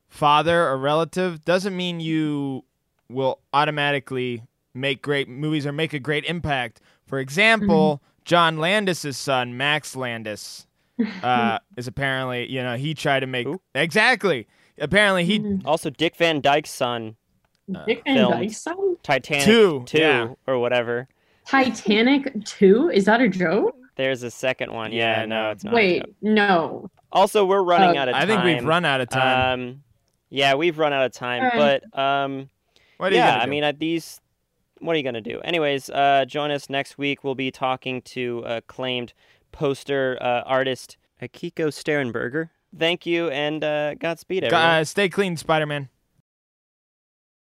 father 0.08 0.68
or 0.68 0.76
relative 0.76 1.44
doesn't 1.44 1.76
mean 1.76 1.98
you 2.00 2.64
will 3.08 3.40
automatically 3.52 4.42
make 4.74 5.02
great 5.02 5.28
movies 5.28 5.66
or 5.66 5.72
make 5.72 5.92
a 5.92 5.98
great 5.98 6.24
impact. 6.26 6.80
For 7.06 7.18
example, 7.18 7.96
Mm-hmm. 8.02 8.06
John 8.24 8.58
Landis's 8.58 9.16
son, 9.16 9.56
Max 9.56 9.96
Landis, 9.96 10.66
uh, 11.24 11.58
is 11.76 11.88
apparently, 11.88 12.48
you 12.50 12.62
know, 12.62 12.76
he 12.76 12.94
tried 12.94 13.20
to 13.20 13.26
make 13.26 13.46
Who? 13.46 13.60
exactly. 13.74 14.46
Apparently, 14.80 15.24
he 15.24 15.38
Mhm. 15.38 15.62
Also, 15.64 15.90
Dick 15.90 16.16
Van 16.16 16.40
Dyke's 16.40 16.70
son, 16.70 17.16
Dick 17.86 18.02
Van. 18.04 18.30
Dyke's 18.30 18.56
son? 18.58 18.96
Titanic 19.02 19.44
Two, 19.44 19.84
two 19.86 19.98
yeah. 19.98 20.28
or 20.46 20.58
whatever. 20.58 21.08
Titanic 21.46 22.44
2? 22.44 22.90
Is 22.90 23.04
that 23.06 23.20
a 23.20 23.28
joke? 23.28 23.76
There's 23.96 24.22
a 24.22 24.30
second 24.30 24.72
one. 24.72 24.92
Yeah, 24.92 25.20
Yeah, 25.20 25.26
no, 25.26 25.42
no. 25.44 25.50
it's 25.50 25.64
not. 25.64 25.74
Wait, 25.74 26.04
no. 26.22 26.88
Also, 27.12 27.44
we're 27.44 27.62
running 27.62 27.98
Uh, 27.98 28.02
out 28.02 28.08
of 28.08 28.14
time. 28.14 28.22
I 28.22 28.26
think 28.26 28.44
we've 28.44 28.64
run 28.64 28.84
out 28.84 29.00
of 29.00 29.08
time. 29.08 29.60
Um, 29.60 29.82
yeah, 30.30 30.54
we've 30.54 30.78
run 30.78 30.92
out 30.92 31.04
of 31.04 31.12
time. 31.12 31.42
Alright. 31.42 31.82
But 31.92 31.98
um, 31.98 32.50
what 32.98 33.10
are 33.12 33.14
you 33.16 33.20
yeah, 33.20 33.38
I 33.42 33.46
mean, 33.46 33.64
at 33.64 33.78
these, 33.80 34.20
what 34.78 34.94
are 34.94 34.96
you 34.96 35.02
gonna 35.02 35.20
do? 35.20 35.40
Anyways, 35.40 35.90
uh, 35.90 36.24
join 36.26 36.50
us 36.50 36.70
next 36.70 36.98
week. 36.98 37.24
We'll 37.24 37.34
be 37.34 37.50
talking 37.50 38.00
to 38.02 38.44
acclaimed 38.46 39.12
poster 39.52 40.16
uh, 40.20 40.42
artist 40.46 40.96
Akiko 41.20 41.66
Sterenberger. 41.68 42.50
Thank 42.76 43.06
you 43.06 43.28
and 43.30 43.62
uh, 43.64 43.94
Godspeed, 43.94 44.44
everyone. 44.44 44.64
uh, 44.64 44.84
stay 44.84 45.08
clean, 45.08 45.36
Spider 45.36 45.66
Man. 45.66 45.88